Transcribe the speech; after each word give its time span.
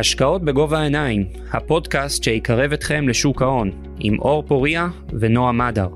השקעות 0.00 0.42
בגובה 0.42 0.78
העיניים, 0.78 1.26
הפודקאסט 1.52 2.22
שיקרב 2.22 2.72
אתכם 2.72 3.08
לשוק 3.08 3.42
ההון, 3.42 3.70
עם 3.98 4.18
אור 4.18 4.42
פוריה 4.42 4.88
ונועה 5.20 5.52
מדר. 5.52 5.88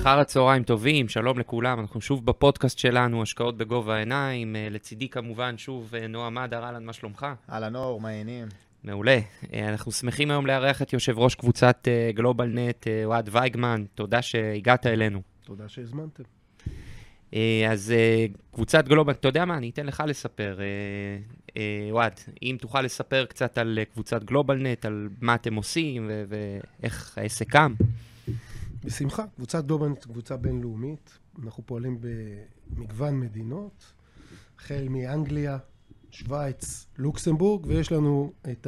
אחר 0.00 0.18
הצהריים 0.18 0.62
טובים, 0.62 1.08
שלום 1.08 1.38
לכולם, 1.38 1.80
אנחנו 1.80 2.00
שוב 2.00 2.26
בפודקאסט 2.26 2.78
שלנו, 2.78 3.22
השקעות 3.22 3.56
בגובה 3.56 3.94
העיניים, 3.94 4.56
אה, 4.56 4.68
לצידי 4.70 5.08
כמובן 5.08 5.58
שוב 5.58 5.94
אה, 5.94 6.06
נועה 6.06 6.30
מדר, 6.30 6.64
אהלן, 6.64 6.84
מה 6.84 6.92
שלומך? 6.92 7.26
אהלן 7.50 7.76
אור, 7.76 8.00
מה 8.00 8.08
העניינים? 8.08 8.48
מעולה. 8.84 9.18
אה, 9.52 9.68
אנחנו 9.68 9.92
שמחים 9.92 10.30
היום 10.30 10.46
לארח 10.46 10.82
את 10.82 10.92
יושב 10.92 11.18
ראש 11.18 11.34
קבוצת 11.34 11.88
גלובל 12.14 12.48
נט, 12.54 12.86
אוהד 13.04 13.28
וייגמן, 13.32 13.84
תודה 13.94 14.22
שהגעת 14.22 14.86
אלינו. 14.86 15.22
תודה 15.44 15.68
שהזמנתם. 15.68 16.37
אז 17.70 17.94
קבוצת 18.52 18.88
גלובל, 18.88 19.12
אתה 19.12 19.28
יודע 19.28 19.44
מה, 19.44 19.56
אני 19.56 19.70
אתן 19.70 19.86
לך 19.86 20.02
לספר. 20.06 20.58
אוהד, 21.90 22.12
אם 22.42 22.56
תוכל 22.60 22.82
לספר 22.82 23.24
קצת 23.24 23.58
על 23.58 23.78
קבוצת 23.92 24.24
גלובל 24.24 24.66
נט, 24.66 24.84
על 24.84 25.08
מה 25.20 25.34
אתם 25.34 25.54
עושים 25.54 26.10
ואיך 26.28 27.18
העסק 27.18 27.50
קם. 27.50 27.74
בשמחה. 28.84 29.24
קבוצת 29.36 29.64
דובנט, 29.64 30.04
קבוצה 30.04 30.36
בינלאומית. 30.36 31.18
אנחנו 31.44 31.66
פועלים 31.66 31.98
במגוון 32.00 33.20
מדינות, 33.20 33.92
החל 34.58 34.86
מאנגליה, 34.90 35.58
שווייץ, 36.10 36.86
לוקסמבורג, 36.98 37.66
ויש 37.66 37.92
לנו 37.92 38.32
את 38.50 38.66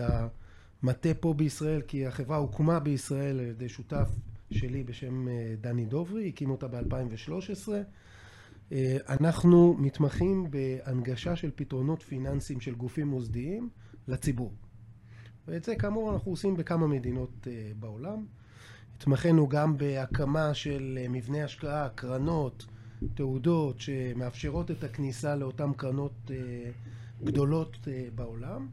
המטה 0.82 1.14
פה 1.20 1.34
בישראל, 1.34 1.82
כי 1.82 2.06
החברה 2.06 2.36
הוקמה 2.36 2.80
בישראל 2.80 3.40
על 3.40 3.46
ידי 3.46 3.68
שותף 3.68 4.08
שלי 4.50 4.84
בשם 4.84 5.28
אה, 5.28 5.54
דני 5.60 5.84
דוברי, 5.84 6.28
הקים 6.28 6.50
אותה 6.50 6.68
ב-2013. 6.68 7.68
אה, 8.72 8.96
אנחנו 9.08 9.76
מתמחים 9.78 10.50
בהנגשה 10.50 11.36
של 11.36 11.50
פתרונות 11.54 12.02
פיננסיים 12.02 12.60
של 12.60 12.74
גופים 12.74 13.08
מוסדיים 13.08 13.68
לציבור. 14.08 14.52
ואת 15.48 15.64
זה 15.64 15.74
כאמור 15.76 16.12
אנחנו 16.12 16.30
עושים 16.30 16.56
בכמה 16.56 16.86
מדינות 16.86 17.46
אה, 17.46 17.72
בעולם. 17.80 18.26
התמחינו 18.96 19.48
גם 19.48 19.76
בהקמה 19.76 20.54
של 20.54 20.98
אה, 21.02 21.08
מבנה 21.08 21.44
השקעה, 21.44 21.88
קרנות, 21.88 22.66
תעודות 23.14 23.80
שמאפשרות 23.80 24.70
את 24.70 24.84
הכניסה 24.84 25.36
לאותן 25.36 25.72
קרנות 25.72 26.30
גדולות 27.24 27.88
בעולם. 28.14 28.68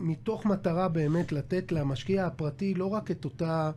מתוך 0.00 0.46
מטרה 0.46 0.88
באמת 0.88 1.32
לתת 1.32 1.72
למשקיע 1.72 2.26
הפרטי 2.26 2.74
לא 2.74 2.86
רק 2.86 3.10
את 3.10 3.24
אותה 3.24 3.70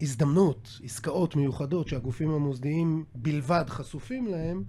הזדמנות, 0.00 0.80
עסקאות 0.84 1.36
מיוחדות 1.36 1.88
שהגופים 1.88 2.30
המוסדיים 2.30 3.04
בלבד 3.14 3.64
חשופים 3.68 4.26
להם, 4.26 4.64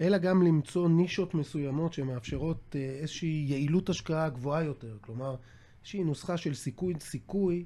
אלא 0.00 0.18
גם 0.18 0.42
למצוא 0.42 0.88
נישות 0.88 1.34
מסוימות 1.34 1.92
שמאפשרות 1.92 2.76
איזושהי 3.00 3.44
יעילות 3.48 3.88
השקעה 3.88 4.28
גבוהה 4.28 4.62
יותר. 4.62 4.96
כלומר, 5.00 5.36
איזושהי 5.80 6.04
נוסחה 6.04 6.36
של 6.36 6.54
סיכוי 6.54 6.94
סיכוי 7.00 7.64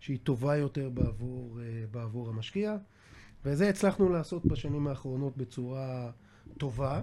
שהיא 0.00 0.18
טובה 0.22 0.56
יותר 0.56 0.88
בעבור, 0.88 1.60
אה, 1.60 1.84
בעבור 1.90 2.28
המשקיע. 2.28 2.76
וזה 3.44 3.68
הצלחנו 3.68 4.08
לעשות 4.08 4.46
בשנים 4.46 4.86
האחרונות 4.86 5.36
בצורה 5.36 6.10
טובה 6.58 7.00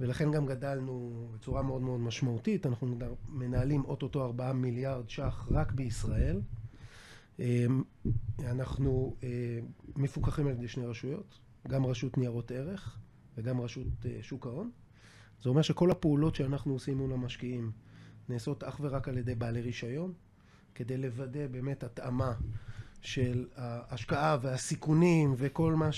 ולכן 0.00 0.30
גם 0.30 0.46
גדלנו 0.46 1.26
בצורה 1.34 1.62
מאוד 1.62 1.82
מאוד 1.82 2.00
משמעותית. 2.00 2.66
אנחנו 2.66 2.98
מנהלים 3.28 3.84
אוטוטו 3.84 4.24
4 4.24 4.52
מיליארד 4.52 5.10
ש"ח 5.10 5.48
רק 5.50 5.72
בישראל 5.72 6.40
אנחנו 8.44 9.16
אה, 9.22 9.58
מפוקחים 9.96 10.46
על 10.46 10.52
ידי 10.52 10.68
שני 10.68 10.86
רשויות 10.86 11.38
גם 11.68 11.86
רשות 11.86 12.18
ניירות 12.18 12.50
ערך 12.50 12.98
וגם 13.36 13.60
רשות 13.60 13.86
אה, 14.04 14.18
שוק 14.22 14.46
ההון. 14.46 14.70
זה 15.42 15.48
אומר 15.48 15.62
שכל 15.62 15.90
הפעולות 15.90 16.34
שאנחנו 16.34 16.72
עושים 16.72 16.98
מול 16.98 17.12
המשקיעים 17.12 17.70
נעשות 18.28 18.64
אך 18.64 18.80
ורק 18.80 19.08
על 19.08 19.18
ידי 19.18 19.34
בעלי 19.34 19.60
רישיון, 19.60 20.12
כדי 20.74 20.96
לוודא 20.96 21.46
באמת 21.46 21.84
התאמה 21.84 22.34
של 23.00 23.48
ההשקעה 23.56 24.38
והסיכונים 24.42 25.34
וכל 25.36 25.74
מה 25.74 25.90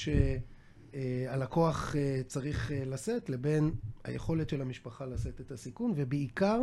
שהלקוח 0.94 1.96
אה, 1.96 2.20
צריך 2.26 2.72
לשאת 2.86 3.30
לבין 3.30 3.70
היכולת 4.04 4.48
של 4.48 4.62
המשפחה 4.62 5.06
לשאת 5.06 5.40
את 5.40 5.50
הסיכון 5.50 5.92
ובעיקר 5.96 6.60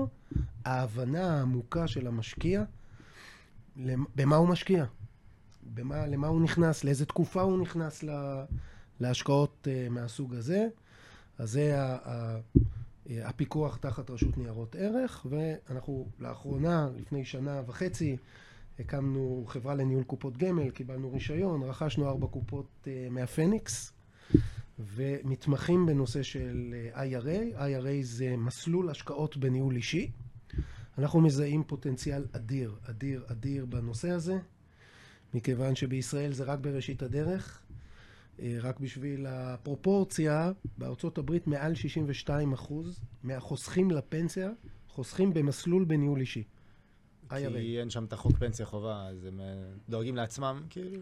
ההבנה 0.66 1.38
העמוקה 1.38 1.88
של 1.88 2.08
המשקיע 2.08 2.64
במה 4.16 4.36
הוא 4.36 4.48
משקיע, 4.48 4.86
במה, 5.64 6.08
למה 6.08 6.28
הוא 6.28 6.42
נכנס, 6.42 6.84
לאיזה 6.84 7.06
תקופה 7.06 7.42
הוא 7.42 7.62
נכנס 7.62 8.04
להשקעות 9.00 9.68
אה, 9.72 9.88
מהסוג 9.90 10.36
הזה. 10.36 10.68
אז 11.38 11.52
זה 11.52 11.76
הפיקוח 13.24 13.78
תחת 13.78 14.10
רשות 14.10 14.38
ניירות 14.38 14.76
ערך, 14.76 15.26
ואנחנו 15.30 16.08
לאחרונה, 16.20 16.90
לפני 16.98 17.26
שנה 17.26 17.62
וחצי, 17.68 18.18
הקמנו 18.80 19.44
חברה 19.48 19.76
לניהול 19.76 20.04
קופות 20.04 20.38
גמל, 20.38 20.70
קיבלנו 20.72 21.14
רישיון, 21.14 21.64
רכשנו 21.64 22.08
ארבע 22.08 22.28
קופות 22.28 22.88
אה, 22.88 23.08
מהפניקס, 23.12 23.94
ומתמחים 24.80 25.86
בנושא 25.86 26.24
של 26.24 26.76
אה, 26.96 27.04
IRA. 27.06 27.58
IRA 27.58 28.02
זה 28.02 28.38
מסלול 28.38 28.90
השקעות 28.90 29.38
בניהול 29.38 29.76
אישי. 29.76 30.12
אנחנו 31.00 31.22
מזהים 31.22 31.64
פוטנציאל 31.64 32.26
אדיר, 32.32 32.76
אדיר, 32.90 33.26
אדיר 33.28 33.66
בנושא 33.66 34.10
הזה, 34.10 34.40
מכיוון 35.34 35.76
שבישראל 35.76 36.34
זה 36.34 36.44
רק 36.44 36.60
בראשית 36.60 37.04
הדרך. 37.04 37.62
אה, 38.42 38.58
רק 38.62 38.80
בשביל 38.80 39.26
הפרופורציה, 39.30 40.52
בארצות 40.78 41.18
הברית 41.18 41.48
מעל 41.48 41.76
62 41.76 42.54
אחוז 42.54 43.00
מהחוסכים 43.24 43.92
לפנסיה 43.92 44.50
חוסכים 44.88 45.34
במסלול 45.34 45.84
בניהול 45.86 46.20
אישי. 46.20 46.44
כי 47.30 47.80
אין 47.80 47.90
שם 47.90 48.06
את 48.06 48.14
החוק 48.14 48.38
פנסיה 48.38 48.66
חובה, 48.66 49.08
אז 49.08 49.26
הם 49.26 49.40
אה, 49.40 49.46
דואגים 49.90 50.16
לעצמם, 50.16 50.62
כאילו? 50.70 51.02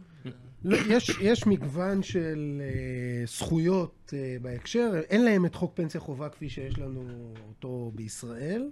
לא, 0.63 0.77
יש, 0.89 1.09
יש 1.21 1.47
מגוון 1.47 2.03
של 2.03 2.61
uh, 2.61 3.29
זכויות 3.29 4.13
uh, 4.13 4.41
בהקשר, 4.41 4.91
אין 5.09 5.25
להם 5.25 5.45
את 5.45 5.55
חוק 5.55 5.71
פנסיה 5.75 6.01
חובה 6.01 6.29
כפי 6.29 6.49
שיש 6.49 6.79
לנו 6.79 7.33
אותו 7.47 7.91
בישראל. 7.95 8.69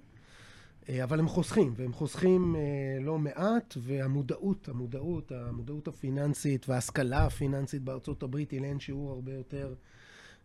אה, 0.90 1.04
אבל 1.04 1.20
הם 1.20 1.28
חוסכים, 1.28 1.74
והם 1.78 1.94
חוסכים 1.94 2.56
אה, 2.56 2.62
לא 3.02 3.20
מעט, 3.20 3.74
והמודעות, 3.78 4.70
המודעות, 4.70 5.32
המודעות 5.32 5.88
הפיננסית 5.88 6.70
וההשכלה 6.70 7.26
הפיננסית 7.26 7.82
בארצות 7.82 8.24
הברית 8.24 8.52
היא 8.52 8.62
לאין 8.62 8.80
שיעור 8.80 9.12
הרבה 9.12 9.34
יותר, 9.34 9.74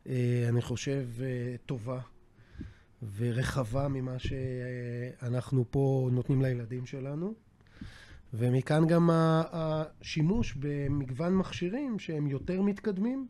אה, 0.06 0.44
אני 0.48 0.62
חושב, 0.62 1.08
טובה 1.66 2.00
ורחבה 3.16 3.88
ממה 3.88 4.18
שאנחנו 4.18 5.64
פה 5.70 6.08
נותנים 6.12 6.42
לילדים 6.42 6.86
שלנו. 6.86 7.34
ומכאן 8.34 8.86
גם 8.86 9.10
השימוש 9.12 10.54
במגוון 10.60 11.36
מכשירים 11.36 11.98
שהם 11.98 12.26
יותר 12.26 12.62
מתקדמים, 12.62 13.26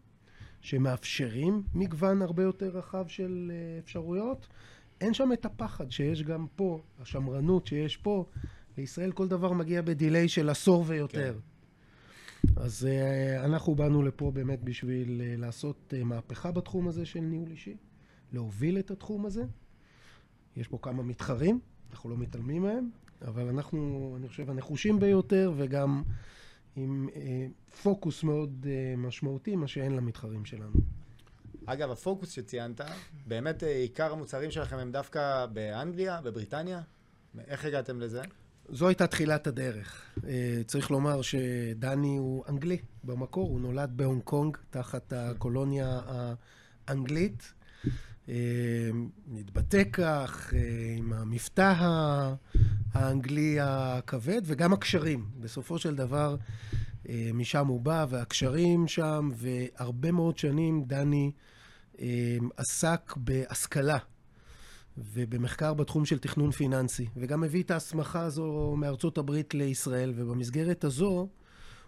שמאפשרים 0.61 1.63
מגוון 1.75 2.23
הרבה 2.23 2.43
יותר 2.43 2.69
רחב 2.69 3.09
של 3.09 3.53
אפשרויות. 3.79 4.47
אין 5.01 5.15
שם 5.15 5.33
את 5.33 5.45
הפחד 5.45 5.91
שיש 5.91 6.23
גם 6.23 6.47
פה, 6.57 6.81
השמרנות 7.01 7.67
שיש 7.67 7.97
פה. 7.97 8.25
לישראל 8.79 9.13
כל 9.13 9.29
דבר 9.29 9.53
מגיע 9.53 9.83
בדיליי 9.83 10.29
של 10.29 10.49
עשור 10.49 10.85
ויותר. 10.87 11.35
כן. 11.35 12.53
אז 12.57 12.89
uh, 12.89 13.45
אנחנו 13.45 13.75
באנו 13.75 14.03
לפה 14.03 14.31
באמת 14.31 14.65
בשביל 14.65 15.21
uh, 15.21 15.41
לעשות 15.41 15.95
uh, 15.97 16.05
מהפכה 16.05 16.51
בתחום 16.51 16.89
הזה 16.89 17.07
של 17.07 17.21
ניהול 17.21 17.51
אישי, 17.51 17.77
להוביל 18.33 18.79
את 18.79 18.91
התחום 18.91 19.27
הזה. 19.27 19.45
יש 20.57 20.69
פה 20.69 20.79
כמה 20.83 21.03
מתחרים, 21.03 21.61
אנחנו 21.91 22.11
לא 22.11 22.17
מתעלמים 22.17 22.63
מהם, 22.63 22.91
אבל 23.23 23.49
אנחנו, 23.49 24.15
אני 24.19 24.29
חושב, 24.29 24.51
הנחושים 24.51 25.01
ביותר 25.01 25.53
וגם 25.57 26.03
עם 26.77 27.09
פוקוס 27.83 28.25
מאוד 28.25 28.67
משמעותי, 28.97 29.57
מה 29.57 29.69
שאין 29.69 29.97
למתחרים 29.97 30.45
שלנו. 30.45 30.73
אגב, 31.73 31.91
הפוקוס 31.91 32.31
שציינת, 32.31 32.81
באמת 33.27 33.65
אה, 33.65 33.69
עיקר 33.69 34.13
המוצרים 34.13 34.51
שלכם 34.51 34.77
הם 34.77 34.93
דווקא 34.93 35.47
באנגליה, 35.47 36.21
בבריטניה? 36.21 36.81
איך 37.49 37.65
הגעתם 37.65 38.01
לזה? 38.01 38.23
זו 38.69 38.89
הייתה 38.89 39.07
תחילת 39.07 39.47
הדרך. 39.47 40.03
אה, 40.27 40.61
צריך 40.67 40.91
לומר 40.91 41.23
שדני 41.23 42.17
הוא 42.17 42.45
אנגלי 42.49 42.79
במקור, 43.05 43.49
הוא 43.49 43.61
נולד 43.61 43.91
בהונג 43.97 44.23
קונג 44.23 44.57
תחת 44.71 45.13
הקולוניה 45.17 46.01
האנגלית. 46.87 47.53
אה, 48.29 48.35
נתבטא 49.29 49.83
כך, 49.93 50.53
עם 50.99 51.13
המבטא 51.13 51.75
האנגלי 52.93 53.59
הכבד, 53.61 54.43
וגם 54.45 54.73
הקשרים. 54.73 55.25
בסופו 55.41 55.79
של 55.79 55.95
דבר, 55.95 56.37
משם 57.35 57.67
הוא 57.67 57.81
בא, 57.81 58.07
והקשרים 58.09 58.89
שם, 58.89 59.31
והרבה 59.35 60.13
מאוד 60.13 60.39
שנים 60.39 60.85
דני 60.85 61.33
עסק 62.57 63.15
בהשכלה 63.17 63.99
ובמחקר 64.99 65.75
בתחום 65.75 66.05
של 66.05 66.19
תכנון 66.19 66.51
פיננסי, 66.51 67.07
וגם 67.17 67.45
הביא 67.45 67.63
את 67.63 67.71
ההסמכה 67.71 68.21
הזו 68.21 68.75
מארצות 68.77 69.19
הברית 69.19 69.55
לישראל, 69.55 70.13
ובמסגרת 70.17 70.85
הזו 70.85 71.29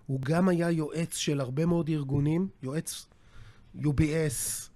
הוא 0.06 0.20
גם 0.20 0.48
היה 0.48 0.70
יועץ 0.70 1.16
של 1.16 1.40
הרבה 1.40 1.66
מאוד 1.66 1.88
ארגונים, 1.88 2.48
יועץ 2.62 3.06
UBS 3.78 4.68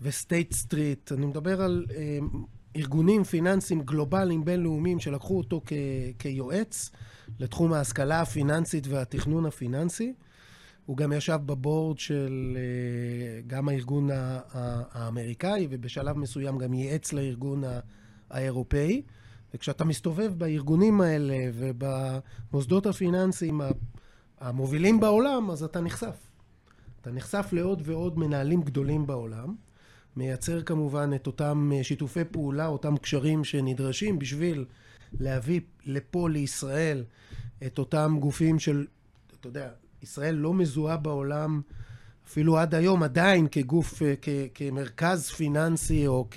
וסטייט 0.00 0.52
סטריט. 0.52 1.12
אני 1.12 1.26
מדבר 1.26 1.62
על 1.62 1.86
אה, 1.96 2.18
ארגונים 2.76 3.24
פיננסיים 3.24 3.82
גלובליים 3.82 4.44
בינלאומיים 4.44 5.00
שלקחו 5.00 5.38
אותו 5.38 5.60
כ- 5.66 5.72
כיועץ 6.18 6.90
לתחום 7.38 7.72
ההשכלה 7.72 8.20
הפיננסית 8.20 8.86
והתכנון 8.86 9.46
הפיננסי. 9.46 10.14
הוא 10.86 10.96
גם 10.96 11.12
ישב 11.12 11.38
בבורד 11.46 11.98
של 11.98 12.56
אה, 12.56 13.40
גם 13.46 13.68
הארגון 13.68 14.08
האמריקאי, 14.12 15.66
ובשלב 15.70 16.18
מסוים 16.18 16.58
גם 16.58 16.74
ייעץ 16.74 17.12
לארגון 17.12 17.62
האירופאי. 18.30 19.02
וכשאתה 19.54 19.84
מסתובב 19.84 20.32
בארגונים 20.38 21.00
האלה 21.00 21.36
ובמוסדות 21.54 22.86
הפיננסיים 22.86 23.60
המובילים 24.40 25.00
בעולם, 25.00 25.50
אז 25.50 25.62
אתה 25.62 25.80
נחשף. 25.80 26.16
אתה 27.00 27.10
נחשף 27.12 27.48
לעוד 27.52 27.82
ועוד 27.84 28.18
מנהלים 28.18 28.62
גדולים 28.62 29.06
בעולם, 29.06 29.54
מייצר 30.16 30.62
כמובן 30.62 31.10
את 31.14 31.26
אותם 31.26 31.70
אה, 31.74 31.84
שיתופי 31.84 32.24
פעולה, 32.24 32.66
אותם 32.66 32.96
קשרים 32.96 33.44
שנדרשים 33.44 34.18
בשביל 34.18 34.64
להביא 35.20 35.60
לפה 35.86 36.28
לישראל 36.30 37.04
את 37.66 37.78
אותם 37.78 38.16
גופים 38.20 38.58
של, 38.58 38.86
אתה 39.40 39.48
יודע, 39.48 39.70
ישראל 40.04 40.34
לא 40.34 40.54
מזוהה 40.54 40.96
בעולם 40.96 41.60
אפילו 42.26 42.58
עד 42.58 42.74
היום 42.74 43.02
עדיין 43.02 43.48
כגוף, 43.50 44.02
אה, 44.02 44.14
כ, 44.22 44.28
כמרכז 44.54 45.30
פיננסי 45.30 46.06
או 46.06 46.28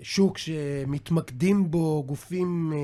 כשוק 0.00 0.38
שמתמקדים 0.38 1.70
בו 1.70 2.04
גופים 2.06 2.72
אה, 2.72 2.78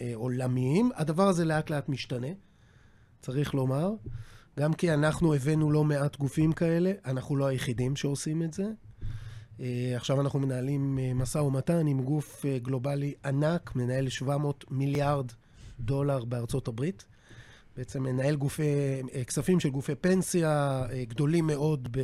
אה, 0.00 0.12
עולמיים. 0.14 0.90
הדבר 0.94 1.28
הזה 1.28 1.44
לאט 1.44 1.70
לאט 1.70 1.88
משתנה, 1.88 2.28
צריך 3.20 3.54
לומר. 3.54 3.90
גם 4.58 4.72
כי 4.72 4.94
אנחנו 4.94 5.34
הבאנו 5.34 5.70
לא 5.70 5.84
מעט 5.84 6.16
גופים 6.16 6.52
כאלה, 6.52 6.92
אנחנו 7.04 7.36
לא 7.36 7.46
היחידים 7.46 7.96
שעושים 7.96 8.42
את 8.42 8.54
זה. 8.54 8.64
עכשיו 9.96 10.20
אנחנו 10.20 10.38
מנהלים 10.38 10.98
משא 11.14 11.38
ומתן 11.38 11.86
עם 11.86 12.02
גוף 12.02 12.44
גלובלי 12.62 13.14
ענק, 13.24 13.76
מנהל 13.76 14.08
700 14.08 14.64
מיליארד 14.70 15.26
דולר 15.80 16.24
בארצות 16.24 16.68
הברית. 16.68 17.04
בעצם 17.78 18.02
מנהל 18.02 18.36
גופי, 18.36 18.62
אה, 19.14 19.24
כספים 19.24 19.60
של 19.60 19.68
גופי 19.68 19.94
פנסיה 19.94 20.82
אה, 20.90 21.04
גדולים 21.04 21.46
מאוד 21.46 21.88
ב, 21.90 22.00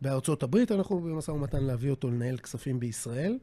בארצות 0.00 0.42
הברית. 0.42 0.72
אנחנו 0.72 1.00
במשא 1.00 1.30
ומתן 1.30 1.64
להביא 1.64 1.90
אותו 1.90 2.10
לנהל 2.10 2.36
כספים 2.36 2.80
בישראל. 2.80 3.38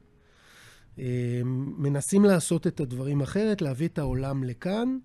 אה, 0.98 1.40
מנסים 1.78 2.24
לעשות 2.24 2.66
את 2.66 2.80
הדברים 2.80 3.20
אחרת, 3.20 3.62
להביא 3.62 3.88
את 3.88 3.98
העולם 3.98 4.44
לכאן. 4.44 4.98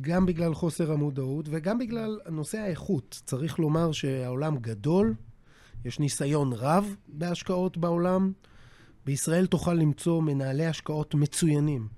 גם 0.00 0.26
בגלל 0.26 0.54
חוסר 0.54 0.92
המודעות 0.92 1.46
וגם 1.50 1.78
בגלל 1.78 2.20
נושא 2.30 2.58
האיכות. 2.58 3.22
צריך 3.26 3.58
לומר 3.58 3.92
שהעולם 3.92 4.56
גדול, 4.56 5.14
יש 5.84 6.00
ניסיון 6.00 6.52
רב 6.52 6.96
בהשקעות 7.08 7.76
בעולם. 7.76 8.32
בישראל 9.06 9.46
תוכל 9.46 9.74
למצוא 9.74 10.22
מנהלי 10.22 10.66
השקעות 10.66 11.14
מצוינים 11.14 11.88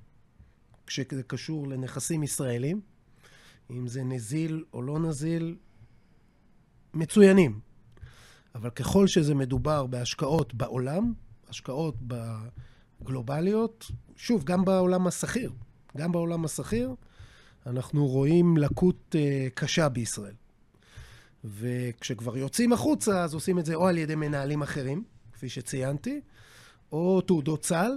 כשזה 0.87 1.23
קשור 1.23 1.69
לנכסים 1.69 2.23
ישראלים, 2.23 2.81
אם 3.71 3.89
זה 3.89 4.05
נזיל 4.05 4.65
או 4.73 4.83
לא 4.83 4.99
נזיל, 4.99 5.57
מצוינים. 6.95 7.61
אבל 8.55 8.71
ככל 8.71 9.07
שזה 9.07 9.35
מדובר 9.35 9.87
בהשקעות 9.87 10.55
בעולם, 10.55 11.13
השקעות 11.49 11.95
גלובליות, 13.03 13.91
שוב, 14.17 14.45
גם 14.45 14.65
בעולם 14.65 15.07
השכיר, 15.07 15.53
גם 15.97 16.13
בעולם 16.13 16.45
השכיר, 16.45 16.95
אנחנו 17.67 18.07
רואים 18.07 18.57
לקות 18.57 19.15
uh, 19.15 19.51
קשה 19.55 19.89
בישראל. 19.89 20.35
וכשכבר 21.45 22.37
יוצאים 22.37 22.73
החוצה, 22.73 23.25
אז 23.25 23.35
עושים 23.35 23.59
את 23.59 23.67
זה 23.67 23.75
או 23.75 23.89
על 23.89 23.99
ידי 23.99 24.15
מנהלים 24.15 24.63
אחרים, 24.63 25.05
כפי 25.33 25.49
שציינתי, 25.49 26.21
או 26.93 27.21
תעודות 27.21 27.65
סל, 27.65 27.91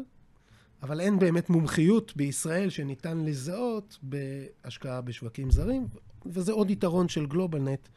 אבל 0.84 1.02
אין 1.02 1.20
באמת 1.20 1.50
מומחיות 1.50 2.14
בישראל 2.16 2.70
שניתן 2.70 3.18
לזהות 3.18 3.98
בהשקעה 4.02 5.02
בשווקים 5.02 5.52
זרים, 5.52 5.88
וזה 6.26 6.52
עוד 6.52 6.72
יתרון 6.72 7.10
של 7.10 7.26
גלובלנט, 7.26 7.88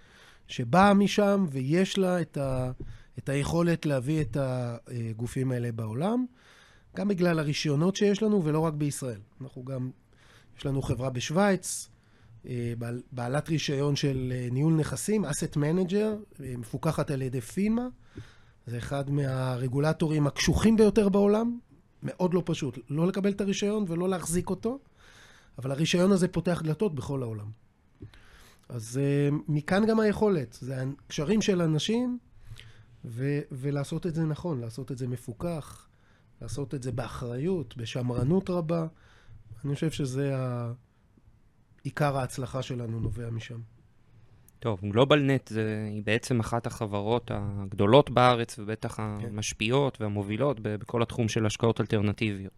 שבאה 0.46 0.94
משם 0.94 1.46
ויש 1.50 1.98
לה 1.98 2.20
את, 2.20 2.36
ה, 2.36 2.70
את 3.18 3.28
היכולת 3.28 3.86
להביא 3.86 4.20
את 4.20 4.36
הגופים 4.40 5.52
האלה 5.52 5.72
בעולם, 5.72 6.26
גם 6.96 7.08
בגלל 7.08 7.38
הרישיונות 7.38 7.96
שיש 7.96 8.22
לנו 8.22 8.44
ולא 8.44 8.58
רק 8.58 8.74
בישראל. 8.74 9.20
אנחנו 9.40 9.64
גם 9.64 9.90
יש 10.58 10.66
לנו 10.66 10.82
חברה 10.82 11.10
בשוויץ, 11.10 11.88
אה, 12.46 12.72
בעל, 12.78 13.02
בעלת 13.12 13.48
רישיון 13.48 13.96
של 13.96 14.32
אה, 14.34 14.48
ניהול 14.50 14.72
נכסים, 14.72 15.24
asset 15.24 15.56
manager, 15.56 16.16
אה, 16.40 16.54
מפוקחת 16.58 17.10
על 17.10 17.22
ידי 17.22 17.40
פינמה. 17.40 17.88
זה 18.66 18.78
אחד 18.78 19.10
מהרגולטורים 19.10 20.26
הקשוחים 20.26 20.76
ביותר 20.76 21.08
בעולם. 21.08 21.58
מאוד 22.02 22.34
לא 22.34 22.42
פשוט, 22.46 22.78
לא 22.90 23.06
לקבל 23.06 23.30
את 23.30 23.40
הרישיון 23.40 23.84
ולא 23.88 24.08
להחזיק 24.08 24.50
אותו, 24.50 24.78
אבל 25.58 25.70
הרישיון 25.70 26.12
הזה 26.12 26.28
פותח 26.28 26.62
דלתות 26.64 26.94
בכל 26.94 27.22
העולם. 27.22 27.50
אז 28.68 29.00
מכאן 29.48 29.86
גם 29.86 30.00
היכולת, 30.00 30.58
זה 30.60 30.82
הקשרים 30.82 31.42
של 31.42 31.62
אנשים, 31.62 32.18
ו- 33.04 33.40
ולעשות 33.52 34.06
את 34.06 34.14
זה 34.14 34.24
נכון, 34.24 34.60
לעשות 34.60 34.92
את 34.92 34.98
זה 34.98 35.08
מפוקח, 35.08 35.88
לעשות 36.42 36.74
את 36.74 36.82
זה 36.82 36.92
באחריות, 36.92 37.76
בשמרנות 37.76 38.50
רבה. 38.50 38.86
אני 39.64 39.74
חושב 39.74 39.90
שזה 39.90 40.36
ה... 40.36 40.72
עיקר 41.82 42.16
ההצלחה 42.16 42.62
שלנו 42.62 43.00
נובע 43.00 43.30
משם. 43.30 43.60
טוב, 44.62 44.80
גלובלנט 44.84 45.52
היא 45.90 46.02
בעצם 46.04 46.40
אחת 46.40 46.66
החברות 46.66 47.30
הגדולות 47.34 48.10
בארץ, 48.10 48.58
ובטח 48.58 48.96
כן. 48.96 49.02
המשפיעות 49.02 50.00
והמובילות 50.00 50.60
בכל 50.62 51.02
התחום 51.02 51.28
של 51.28 51.46
השקעות 51.46 51.80
אלטרנטיביות. 51.80 52.52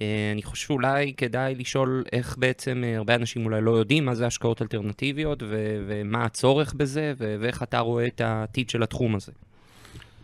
אה, 0.00 0.30
אני 0.32 0.42
חושב 0.42 0.66
שאולי 0.66 1.14
כדאי 1.16 1.54
לשאול 1.54 2.04
איך 2.12 2.38
בעצם, 2.38 2.82
אה, 2.84 2.96
הרבה 2.96 3.14
אנשים 3.14 3.44
אולי 3.44 3.60
לא 3.60 3.70
יודעים 3.70 4.04
מה 4.04 4.14
זה 4.14 4.26
השקעות 4.26 4.62
אלטרנטיביות, 4.62 5.42
ו- 5.42 5.84
ומה 5.86 6.24
הצורך 6.24 6.74
בזה, 6.74 7.12
ו- 7.18 7.36
ואיך 7.40 7.62
אתה 7.62 7.78
רואה 7.78 8.06
את 8.06 8.20
העתיד 8.20 8.70
של 8.70 8.82
התחום 8.82 9.14
הזה. 9.14 9.32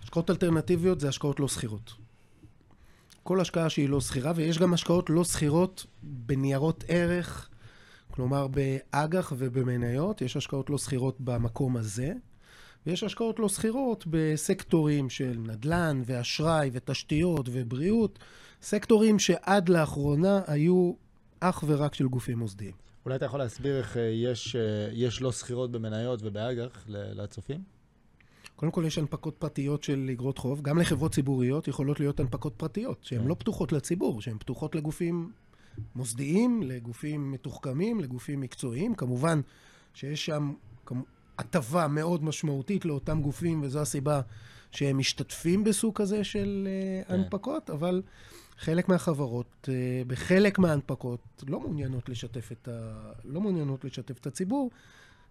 השקעות 0.03 0.31
אלטרנטיביות 0.31 1.00
זה 1.00 1.09
השקעות 1.09 1.41
לא 1.41 1.49
שכירות. 1.49 1.93
כל 3.23 3.41
השקעה 3.41 3.71
שהיא 3.71 3.88
לא 3.88 4.00
שכירה, 4.00 4.32
ויש 4.37 4.59
גם 4.59 4.75
השקעות 4.75 5.11
לא 5.11 5.25
שכירות 5.25 5.87
בניירות 6.03 6.85
ערך, 6.88 7.49
כלומר 8.14 8.46
באג"ח 8.46 9.32
ובמניות, 9.38 10.22
יש 10.22 10.37
השקעות 10.37 10.70
לא 10.70 10.78
שכירות 10.78 11.21
במקום 11.21 11.76
הזה, 11.76 12.12
ויש 12.87 13.02
השקעות 13.02 13.38
לא 13.38 13.49
שכירות 13.49 14.04
בסקטורים 14.11 15.11
של 15.11 15.38
נדל"ן 15.38 16.02
ואשראי 16.06 16.71
ותשתיות 16.73 17.49
ובריאות, 17.52 18.18
סקטורים 18.62 19.18
שעד 19.18 19.68
לאחרונה 19.68 20.40
היו 20.47 20.92
אך 21.40 21.64
ורק 21.66 21.94
של 21.94 22.09
גופים 22.09 22.38
מוסדיים. 22.38 22.73
אולי 23.04 23.16
אתה 23.16 23.25
יכול 23.25 23.40
להסביר 23.40 23.78
איך 23.78 23.97
אה, 23.97 24.02
יש, 24.02 24.56
אה, 24.56 24.88
יש 24.92 25.23
לא 25.23 25.33
שכירות 25.33 25.73
במניות 25.73 26.21
ובאג"ח 26.23 26.85
לצופים? 26.88 27.62
קודם 28.56 28.73
כל 28.73 28.85
יש 28.87 28.99
הנפקות 28.99 29.37
פרטיות 29.38 29.83
של 29.83 30.09
אגרות 30.12 30.38
חוב, 30.38 30.62
גם 30.62 30.78
לחברות 30.78 31.12
ציבוריות 31.12 31.68
יכולות 31.68 32.00
להיות 32.00 32.21
הנפקות 32.21 32.54
פרטיות, 32.56 32.99
שהן 33.02 33.21
כן. 33.21 33.26
לא 33.26 33.35
פתוחות 33.35 33.73
לציבור, 33.73 34.21
שהן 34.21 34.38
פתוחות 34.38 34.75
לגופים 34.75 35.30
מוסדיים, 35.97 36.62
לגופים 36.62 37.33
מתוחכמים, 37.33 38.00
לגופים 38.00 38.40
מקצועיים. 38.40 38.95
כמובן 38.95 39.40
שיש 39.95 40.26
שם 40.26 40.52
הטבה 41.38 41.88
מאוד 41.88 42.25
משמעותית 42.25 42.85
לאותם 42.85 43.23
גופים, 43.23 43.62
וזו 43.62 43.81
הסיבה 43.81 44.21
שהם 44.71 44.99
משתתפים 44.99 45.64
בסוג 45.64 45.97
כזה 45.97 46.25
של 46.25 46.69
אה, 46.71 47.04
כן. 47.04 47.14
הנפקות, 47.14 47.71
אבל 47.71 48.02
חלק 48.59 48.88
מהחברות, 48.88 49.69
אה, 49.69 50.02
בחלק 50.07 50.59
מההנפקות, 50.59 51.45
לא 51.49 51.61
מעוניינות 51.61 52.09
לשתף 52.09 52.52
את, 52.52 52.69
ה... 52.69 53.12
לא 53.25 53.40
מעוניינות 53.40 53.85
לשתף 53.85 54.19
את 54.19 54.26
הציבור. 54.26 54.71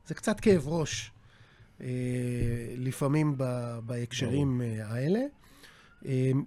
זה 0.07 0.13
קצת 0.13 0.39
כאב 0.39 0.67
ראש. 0.67 1.11
אה, 1.81 1.87
לפעמים 2.77 3.35
בהקשרים 3.85 4.61
האלה. 4.83 5.19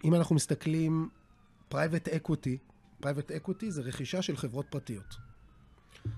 אם 0.04 0.14
אנחנו 0.14 0.36
מסתכלים, 0.36 1.08
private 1.70 2.08
equity 2.08 2.56
פרייבט 3.00 3.30
אקוויטי 3.30 3.70
זה 3.70 3.82
רכישה 3.82 4.22
של 4.22 4.36
חברות 4.36 4.66
פרטיות. 4.70 5.16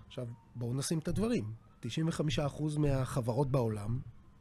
עכשיו, 0.07 0.27
בואו 0.55 0.75
נשים 0.75 0.99
את 0.99 1.09
הדברים. 1.09 1.45
95% 1.83 1.87
מהחברות 2.79 3.51
בעולם 3.51 3.99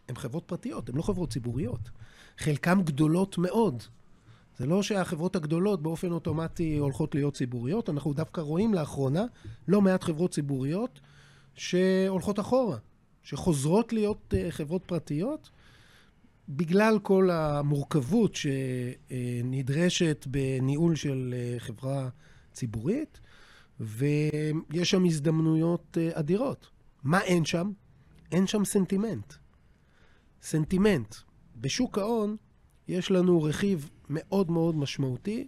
הן 0.10 0.16
חברות 0.16 0.44
פרטיות, 0.46 0.90
הן 0.90 0.96
לא 0.96 1.02
חברות 1.02 1.32
ציבוריות. 1.32 1.90
חלקן 2.38 2.82
גדולות 2.82 3.38
מאוד. 3.38 3.84
זה 4.58 4.66
לא 4.66 4.84
שהחברות 4.84 5.36
הגדולות 5.36 5.82
באופן 5.82 6.12
אוטומטי 6.12 6.78
הולכות 6.78 7.16
להיות 7.16 7.34
ציבוריות, 7.34 7.90
אנחנו 7.90 8.14
דווקא 8.14 8.42
רואים 8.42 8.74
לאחרונה 8.74 9.26
לא 9.68 9.82
מעט 9.82 10.04
חברות 10.04 10.32
ציבוריות 10.32 11.00
שהולכות 11.56 12.40
אחורה, 12.40 12.78
שחוזרות 13.24 13.94
להיות 13.94 14.34
uh, 14.34 14.52
חברות 14.52 14.82
פרטיות, 14.86 15.50
בגלל 16.50 17.00
כל 17.00 17.30
המורכבות 17.32 18.36
שנדרשת 18.36 20.28
בניהול 20.30 20.96
של 20.96 21.34
uh, 21.34 21.60
חברה 21.60 22.10
ציבורית, 22.54 23.20
ויש 23.80 24.90
שם 24.92 25.06
הזדמנויות 25.06 25.98
אה, 26.02 26.10
אדירות. 26.14 26.68
מה 27.04 27.22
אין 27.22 27.46
שם? 27.46 27.72
אין 28.32 28.48
שם 28.48 28.66
סנטימנט. 28.66 29.34
סנטימנט. 30.42 31.16
בשוק 31.56 31.98
ההון 31.98 32.36
יש 32.88 33.12
לנו 33.12 33.44
רכיב 33.44 33.90
מאוד 34.10 34.52
מאוד 34.52 34.76
משמעותי, 34.76 35.48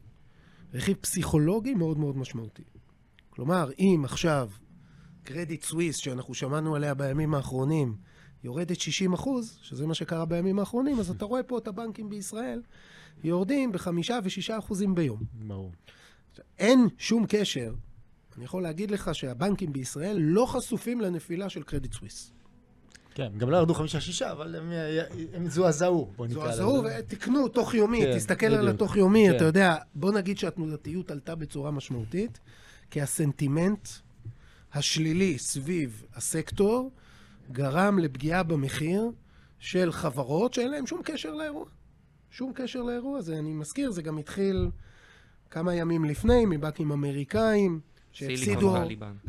רכיב 0.73 0.97
פסיכולוגי 1.01 1.73
מאוד 1.73 1.97
מאוד 1.97 2.17
משמעותי. 2.17 2.63
כלומר, 3.29 3.69
אם 3.79 4.01
עכשיו 4.05 4.49
קרדיט 5.23 5.63
סוויס, 5.63 5.97
שאנחנו 5.97 6.33
שמענו 6.33 6.75
עליה 6.75 6.93
בימים 6.93 7.33
האחרונים, 7.33 7.95
יורדת 8.43 8.79
60 8.79 9.13
אחוז, 9.13 9.59
שזה 9.61 9.87
מה 9.87 9.93
שקרה 9.93 10.25
בימים 10.25 10.59
האחרונים, 10.59 10.99
אז 10.99 11.09
אתה 11.09 11.25
רואה 11.25 11.43
פה 11.43 11.57
את 11.57 11.67
הבנקים 11.67 12.09
בישראל 12.09 12.61
יורדים 13.23 13.71
בחמישה 13.71 14.19
ושישה 14.23 14.57
אחוזים 14.57 14.95
ביום. 14.95 15.19
ברור. 15.47 15.71
אין 16.59 16.87
שום 16.97 17.25
קשר. 17.29 17.73
אני 18.37 18.45
יכול 18.45 18.63
להגיד 18.63 18.91
לך 18.91 19.15
שהבנקים 19.15 19.73
בישראל 19.73 20.17
לא 20.19 20.45
חשופים 20.45 21.01
לנפילה 21.01 21.49
של 21.49 21.63
קרדיט 21.63 21.93
סוויס. 21.93 22.31
כן, 23.15 23.31
גם 23.37 23.49
לא 23.49 23.57
ירדו 23.57 23.73
חמישה-שישה, 23.73 24.31
אבל 24.31 24.55
הם, 24.55 24.71
הם 25.33 25.49
זועזעו, 25.49 26.11
בוא 26.15 26.27
נקרא 26.27 26.47
לזה. 26.47 26.63
זועזעו 26.63 26.83
ותקנו 26.99 27.47
תוך 27.47 27.73
יומי, 27.73 28.01
כן, 28.01 28.15
תסתכל 28.15 28.45
על 28.45 28.57
בדיוק. 28.57 28.75
התוך 28.75 28.95
יומי, 28.95 29.29
כן. 29.29 29.35
אתה 29.35 29.45
יודע, 29.45 29.75
בוא 29.95 30.11
נגיד 30.11 30.37
שהתנודתיות 30.37 31.11
עלתה 31.11 31.35
בצורה 31.35 31.71
משמעותית, 31.71 32.39
כי 32.91 33.01
הסנטימנט 33.01 33.87
השלילי 34.73 35.37
סביב 35.37 36.03
הסקטור 36.15 36.91
גרם 37.51 37.99
לפגיעה 37.99 38.43
במחיר 38.43 39.11
של 39.59 39.91
חברות 39.91 40.53
שאין 40.53 40.71
להן 40.71 40.85
שום 40.85 41.01
קשר 41.03 41.33
לאירוע. 41.33 41.65
שום 42.31 42.51
קשר 42.55 42.81
לאירוע 42.81 43.17
הזה. 43.17 43.39
אני 43.39 43.53
מזכיר, 43.53 43.91
זה 43.91 44.01
גם 44.01 44.17
התחיל 44.17 44.69
כמה 45.49 45.75
ימים 45.75 46.05
לפני 46.05 46.45
מבנקים 46.45 46.91
אמריקאים, 46.91 47.79
סיליקון 48.15 48.37
שהפסידו... 48.37 48.75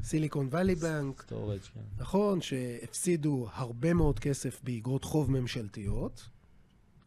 סיליקון 0.02 0.48
ואלי 0.50 0.74
בנק, 0.74 1.22
סטורג', 1.22 1.60
כן. 1.60 1.80
נכון, 1.98 2.40
שהפסידו 2.40 3.46
הרבה 3.52 3.94
מאוד 3.94 4.18
כסף 4.18 4.60
באגרות 4.64 5.04
חוב 5.04 5.30
ממשלתיות. 5.30 6.28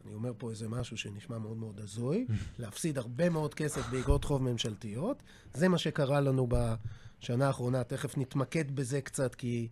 אני 0.04 0.14
אומר 0.14 0.32
פה 0.38 0.50
איזה 0.50 0.68
משהו 0.68 0.96
שנשמע 0.96 1.38
מאוד 1.38 1.56
מאוד 1.56 1.80
הזוי, 1.80 2.26
להפסיד 2.58 2.98
הרבה 2.98 3.30
מאוד 3.30 3.54
כסף 3.54 3.88
באגרות 3.90 4.24
חוב 4.24 4.42
ממשלתיות. 4.42 5.22
זה 5.54 5.68
מה 5.68 5.78
שקרה 5.78 6.20
לנו 6.20 6.48
בשנה 6.48 7.46
האחרונה, 7.46 7.84
תכף 7.84 8.18
נתמקד 8.18 8.76
בזה 8.76 9.00
קצת, 9.00 9.34
כי 9.34 9.68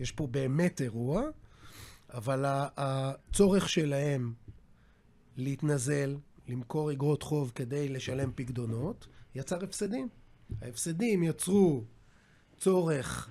יש 0.00 0.12
פה 0.12 0.26
באמת 0.26 0.80
אירוע, 0.80 1.22
אבל 2.14 2.44
הצורך 2.76 3.68
שלהם 3.68 4.32
להתנזל, 5.36 6.16
למכור 6.48 6.92
אגרות 6.92 7.22
חוב 7.22 7.52
כדי 7.54 7.88
לשלם 7.88 8.30
פקדונות, 8.34 9.06
יצר 9.34 9.64
הפסדים. 9.64 10.08
ההפסדים 10.62 11.22
יצרו 11.22 11.84
צורך 12.58 13.30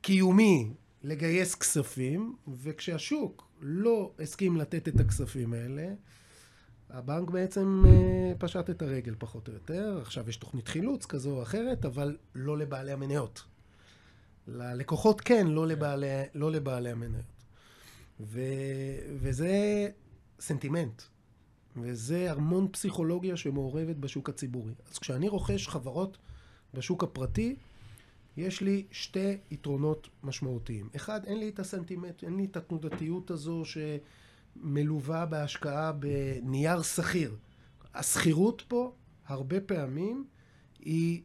קיומי 0.00 0.70
לגייס 1.02 1.54
כספים, 1.54 2.36
וכשהשוק 2.62 3.48
לא 3.60 4.12
הסכים 4.18 4.56
לתת 4.56 4.88
את 4.88 5.00
הכספים 5.00 5.52
האלה, 5.52 5.94
הבנק 6.90 7.30
בעצם 7.30 7.82
אה, 7.86 8.32
פשט 8.38 8.70
את 8.70 8.82
הרגל 8.82 9.14
פחות 9.18 9.48
או 9.48 9.52
יותר. 9.52 9.98
עכשיו 10.02 10.28
יש 10.28 10.36
תוכנית 10.36 10.68
חילוץ 10.68 11.06
כזו 11.06 11.36
או 11.36 11.42
אחרת, 11.42 11.84
אבל 11.84 12.16
לא 12.34 12.58
לבעלי 12.58 12.92
המניות. 12.92 13.44
ללקוחות 14.46 15.20
כן, 15.20 15.46
לא 15.46 15.66
לבעלי, 15.66 16.06
לא 16.34 16.52
לבעלי 16.52 16.90
המניות. 16.90 17.24
ו, 18.20 18.40
וזה 19.16 19.88
סנטימנט, 20.40 21.02
וזה 21.76 22.32
המון 22.32 22.68
פסיכולוגיה 22.72 23.36
שמעורבת 23.36 23.96
בשוק 23.96 24.28
הציבורי. 24.28 24.72
אז 24.90 24.98
כשאני 24.98 25.28
רוכש 25.28 25.68
חברות 25.68 26.18
בשוק 26.74 27.04
הפרטי, 27.04 27.56
יש 28.36 28.60
לי 28.60 28.86
שתי 28.90 29.36
יתרונות 29.50 30.08
משמעותיים. 30.22 30.88
אחד, 30.96 31.24
אין 31.24 31.38
לי 31.38 31.48
את 31.48 31.58
הסנטימנט, 31.58 32.24
אין 32.24 32.36
לי 32.36 32.44
את 32.44 32.56
התנודתיות 32.56 33.30
הזו 33.30 33.62
שמלווה 33.64 35.26
בהשקעה 35.26 35.92
בנייר 35.92 36.82
שכיר. 36.82 37.36
השכירות 37.94 38.62
פה, 38.68 38.92
הרבה 39.26 39.60
פעמים, 39.60 40.24
היא, 40.78 41.22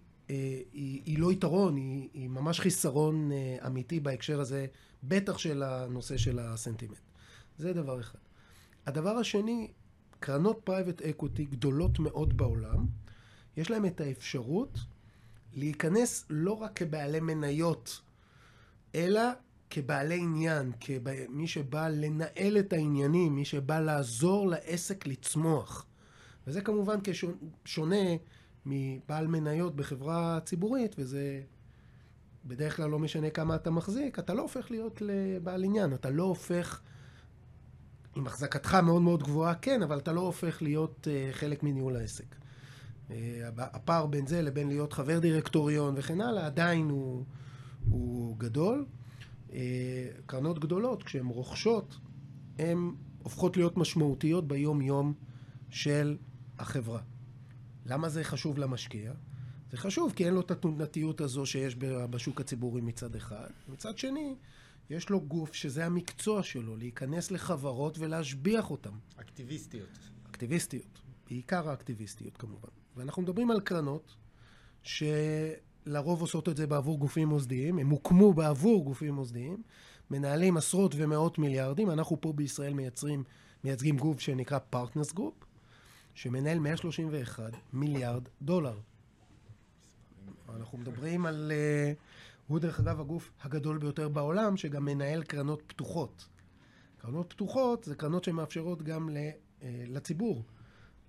היא, 0.74 1.02
היא 1.06 1.20
לא 1.20 1.32
יתרון, 1.32 1.76
היא, 1.76 2.10
היא 2.14 2.30
ממש 2.30 2.60
חיסרון 2.60 3.32
אה, 3.32 3.68
אמיתי 3.68 4.00
בהקשר 4.00 4.40
הזה, 4.40 4.66
בטח 5.04 5.38
של 5.38 5.64
הנושא 5.64 6.18
של 6.18 6.40
הסנטימנט. 6.40 6.98
זה 7.58 7.74
דבר 7.74 8.00
אחד. 8.00 8.20
הדבר 8.86 9.18
השני, 9.18 9.72
קרנות 10.20 10.62
private 10.64 11.02
equity 11.02 11.46
גדולות 11.46 12.00
מאוד 12.00 12.38
בעולם, 12.38 12.86
יש 13.58 13.72
להם 13.72 13.86
את 13.86 14.02
האפשרות 14.02 14.80
להיכנס 15.54 16.26
לא 16.30 16.52
רק 16.62 16.76
כבעלי 16.76 17.20
מניות, 17.20 18.02
אלא 18.96 19.22
כבעלי 19.70 20.20
עניין, 20.20 20.72
כמי 20.80 21.48
שבא 21.48 21.90
לנהל 21.90 22.58
את 22.60 22.74
העניינים, 22.74 23.36
מי 23.36 23.46
שבא 23.46 23.80
לעזור 23.80 24.48
לעסק 24.48 25.08
לצמוח. 25.08 25.86
וזה 26.48 26.62
כמובן 26.62 27.00
כשונה 27.04 27.34
שונה 27.66 28.16
מבעל 28.66 29.28
מניות 29.28 29.76
בחברה 29.76 30.40
ציבורית, 30.46 30.96
וזה 30.98 31.42
בדרך 32.46 32.76
כלל 32.78 32.90
לא 32.90 33.00
משנה 33.00 33.30
כמה 33.30 33.56
אתה 33.56 33.72
מחזיק, 33.72 34.20
אתה 34.20 34.34
לא 34.34 34.42
הופך 34.42 34.72
להיות 34.72 35.02
לבעל 35.02 35.64
עניין, 35.64 35.94
אתה 35.94 36.10
לא 36.10 36.24
הופך, 36.24 36.82
עם 38.16 38.28
החזקתך 38.28 38.74
מאוד 38.74 39.02
מאוד 39.02 39.24
גבוהה, 39.24 39.56
כן, 39.56 39.82
אבל 39.82 39.98
אתה 39.98 40.12
לא 40.12 40.22
הופך 40.22 40.62
להיות 40.62 41.08
uh, 41.08 41.34
חלק 41.36 41.64
מניהול 41.64 41.96
העסק. 41.96 42.36
Uh, 43.10 43.14
הפער 43.58 44.06
בין 44.06 44.28
זה 44.28 44.42
לבין 44.42 44.68
להיות 44.68 44.94
חבר 44.94 45.20
דירקטוריון 45.20 45.94
וכן 45.98 46.22
הלאה, 46.22 46.46
עדיין 46.46 46.90
הוא, 46.90 47.26
הוא 47.90 48.38
גדול. 48.38 48.86
Uh, 49.50 49.54
קרנות 50.26 50.60
גדולות, 50.60 51.04
כשהן 51.04 51.26
רוכשות, 51.26 51.96
הן 52.60 52.92
הופכות 53.24 53.58
להיות 53.58 53.78
משמעותיות 53.78 54.48
ביום-יום 54.48 55.14
של 55.70 56.18
החברה. 56.60 57.02
למה 57.92 58.10
זה 58.10 58.24
חשוב 58.24 58.58
למשקיע? 58.58 59.14
זה 59.72 59.78
חשוב 59.78 60.14
כי 60.16 60.26
אין 60.26 60.34
לו 60.34 60.42
את 60.42 60.52
התנודתיות 60.52 61.22
הזו 61.22 61.46
שיש 61.46 61.76
בשוק 62.10 62.42
הציבורי 62.42 62.82
מצד 62.82 63.16
אחד. 63.16 63.50
מצד 63.70 63.98
שני, 63.98 64.36
יש 64.90 65.10
לו 65.10 65.22
גוף 65.22 65.54
שזה 65.54 65.86
המקצוע 65.86 66.44
שלו, 66.44 66.76
להיכנס 66.76 67.32
לחברות 67.32 68.00
ולהשביח 68.00 68.72
אותן. 68.72 68.90
אקטיביסטיות. 69.16 69.90
אקטיביסטיות, 70.30 71.02
בעיקר 71.30 71.70
האקטיביסטיות 71.70 72.38
כמובן. 72.38 72.70
ואנחנו 72.96 73.22
מדברים 73.22 73.52
על 73.52 73.60
קרנות 73.60 74.16
שלרוב 74.84 76.22
עושות 76.22 76.50
את 76.50 76.58
זה 76.58 76.68
בעבור 76.68 77.00
גופים 77.00 77.28
מוסדיים, 77.28 77.80
הם 77.80 77.90
הוקמו 77.90 78.34
בעבור 78.34 78.86
גופים 78.86 79.14
מוסדיים, 79.14 79.64
מנהלים 80.12 80.58
עשרות 80.58 80.96
ומאות 80.98 81.40
מיליארדים. 81.40 81.92
אנחנו 81.92 82.22
פה 82.22 82.34
בישראל 82.34 82.74
מייצרים, 82.74 83.24
מייצגים 83.64 83.98
גוף 83.98 84.20
שנקרא 84.20 84.60
Partners 84.60 85.14
Group, 85.14 85.34
שמנהל 86.14 86.60
131 86.60 87.54
מיליארד 87.74 88.24
דולר. 88.42 88.80
אנחנו 90.56 90.78
מדברים 90.78 91.26
על... 91.26 91.52
Uh, 91.52 91.98
הוא 92.48 92.60
דרך 92.60 92.80
אגב 92.80 93.00
הגוף 93.00 93.32
הגדול 93.42 93.78
ביותר 93.78 94.10
בעולם, 94.10 94.58
שגם 94.58 94.86
מנהל 94.86 95.24
קרנות 95.24 95.64
פתוחות. 95.68 96.28
קרנות 96.98 97.34
פתוחות 97.34 97.84
זה 97.84 97.96
קרנות 97.96 98.24
שמאפשרות 98.24 98.82
גם 98.82 99.10
uh, 99.10 99.64
לציבור, 99.66 100.44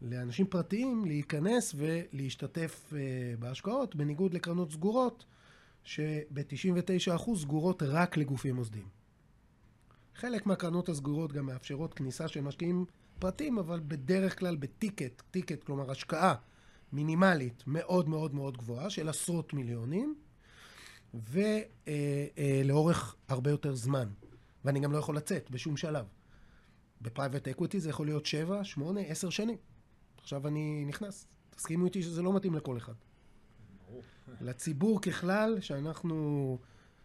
לאנשים 0.03 0.47
פרטיים, 0.47 1.05
להיכנס 1.05 1.75
ולהשתתף 1.77 2.93
uh, 2.93 2.95
בהשקעות, 3.41 3.97
בניגוד 3.97 4.35
לקרנות 4.35 4.73
סגורות, 4.73 5.25
שב-99% 5.85 7.37
סגורות 7.37 7.83
רק 7.83 8.17
לגופים 8.17 8.57
מוסדיים. 8.57 9.02
חלק 10.15 10.47
מהקרנות 10.47 10.89
הסגורות 10.89 11.33
גם 11.33 11.47
מאפשרות 11.47 11.95
כניסה 11.95 12.29
של 12.29 12.41
משקיעים 12.41 12.85
פרטיים, 13.19 13.59
אבל 13.59 13.81
בדרך 13.87 14.39
כלל 14.39 14.57
ב-ticket, 14.57 15.23
ticket, 15.31 15.65
כלומר 15.65 15.91
השקעה 15.91 16.35
מינימלית 16.93 17.63
מאוד 17.67 18.09
מאוד 18.09 18.35
מאוד 18.35 18.57
גבוהה 18.57 18.91
של 18.91 19.09
עשרות 19.09 19.55
מיליונים, 19.55 20.15
ולאורך 21.15 23.17
הרבה 23.29 23.51
יותר 23.51 23.75
זמן. 23.75 24.09
ואני 24.65 24.81
גם 24.81 24.93
לא 24.93 24.99
יכול 24.99 25.17
לצאת 25.17 25.51
בשום 25.51 25.77
שלב. 25.77 26.07
ב-private 27.03 27.49
equity 27.49 27.81
זה 27.81 27.91
יכול 27.91 28.07
להיות 28.07 28.27
7, 28.27 28.65
8, 28.65 29.01
10 29.01 29.31
שנים. 29.31 29.57
עכשיו 30.19 30.49
אני 30.49 30.85
נכנס. 30.87 31.27
תסכימו 31.51 31.85
איתי 31.85 32.03
שזה 32.03 32.23
לא 32.23 32.33
מתאים 32.33 32.55
לכל 32.55 32.77
אחד. 32.77 32.93
לציבור 34.41 35.01
ככלל, 35.01 35.61
שאנחנו, 35.61 36.59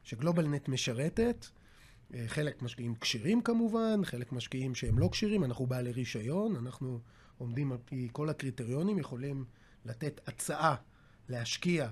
שגלובלנט 0.04 0.70
משרתת, 0.70 1.46
חלק 2.28 2.62
משקיעים 2.62 2.96
כשירים 2.96 3.42
כמובן, 3.42 4.02
חלק 4.04 4.32
משקיעים 4.32 4.76
שהם 4.76 5.00
לא 5.00 5.10
כשירים, 5.12 5.44
אנחנו 5.44 5.66
בעלי 5.66 5.92
רישיון, 5.92 6.56
אנחנו 6.56 7.00
עומדים 7.38 7.72
על 7.72 7.78
פי 7.86 8.08
כל 8.12 8.30
הקריטריונים, 8.30 9.00
יכולים 9.00 9.46
לתת 9.86 10.22
הצעה 10.28 10.76
להשקיע 11.30 11.90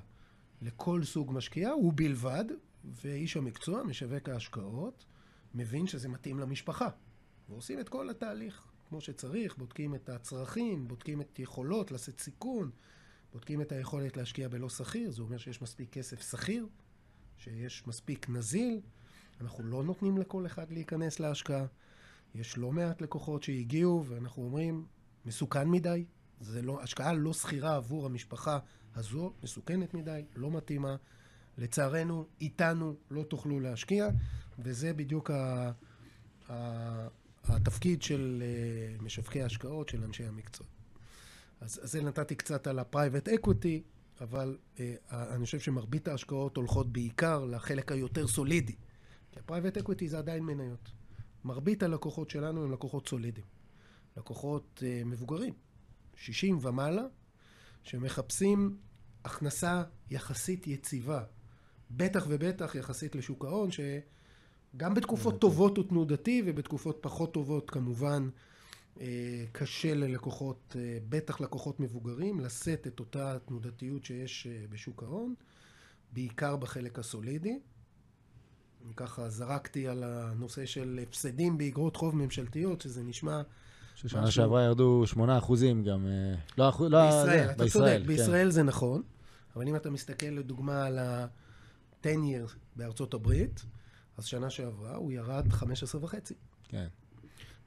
לכל 0.61 1.03
סוג 1.03 1.31
משקיע, 1.33 1.75
ובלבד, 1.75 2.45
ואיש 2.83 3.37
המקצוע, 3.37 3.83
משווק 3.83 4.29
ההשקעות, 4.29 5.05
מבין 5.53 5.87
שזה 5.87 6.09
מתאים 6.09 6.39
למשפחה. 6.39 6.89
ועושים 7.49 7.79
את 7.79 7.89
כל 7.89 8.09
התהליך 8.09 8.67
כמו 8.89 9.01
שצריך, 9.01 9.57
בודקים 9.57 9.95
את 9.95 10.09
הצרכים, 10.09 10.87
בודקים 10.87 11.21
את 11.21 11.39
יכולות 11.39 11.91
לשאת 11.91 12.19
סיכון, 12.19 12.71
בודקים 13.33 13.61
את 13.61 13.71
היכולת 13.71 14.17
להשקיע 14.17 14.47
בלא 14.47 14.69
שכיר, 14.69 15.11
זה 15.11 15.21
אומר 15.21 15.37
שיש 15.37 15.61
מספיק 15.61 15.89
כסף 15.89 16.21
שכיר, 16.31 16.67
שיש 17.37 17.87
מספיק 17.87 18.29
נזיל, 18.29 18.81
אנחנו 19.41 19.63
לא 19.63 19.83
נותנים 19.83 20.17
לכל 20.17 20.45
אחד 20.45 20.71
להיכנס 20.71 21.19
להשקעה. 21.19 21.65
יש 22.35 22.57
לא 22.57 22.71
מעט 22.71 23.01
לקוחות 23.01 23.43
שהגיעו, 23.43 24.05
ואנחנו 24.07 24.43
אומרים, 24.43 24.85
מסוכן 25.25 25.67
מדי, 25.67 26.05
זה 26.39 26.61
לא, 26.61 26.81
השקעה 26.83 27.13
לא 27.13 27.33
שכירה 27.33 27.75
עבור 27.75 28.05
המשפחה 28.05 28.59
הזו, 28.95 29.33
מסוכנת 29.43 29.93
מדי, 29.93 30.25
לא 30.35 30.51
מתאימה. 30.51 30.95
לצערנו, 31.57 32.25
איתנו 32.41 32.95
לא 33.11 33.23
תוכלו 33.23 33.59
להשקיע, 33.59 34.09
וזה 34.59 34.93
בדיוק 34.93 35.31
ה, 35.31 35.71
ה, 36.49 37.07
התפקיד 37.43 38.01
של 38.01 38.43
uh, 38.99 39.03
משווקי 39.03 39.41
ההשקעות, 39.41 39.89
של 39.89 40.03
אנשי 40.03 40.25
המקצוע. 40.25 40.67
אז, 41.61 41.79
זה 41.83 42.01
נתתי 42.01 42.35
קצת 42.35 42.67
על 42.67 42.79
ה-private 42.79 43.29
equity, 43.29 43.81
אבל 44.21 44.57
uh, 44.75 44.79
אני 45.11 45.45
חושב 45.45 45.59
שמרבית 45.59 46.07
ההשקעות 46.07 46.57
הולכות 46.57 46.93
בעיקר 46.93 47.45
לחלק 47.45 47.91
היותר 47.91 48.27
סולידי. 48.27 48.75
כי 49.35 49.39
ה-private 49.39 49.81
equity 49.81 50.07
זה 50.07 50.17
עדיין 50.17 50.43
מניות. 50.43 50.91
מרבית 51.43 51.83
הלקוחות 51.83 52.29
שלנו 52.29 52.63
הם 52.63 52.71
לקוחות 52.71 53.09
סולידיים. 53.09 53.47
לקוחות 54.17 54.83
uh, 54.83 55.05
מבוגרים, 55.05 55.53
60 56.15 56.57
ומעלה, 56.61 57.03
שמחפשים 57.83 58.77
הכנסה 59.25 59.83
יחסית 60.09 60.67
יציבה. 60.67 61.23
בטח 61.91 62.25
ובטח 62.29 62.75
יחסית 62.75 63.15
לשוק 63.15 63.45
ההון, 63.45 63.69
שגם 63.71 64.93
בתקופות 64.93 65.41
טובות 65.41 65.77
הוא 65.77 65.85
תנודתי 65.89 66.41
ובתקופות 66.45 66.97
פחות 67.01 67.33
טובות 67.33 67.69
כמובן 67.69 68.29
אה, 69.01 69.45
קשה 69.51 69.93
ללקוחות, 69.93 70.75
אה, 70.79 70.97
בטח 71.09 71.41
לקוחות 71.41 71.79
מבוגרים, 71.79 72.39
לשאת 72.39 72.87
את 72.87 72.99
אותה 72.99 73.37
תנודתיות 73.45 74.05
שיש 74.05 74.47
אה, 74.47 74.65
בשוק 74.69 75.03
ההון, 75.03 75.33
בעיקר 76.11 76.55
בחלק 76.55 76.99
הסולידי. 76.99 77.59
ככה 78.95 79.29
זרקתי 79.29 79.87
על 79.87 80.03
הנושא 80.03 80.65
של 80.65 80.99
הפסדים 81.03 81.57
באגרות 81.57 81.95
חוב 81.95 82.15
ממשלתיות, 82.15 82.81
שזה 82.81 83.03
נשמע... 83.03 83.41
ששנה 83.95 84.31
שעברה 84.31 84.63
ירדו 84.63 85.07
8 85.07 85.37
אחוזים 85.37 85.83
גם, 85.83 86.07
אה, 86.07 86.35
לא, 86.57 86.71
לא, 86.79 87.05
בישראל, 87.05 87.49
אתה 87.49 87.63
בישראל, 87.63 87.69
צודק, 87.69 88.01
כן. 88.01 88.07
בישראל 88.07 88.49
זה 88.49 88.63
נכון, 88.63 89.01
אבל 89.55 89.67
אם 89.67 89.75
אתה 89.75 89.89
מסתכל 89.89 90.25
לדוגמה 90.25 90.85
על 90.85 90.99
ה-10 90.99 92.05
years 92.05 92.55
בארצות 92.75 93.13
הברית, 93.13 93.65
אז 94.17 94.25
שנה 94.25 94.49
שעברה 94.49 94.95
הוא 94.95 95.11
ירד 95.11 95.51
15 95.51 96.03
וחצי. 96.03 96.33
כן. 96.67 96.87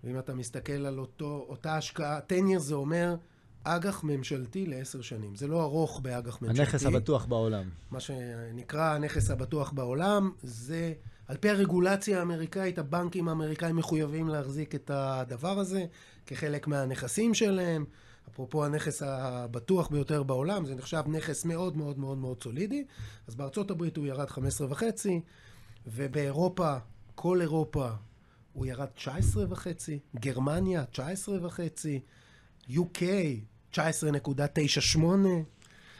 ואם 0.05 0.19
אתה 0.19 0.35
מסתכל 0.35 0.73
על 0.73 0.99
אותו, 0.99 1.47
אותה 1.49 1.77
השקעה, 1.77 2.19
10 2.19 2.35
years 2.35 2.59
זה 2.59 2.75
אומר 2.75 3.17
אג"ח 3.65 4.05
ממשלתי 4.05 4.67
לעשר 4.67 5.01
שנים. 5.01 5.35
זה 5.35 5.47
לא 5.47 5.63
ארוך 5.63 6.01
באג"ח 6.01 6.43
ממשלתי. 6.43 6.61
הנכס 6.61 6.87
הבטוח 6.87 7.25
בעולם. 7.25 7.69
מה 7.91 8.01
שנקרא 8.01 8.95
הנכס 8.95 9.31
הבטוח 9.31 9.73
בעולם, 9.73 10.31
זה 10.43 10.93
על 11.29 11.37
פי 11.37 11.51
הרגולציה 11.51 12.19
האמריקאית, 12.19 12.79
הבנקים 12.79 13.29
האמריקאים 13.29 13.77
מחויבים 13.77 14.29
להחזיק 14.29 14.75
את 14.75 14.91
הדבר 14.95 15.59
הזה 15.59 15.85
כחלק 16.27 16.67
מהנכסים 16.67 17.35
שלהם. 17.35 17.85
אפרופו 18.29 18.65
הנכס 18.65 19.03
הבטוח 19.03 19.89
ביותר 19.89 20.23
בעולם, 20.23 20.67
זה 20.67 20.75
נחשב 20.75 21.03
נכס 21.07 21.45
מאוד 21.45 21.77
מאוד 21.77 21.99
מאוד 21.99 22.19
מאוד 22.19 22.43
סולידי. 22.43 22.85
אז 23.27 23.35
בארצות 23.35 23.71
הברית 23.71 23.97
הוא 23.97 24.07
ירד 24.07 24.31
15 24.31 24.67
וחצי, 24.71 25.21
ובאירופה, 25.87 26.77
כל 27.15 27.41
אירופה, 27.41 27.89
הוא 28.53 28.67
ירד 28.67 28.87
19 28.87 29.45
וחצי, 29.49 29.99
גרמניה 30.17 30.85
19 30.85 31.47
וחצי, 31.47 32.01
UK 32.71 33.03
19.98. 33.75 33.79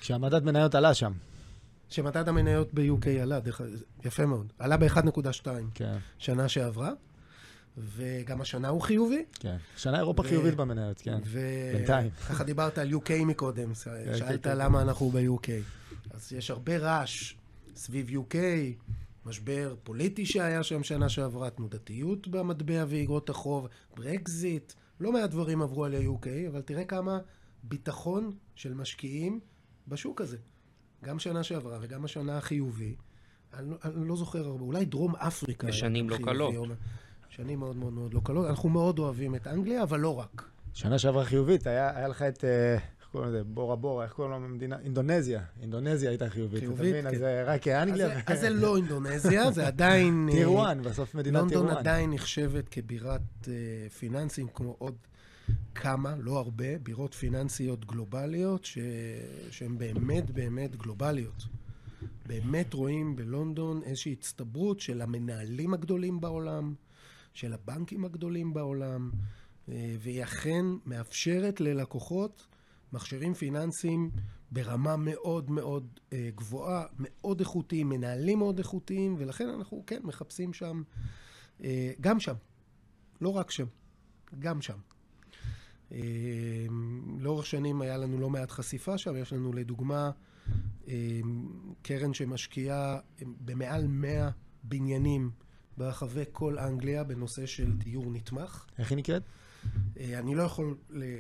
כשהמדד 0.01 0.45
מניות 0.45 0.75
עלה 0.75 0.95
שם. 0.95 1.13
שמדד 1.89 2.29
המניות 2.29 2.75
ב-UK 2.75 3.09
עלה, 3.23 3.41
דרך 3.41 3.61
יפה 4.05 4.27
מאוד. 4.27 4.53
עלה 4.59 4.77
ב-1.2 4.77 5.47
כן, 5.75 5.97
שנה 6.19 6.49
שעברה, 6.49 6.93
וגם 7.79 8.41
השנה 8.41 8.69
הוא 8.69 8.83
חיובי. 8.83 9.25
כן. 9.35 9.57
שנה 9.77 9.99
אירופה 9.99 10.23
ו- 10.23 10.29
חיובית 10.29 10.55
במניות, 10.55 11.01
כן. 11.01 11.19
בינתיים. 11.73 12.11
וככה 12.25 12.45
דיברת 12.45 12.79
על 12.79 12.93
UK 12.93 13.25
מקודם, 13.27 13.75
שאלת 13.75 14.45
כן, 14.45 14.51
כן. 14.51 14.59
למה 14.59 14.83
אנחנו 14.83 15.11
ב-UK. 15.11 15.49
אז 16.11 16.33
יש 16.33 16.51
הרבה 16.51 16.77
רעש 16.79 17.35
סביב 17.77 18.09
UK, 18.11 18.37
משבר 19.27 19.75
פוליטי 19.83 20.27
שהיה 20.27 20.63
שם 20.63 20.83
שנה 20.83 21.09
שעברה, 21.09 21.51
תנודתיות 21.51 22.29
במטבע 22.29 22.85
ואיגרות 22.89 23.31
החוב, 23.31 23.69
ברקזיט, 23.97 24.73
לא 25.01 25.13
מעט 25.13 25.31
דברים 25.31 25.63
עברו 25.63 25.85
על 25.85 25.95
ה-UK, 25.95 26.27
אבל 26.49 26.63
תראה 26.63 26.85
כמה 26.85 27.19
ביטחון 27.63 28.33
של 28.55 28.75
משקיעים 28.75 29.41
בשוק 29.89 30.21
הזה. 30.21 30.37
גם 31.05 31.19
שנה 31.19 31.43
שעברה 31.43 31.79
וגם 31.81 32.05
השנה 32.05 32.39
החיובי. 32.39 32.95
אני 33.59 33.71
לא, 33.71 33.77
אני 33.85 34.09
לא 34.09 34.17
זוכר 34.17 34.47
הרבה, 34.47 34.65
אולי 34.65 34.85
דרום 34.85 35.17
אפריקה. 35.17 35.67
בשנים 35.67 36.11
לא 36.11 36.17
קלות. 36.17 36.55
או- 36.57 36.65
שנים 37.29 37.59
מאוד 37.59 37.77
מאוד 37.77 37.93
מאוד 37.93 38.15
לא 38.15 38.21
קלות. 38.25 38.47
אנחנו 38.49 38.69
מאוד 38.69 38.99
אוהבים 38.99 39.35
את 39.35 39.47
אנגליה, 39.47 39.83
אבל 39.83 40.01
לא 40.01 40.19
רק. 40.19 40.45
שנה 40.75 40.99
שעברה 40.99 41.25
חיובית, 41.25 41.67
היה 41.67 41.97
היה 41.97 42.09
לך 42.09 42.23
את, 42.23 42.45
אה, 42.45 42.75
איך 42.75 43.09
קוראים 43.13 43.29
לזה? 43.31 43.45
בורה 43.45 43.77
בורה, 43.77 44.05
איך 44.05 44.13
קוראים 44.13 44.33
למדינה? 44.45 44.79
אינדונזיה. 44.81 45.43
אינדונזיה 45.61 46.11
הייתה 46.11 46.31
חיובית. 46.31 46.61
חיובית, 46.61 46.81
אתה 46.81 47.09
מבין? 47.09 47.11
כן. 47.11 47.17
אז 47.17 47.23
אה, 47.23 47.45
רק 47.45 47.69
אנגליה. 47.69 48.07
אז, 48.07 48.13
זה- 48.27 48.33
אז 48.33 48.41
זה 48.41 48.51
לא 48.51 48.77
אינדונזיה, 48.77 49.51
זה 49.51 49.67
עדיין... 49.67 50.29
טיר 50.33 50.63
1, 50.63 50.77
בסוף 50.77 51.15
מדינת 51.15 51.49
טיר 51.49 51.59
לונדון 51.59 51.73
1. 51.77 51.81
עדיין 51.81 52.11
נחשבת 52.11 52.69
כבירת 52.69 53.21
אה, 53.49 53.53
פיננסים, 53.99 54.47
כמו 54.55 54.75
עוד 54.79 54.95
כמה, 55.75 56.17
לא 56.17 56.39
הרבה, 56.39 56.79
בירות 56.79 57.15
פיננסיות 57.15 57.85
גלובליות, 57.85 58.65
ש... 58.65 58.79
שהן 59.51 59.79
באמת 59.79 60.31
באמת 60.31 60.77
גלובליות. 60.77 61.47
באמת 62.27 62.75
רואים 62.75 63.17
בלונדון 63.17 63.83
איזושהי 63.83 64.13
הצטברות 64.13 64.81
של 64.81 65.01
המנהלים 65.01 65.75
הגדולים 65.75 66.21
בעולם, 66.21 66.75
של 67.33 67.53
הבנקים 67.53 68.05
הגדולים 68.05 68.55
בעולם, 68.55 69.11
אה, 69.69 69.97
והיא 69.99 70.23
אכן 70.23 70.65
מאפשרת 70.87 71.61
ללקוחות 71.61 72.47
מכשירים 72.93 73.35
פיננסיים 73.35 74.11
ברמה 74.51 74.97
מאוד 74.97 75.51
מאוד 75.51 76.01
אה, 76.13 76.31
גבוהה, 76.35 76.87
מאוד 76.99 77.41
איכותיים, 77.41 77.89
מנהלים 77.89 78.39
מאוד 78.39 78.59
איכותיים, 78.59 79.15
ולכן 79.19 79.49
אנחנו 79.49 79.85
כן 79.87 80.01
מחפשים 80.05 80.53
שם, 80.53 80.83
אה, 81.65 81.93
גם 82.01 82.21
שם, 82.21 82.35
לא 83.21 83.29
רק 83.29 83.51
שם, 83.51 83.67
גם 84.39 84.63
שם. 84.63 84.79
אה, 85.93 85.99
לאורך 87.19 87.47
שנים 87.47 87.81
היה 87.81 87.97
לנו 87.97 88.19
לא 88.19 88.31
מעט 88.31 88.51
חשיפה 88.51 88.99
שם, 88.99 89.17
יש 89.17 89.33
לנו 89.33 89.53
לדוגמה 89.53 90.11
אה, 90.89 91.21
קרן 91.83 92.15
שמשקיעה 92.15 92.99
במעל 93.23 93.87
100 93.87 94.31
בניינים 94.63 95.31
ברחבי 95.77 96.25
כל 96.33 96.59
אנגליה 96.59 97.05
בנושא 97.05 97.47
של 97.47 97.73
דיור 97.73 98.13
נתמך. 98.13 98.67
איך 98.79 98.91
היא 98.91 98.99
נקראת? 98.99 99.23
אה, 100.01 100.19
אני 100.19 100.35
לא 100.35 100.43
יכול 100.43 100.75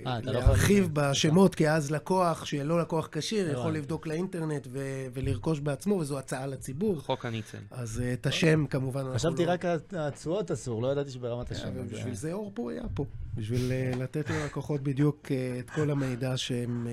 אה, 0.07 0.21
לא 0.23 0.33
להרחיב 0.33 0.89
בשמות, 0.93 1.55
כי 1.55 1.71
אז 1.71 1.91
לקוח 1.91 2.45
שלא 2.45 2.81
לקוח 2.81 3.09
כשיר 3.13 3.51
יכול. 3.51 3.73
לבדוק 3.73 4.07
לאינטרנט 4.07 4.69
ולרכוש 5.13 5.61
בעצמו, 5.61 5.95
וזו 5.95 6.19
הצעה 6.19 6.47
לציבור. 6.47 7.01
חוק 7.01 7.27
הניצל. 7.27 7.59
אז 7.71 8.01
אה, 8.01 8.13
את 8.13 8.27
השם 8.27 8.67
כמובן 8.67 9.01
אנחנו 9.01 9.15
חשבתי 9.15 9.47
לא... 9.47 9.51
רק 9.51 9.65
על 9.65 9.79
התשואות 9.93 10.51
אסור, 10.51 10.83
לא 10.83 10.89
ידעתי 10.93 11.11
שברמת 11.11 11.51
השם. 11.51 11.87
בשביל 11.91 12.15
זה 12.15 12.33
אור 12.33 12.53
פה 12.55 12.73
היה 12.73 12.83
פה, 12.95 13.05
בשביל 13.35 13.73
לתת 14.01 14.31
ללקוחות 14.31 14.81
בדיוק 14.81 15.29
את 15.59 15.71
כל 15.71 15.91
המידע 15.91 16.37
שהם 16.37 16.87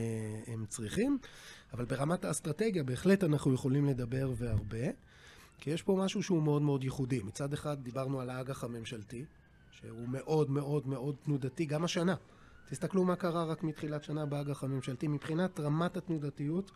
הם 0.47 0.65
צריכים. 0.69 1.17
אבל 1.73 1.86
ברמת 1.86 2.25
האסטרטגיה 2.25 2.84
בהחלט 2.84 3.23
אנחנו 3.23 3.53
יכולים 3.53 3.86
לדבר 3.86 4.31
והרבה, 4.38 4.88
כי 5.60 5.71
יש 5.71 5.81
פה 5.81 5.95
משהו 6.05 6.23
שהוא 6.23 6.43
מאוד 6.43 6.62
מאוד 6.62 6.84
ייחודי. 6.84 7.19
מצד 7.23 7.53
אחד 7.53 7.84
דיברנו 7.84 8.21
על 8.21 8.29
האג"ח 8.29 8.63
הממשלתי, 8.63 9.25
שהוא 9.79 10.09
מאוד 10.09 10.49
מאוד 10.49 10.88
מאוד 10.88 11.15
תנודתי 11.23 11.65
גם 11.65 11.83
השנה. 11.83 12.15
תסתכלו 12.69 13.03
מה 13.03 13.15
קרה 13.15 13.43
רק 13.43 13.63
מתחילת 13.63 14.03
שנה 14.03 14.25
באג"ח 14.25 14.63
הממשלתי. 14.63 15.07
מבחינת 15.07 15.59
רמת 15.59 15.97
התנודתיות, 15.97 16.71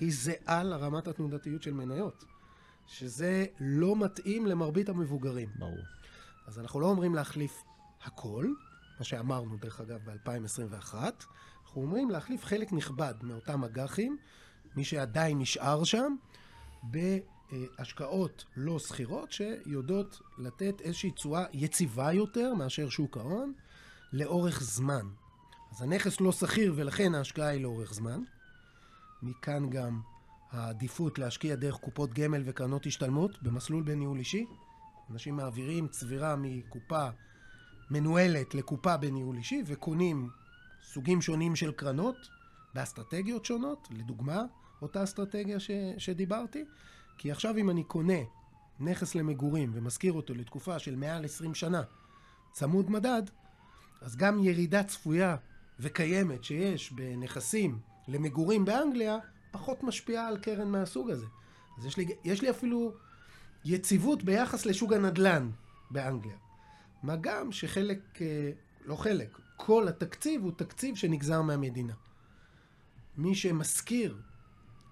היא 0.00 0.12
זהה 0.12 0.62
לרמת 0.62 1.08
התנודתיות 1.08 1.62
של 1.62 1.72
מניות, 1.72 2.24
שזה 2.86 3.46
לא 3.60 3.96
מתאים 3.96 4.46
למרבית 4.46 4.88
המבוגרים. 4.88 5.48
ברור. 5.58 5.78
אז 6.46 6.58
אנחנו 6.58 6.80
לא 6.80 6.86
אומרים 6.86 7.14
להחליף 7.14 7.62
הכל, 8.04 8.46
מה 8.98 9.04
שאמרנו 9.04 9.56
דרך 9.56 9.80
אגב 9.80 10.00
ב-2021, 10.04 10.94
אנחנו 11.64 11.82
אומרים 11.82 12.10
להחליף 12.10 12.44
חלק 12.44 12.72
נכבד 12.72 13.14
מאותם 13.22 13.64
אג"חים, 13.64 14.16
מי 14.76 14.84
שעדיין 14.84 15.38
נשאר 15.38 15.84
שם, 15.84 16.16
בהשקעות 17.52 18.44
לא 18.56 18.78
סחירות 18.78 19.32
שיודעות 19.32 20.20
לתת 20.38 20.80
איזושהי 20.80 21.10
תשואה 21.10 21.44
יציבה 21.52 22.12
יותר 22.12 22.54
מאשר 22.54 22.88
שוק 22.88 23.16
ההון 23.16 23.52
לאורך 24.12 24.62
זמן. 24.62 25.08
אז 25.70 25.82
הנכס 25.82 26.20
לא 26.20 26.32
שכיר 26.32 26.72
ולכן 26.76 27.14
ההשקעה 27.14 27.48
היא 27.48 27.62
לאורך 27.62 27.94
זמן. 27.94 28.20
מכאן 29.22 29.70
גם 29.70 30.00
העדיפות 30.50 31.18
להשקיע 31.18 31.54
דרך 31.56 31.74
קופות 31.74 32.14
גמל 32.14 32.42
וקרנות 32.44 32.86
השתלמות 32.86 33.42
במסלול 33.42 33.82
בניהול 33.82 34.18
אישי. 34.18 34.46
אנשים 35.10 35.36
מעבירים 35.36 35.88
צבירה 35.88 36.36
מקופה 36.38 37.08
מנוהלת 37.90 38.54
לקופה 38.54 38.96
בניהול 38.96 39.36
אישי 39.36 39.62
וקונים 39.66 40.28
סוגים 40.82 41.22
שונים 41.22 41.56
של 41.56 41.72
קרנות 41.72 42.16
באסטרטגיות 42.74 43.44
שונות, 43.44 43.88
לדוגמה, 43.90 44.42
אותה 44.82 45.04
אסטרטגיה 45.04 45.60
ש, 45.60 45.70
שדיברתי, 45.98 46.64
כי 47.18 47.30
עכשיו 47.30 47.56
אם 47.56 47.70
אני 47.70 47.84
קונה 47.84 48.18
נכס 48.80 49.14
למגורים 49.14 49.70
ומשכיר 49.74 50.12
אותו 50.12 50.34
לתקופה 50.34 50.78
של 50.78 50.96
מעל 50.96 51.24
20 51.24 51.54
שנה 51.54 51.82
צמוד 52.52 52.90
מדד, 52.90 53.22
אז 54.00 54.16
גם 54.16 54.44
ירידה 54.44 54.82
צפויה 54.82 55.36
וקיימת 55.80 56.44
שיש 56.44 56.92
בנכסים 56.92 57.78
למגורים 58.08 58.64
באנגליה, 58.64 59.18
פחות 59.50 59.82
משפיעה 59.82 60.28
על 60.28 60.38
קרן 60.38 60.68
מהסוג 60.68 61.10
הזה. 61.10 61.26
אז 61.78 61.86
יש 61.86 61.96
לי, 61.96 62.06
יש 62.24 62.42
לי 62.42 62.50
אפילו 62.50 62.94
יציבות 63.64 64.22
ביחס 64.22 64.66
לשוק 64.66 64.92
הנדל"ן 64.92 65.50
באנגליה. 65.90 66.36
מה 67.02 67.16
גם 67.16 67.52
שחלק, 67.52 68.22
אה, 68.22 68.50
לא 68.84 68.96
חלק, 68.96 69.38
כל 69.56 69.88
התקציב 69.88 70.42
הוא 70.42 70.52
תקציב 70.56 70.96
שנגזר 70.96 71.42
מהמדינה. 71.42 71.94
מי 73.16 73.34
שמשכיר 73.34 74.16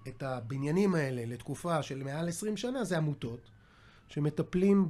את 0.07 0.23
הבניינים 0.23 0.95
האלה 0.95 1.25
לתקופה 1.25 1.83
של 1.83 2.03
מעל 2.03 2.29
20 2.29 2.57
שנה 2.57 2.83
זה 2.83 2.97
עמותות 2.97 3.49
שמטפלים 4.07 4.89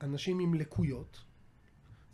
באנשים 0.00 0.38
עם 0.38 0.54
לקויות. 0.54 1.20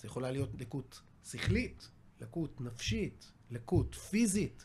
זה 0.01 0.07
יכולה 0.07 0.31
להיות 0.31 0.51
לקות 0.59 1.01
שכלית, 1.25 1.89
לקות 2.21 2.61
נפשית, 2.61 3.33
לקות 3.51 3.95
פיזית. 3.95 4.65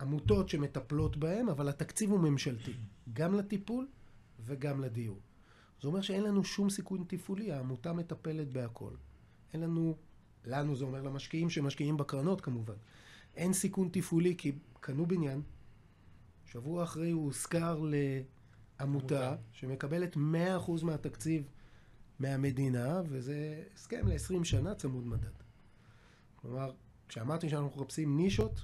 עמותות 0.00 0.48
שמטפלות 0.48 1.16
בהם, 1.16 1.48
אבל 1.48 1.68
התקציב 1.68 2.10
הוא 2.10 2.20
ממשלתי, 2.20 2.72
גם 3.12 3.34
לטיפול 3.34 3.88
וגם 4.46 4.80
לדיור. 4.80 5.20
זה 5.82 5.88
אומר 5.88 6.00
שאין 6.00 6.22
לנו 6.22 6.44
שום 6.44 6.70
סיכון 6.70 7.04
תפעולי, 7.08 7.52
העמותה 7.52 7.92
מטפלת 7.92 8.48
בהכל. 8.48 8.90
אין 9.52 9.60
לנו, 9.60 9.96
לנו 10.44 10.76
זה 10.76 10.84
אומר 10.84 11.02
למשקיעים 11.02 11.50
שמשקיעים 11.50 11.96
בקרנות 11.96 12.40
כמובן, 12.40 12.74
אין 13.36 13.52
סיכון 13.52 13.88
תפעולי 13.92 14.34
כי 14.38 14.52
קנו 14.80 15.06
בניין, 15.06 15.42
שבוע 16.46 16.84
אחרי 16.84 17.10
הוא 17.10 17.24
הושכר 17.24 17.82
לעמותה 18.80 19.36
שמקבלת 19.52 20.16
100% 20.16 20.18
מהתקציב 20.82 21.48
מהמדינה, 22.18 23.02
וזה 23.08 23.64
הסכם 23.74 24.08
ל-20 24.08 24.44
שנה 24.44 24.74
צמוד 24.74 25.06
מדד. 25.06 25.28
כלומר, 26.36 26.72
כשאמרתי 27.08 27.48
שאנחנו 27.48 27.80
מחפשים 27.80 28.16
נישות 28.16 28.60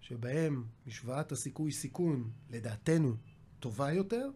שבהם 0.00 0.64
משוואת 0.86 1.32
הסיכוי 1.32 1.72
סיכון, 1.72 2.30
לדעתנו, 2.50 3.16
טובה 3.58 3.92
יותר, 3.92 4.30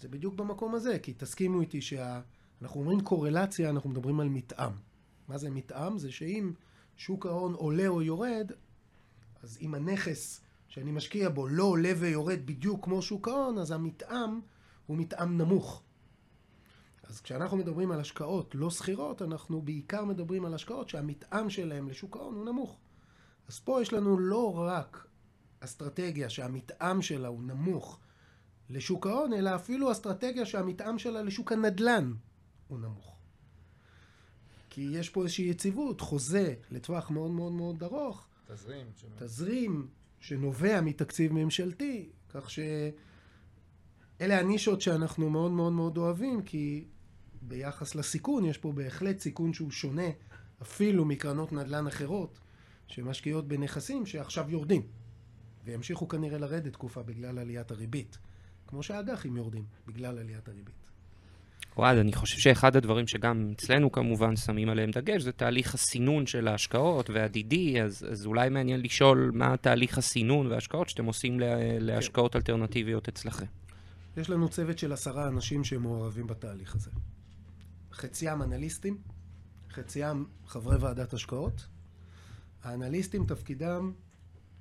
זה 0.00 0.08
בדיוק 0.08 0.34
במקום 0.34 0.74
הזה, 0.74 0.98
כי 0.98 1.12
תסכימו 1.12 1.60
איתי 1.60 1.80
שאנחנו 1.80 2.80
אומרים 2.80 3.00
קורלציה, 3.00 3.70
אנחנו 3.70 3.90
מדברים 3.90 4.20
על 4.20 4.28
מתאם. 4.28 4.72
מה 5.28 5.38
זה 5.38 5.50
מתאם? 5.50 5.98
זה 5.98 6.12
שאם 6.12 6.52
שוק 6.96 7.26
ההון 7.26 7.54
עולה 7.54 7.86
או 7.86 8.02
יורד, 8.02 8.52
אז 9.42 9.58
אם 9.60 9.74
הנכס 9.74 10.43
שאני 10.74 10.92
משקיע 10.92 11.28
בו 11.28 11.48
לא 11.48 11.64
עולה 11.64 11.92
ויורד 11.98 12.38
בדיוק 12.44 12.84
כמו 12.84 13.02
שוק 13.02 13.28
ההון, 13.28 13.58
אז 13.58 13.70
המתאם 13.70 14.40
הוא 14.86 14.96
מתאם 14.96 15.38
נמוך. 15.38 15.82
אז 17.02 17.20
כשאנחנו 17.20 17.56
מדברים 17.56 17.90
על 17.90 18.00
השקעות 18.00 18.54
לא 18.54 18.70
שכירות, 18.70 19.22
אנחנו 19.22 19.62
בעיקר 19.62 20.04
מדברים 20.04 20.44
על 20.44 20.54
השקעות 20.54 20.88
שהמתאם 20.88 21.50
שלהם 21.50 21.88
לשוק 21.88 22.16
ההון 22.16 22.34
הוא 22.34 22.44
נמוך. 22.44 22.78
אז 23.48 23.58
פה 23.58 23.82
יש 23.82 23.92
לנו 23.92 24.18
לא 24.18 24.58
רק 24.58 25.06
אסטרטגיה 25.60 26.30
שהמתאם 26.30 27.02
שלה 27.02 27.28
הוא 27.28 27.42
נמוך 27.42 28.00
לשוק 28.70 29.06
ההון, 29.06 29.32
אלא 29.32 29.54
אפילו 29.54 29.92
אסטרטגיה 29.92 30.46
שהמתאם 30.46 30.98
שלה 30.98 31.22
לשוק 31.22 31.52
הנדל"ן 31.52 32.12
הוא 32.68 32.78
נמוך. 32.78 33.16
כי 34.70 34.88
יש 34.92 35.10
פה 35.10 35.22
איזושהי 35.22 35.44
יציבות, 35.44 36.00
חוזה 36.00 36.54
לטווח 36.70 37.10
מאוד 37.10 37.30
מאוד 37.30 37.52
מאוד 37.52 37.82
ארוך. 37.82 38.26
תזרים. 38.46 38.86
תזרים 39.18 39.88
שנובע 40.24 40.80
מתקציב 40.80 41.32
ממשלתי, 41.32 42.08
כך 42.28 42.50
שאלה 42.50 44.40
הנישות 44.40 44.80
שאנחנו 44.80 45.30
מאוד 45.30 45.50
מאוד 45.50 45.72
מאוד 45.72 45.98
אוהבים, 45.98 46.42
כי 46.42 46.84
ביחס 47.42 47.94
לסיכון, 47.94 48.44
יש 48.44 48.58
פה 48.58 48.72
בהחלט 48.72 49.18
סיכון 49.18 49.52
שהוא 49.52 49.70
שונה 49.70 50.08
אפילו 50.62 51.04
מקרנות 51.04 51.52
נדל"ן 51.52 51.86
אחרות 51.86 52.38
שמשקיעות 52.88 53.48
בנכסים 53.48 54.06
שעכשיו 54.06 54.50
יורדים 54.50 54.82
וימשיכו 55.64 56.08
כנראה 56.08 56.38
לרדת 56.38 56.72
תקופה 56.72 57.02
בגלל 57.02 57.38
עליית 57.38 57.70
הריבית, 57.70 58.18
כמו 58.66 58.82
שהאג"חים 58.82 59.36
יורדים 59.36 59.64
בגלל 59.86 60.18
עליית 60.18 60.48
הריבית. 60.48 60.83
אוהד, 61.76 61.98
אני 61.98 62.12
חושב 62.12 62.38
שאחד 62.38 62.76
הדברים 62.76 63.06
שגם 63.06 63.50
אצלנו 63.56 63.92
כמובן 63.92 64.36
שמים 64.36 64.68
עליהם 64.68 64.90
דגש 64.90 65.22
זה 65.22 65.32
תהליך 65.32 65.74
הסינון 65.74 66.26
של 66.26 66.48
ההשקעות 66.48 67.10
והדידי, 67.10 67.82
אז, 67.82 68.06
אז 68.10 68.26
אולי 68.26 68.48
מעניין 68.48 68.80
לשאול 68.80 69.30
מה 69.34 69.56
תהליך 69.56 69.98
הסינון 69.98 70.46
וההשקעות 70.46 70.88
שאתם 70.88 71.04
עושים 71.04 71.40
לה, 71.40 71.56
להשקעות 71.80 72.32
כן. 72.32 72.38
אלטרנטיביות 72.38 73.08
אצלכם. 73.08 73.46
יש 74.16 74.30
לנו 74.30 74.48
צוות 74.48 74.78
של 74.78 74.92
עשרה 74.92 75.28
אנשים 75.28 75.64
שמעורבים 75.64 76.26
בתהליך 76.26 76.74
הזה. 76.74 76.90
חציים 77.92 78.42
אנליסטים, 78.42 78.98
חציים 79.70 80.26
חברי 80.46 80.76
ועדת 80.76 81.12
השקעות. 81.12 81.66
האנליסטים 82.62 83.26
תפקידם 83.26 83.92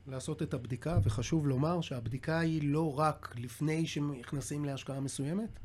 לעשות 0.07 0.41
את 0.41 0.53
הבדיקה, 0.53 0.99
וחשוב 1.03 1.47
לומר 1.47 1.81
שהבדיקה 1.81 2.39
היא 2.39 2.73
לא 2.73 2.99
רק 2.99 3.35
לפני 3.37 3.87
שנכנסים 3.87 4.65
להשקעה 4.65 4.99
מסוימת, 4.99 5.59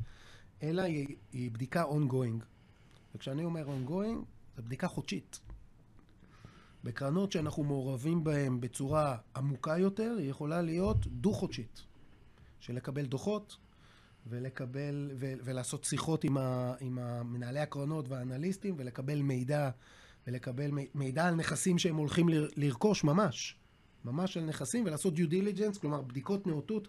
אלא 0.63 0.81
היא, 0.81 1.15
היא 1.31 1.51
בדיקה 1.51 1.83
ongoing. 1.83 2.43
וכשאני 3.15 3.43
אומר 3.43 3.67
ongoing, 3.67 4.25
זו 4.57 4.63
בדיקה 4.63 4.87
חודשית. 4.87 5.39
בקרנות 6.83 7.31
שאנחנו 7.31 7.63
מעורבים 7.63 8.23
בהן 8.23 8.61
בצורה 8.61 9.17
עמוקה 9.35 9.77
יותר, 9.77 10.15
היא 10.19 10.29
יכולה 10.29 10.61
להיות 10.61 11.07
דו-חודשית. 11.07 11.81
של 12.59 12.73
לקבל 12.75 13.05
דוחות 13.05 13.57
ולקבל, 14.27 15.11
ו, 15.19 15.33
ולעשות 15.43 15.83
שיחות 15.83 16.23
עם, 16.23 16.37
ה, 16.37 16.73
עם 16.79 16.99
מנהלי 17.33 17.59
הקרנות 17.59 18.09
והאנליסטים 18.09 18.75
ולקבל 18.77 19.21
מידע, 19.21 19.69
ולקבל 20.27 20.71
מידע 20.95 21.27
על 21.27 21.35
נכסים 21.35 21.77
שהם 21.77 21.95
הולכים 21.95 22.27
לרכוש 22.55 23.03
ממש. 23.03 23.55
ממש 24.05 24.37
על 24.37 24.45
נכסים 24.45 24.85
ולעשות 24.85 25.13
due 25.13 25.31
diligence, 25.31 25.79
כלומר 25.79 26.01
בדיקות 26.01 26.47
נאותות 26.47 26.87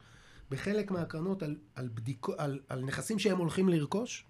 בחלק 0.50 0.90
מהקרנות 0.90 1.42
על, 1.42 1.56
על, 1.74 1.88
בדיקו, 1.94 2.32
על, 2.38 2.60
על 2.68 2.84
נכסים 2.84 3.18
שהם 3.18 3.38
הולכים 3.38 3.68
לרכוש, 3.68 4.26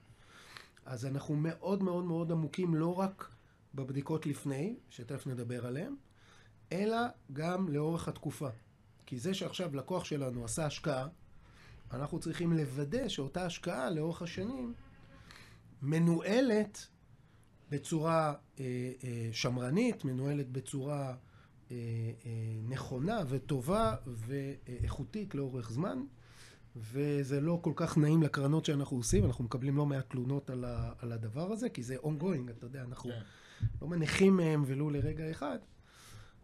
אז 0.86 1.06
אנחנו 1.06 1.36
מאוד 1.36 1.82
מאוד 1.82 2.04
מאוד 2.04 2.32
עמוקים 2.32 2.74
לא 2.74 2.98
רק 2.98 3.30
בבדיקות 3.74 4.26
לפני, 4.26 4.76
שתכף 4.90 5.26
נדבר 5.26 5.66
עליהן, 5.66 5.94
אלא 6.72 6.98
גם 7.32 7.68
לאורך 7.68 8.08
התקופה. 8.08 8.48
כי 9.06 9.18
זה 9.18 9.34
שעכשיו 9.34 9.76
לקוח 9.76 10.04
שלנו 10.04 10.44
עשה 10.44 10.66
השקעה, 10.66 11.08
אנחנו 11.92 12.20
צריכים 12.20 12.52
לוודא 12.52 13.08
שאותה 13.08 13.46
השקעה 13.46 13.90
לאורך 13.90 14.22
השנים 14.22 14.74
מנוהלת 15.82 16.86
בצורה 17.70 18.34
אה, 18.60 18.64
אה, 19.04 19.28
שמרנית, 19.32 20.04
מנוהלת 20.04 20.50
בצורה 20.52 21.14
נכונה 22.68 23.22
וטובה 23.28 23.94
ואיכותית 24.06 25.34
לאורך 25.34 25.70
זמן, 25.70 25.98
וזה 26.76 27.40
לא 27.40 27.58
כל 27.62 27.72
כך 27.76 27.98
נעים 27.98 28.22
לקרנות 28.22 28.64
שאנחנו 28.64 28.96
עושים, 28.96 29.24
אנחנו 29.24 29.44
מקבלים 29.44 29.76
לא 29.76 29.86
מעט 29.86 30.10
תלונות 30.10 30.50
על, 30.50 30.64
ה, 30.64 30.92
על 30.98 31.12
הדבר 31.12 31.52
הזה, 31.52 31.68
כי 31.68 31.82
זה 31.82 31.96
ongoing, 31.96 32.50
אתה 32.50 32.66
יודע, 32.66 32.82
אנחנו 32.82 33.10
כן. 33.10 33.20
לא 33.82 33.88
מניחים 33.88 34.36
מהם 34.36 34.62
ולו 34.66 34.90
לרגע 34.90 35.30
אחד, 35.30 35.58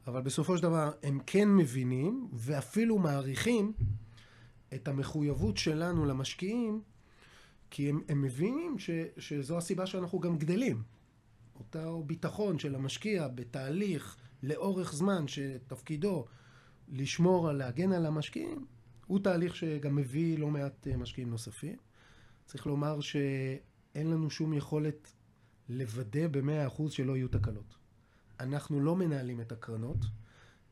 אבל 0.06 0.20
בסופו 0.20 0.56
של 0.56 0.62
דבר 0.62 0.90
הם 1.02 1.20
כן 1.26 1.48
מבינים 1.48 2.28
ואפילו 2.32 2.98
מעריכים 2.98 3.72
את 4.74 4.88
המחויבות 4.88 5.56
שלנו 5.56 6.04
למשקיעים, 6.04 6.82
כי 7.70 7.88
הם, 7.88 8.00
הם 8.08 8.22
מבינים 8.22 8.78
ש, 8.78 8.90
שזו 9.18 9.58
הסיבה 9.58 9.86
שאנחנו 9.86 10.20
גם 10.20 10.38
גדלים. 10.38 10.82
אותו 11.58 12.02
ביטחון 12.06 12.58
של 12.58 12.74
המשקיע 12.74 13.28
בתהליך 13.28 14.16
לאורך 14.46 14.92
זמן 14.92 15.28
שתפקידו 15.28 16.24
לשמור 16.88 17.52
להגן 17.52 17.92
על 17.92 18.06
המשקיעים, 18.06 18.66
הוא 19.06 19.18
תהליך 19.18 19.56
שגם 19.56 19.96
מביא 19.96 20.38
לא 20.38 20.50
מעט 20.50 20.86
אה, 20.86 20.96
משקיעים 20.96 21.30
נוספים. 21.30 21.76
צריך 22.46 22.66
לומר 22.66 23.00
שאין 23.00 24.10
לנו 24.10 24.30
שום 24.30 24.52
יכולת 24.52 25.12
לוודא 25.68 26.28
במאה 26.28 26.66
אחוז 26.66 26.92
שלא 26.92 27.16
יהיו 27.16 27.28
תקלות. 27.28 27.76
אנחנו 28.40 28.80
לא 28.80 28.96
מנהלים 28.96 29.40
את 29.40 29.52
הקרנות, 29.52 29.98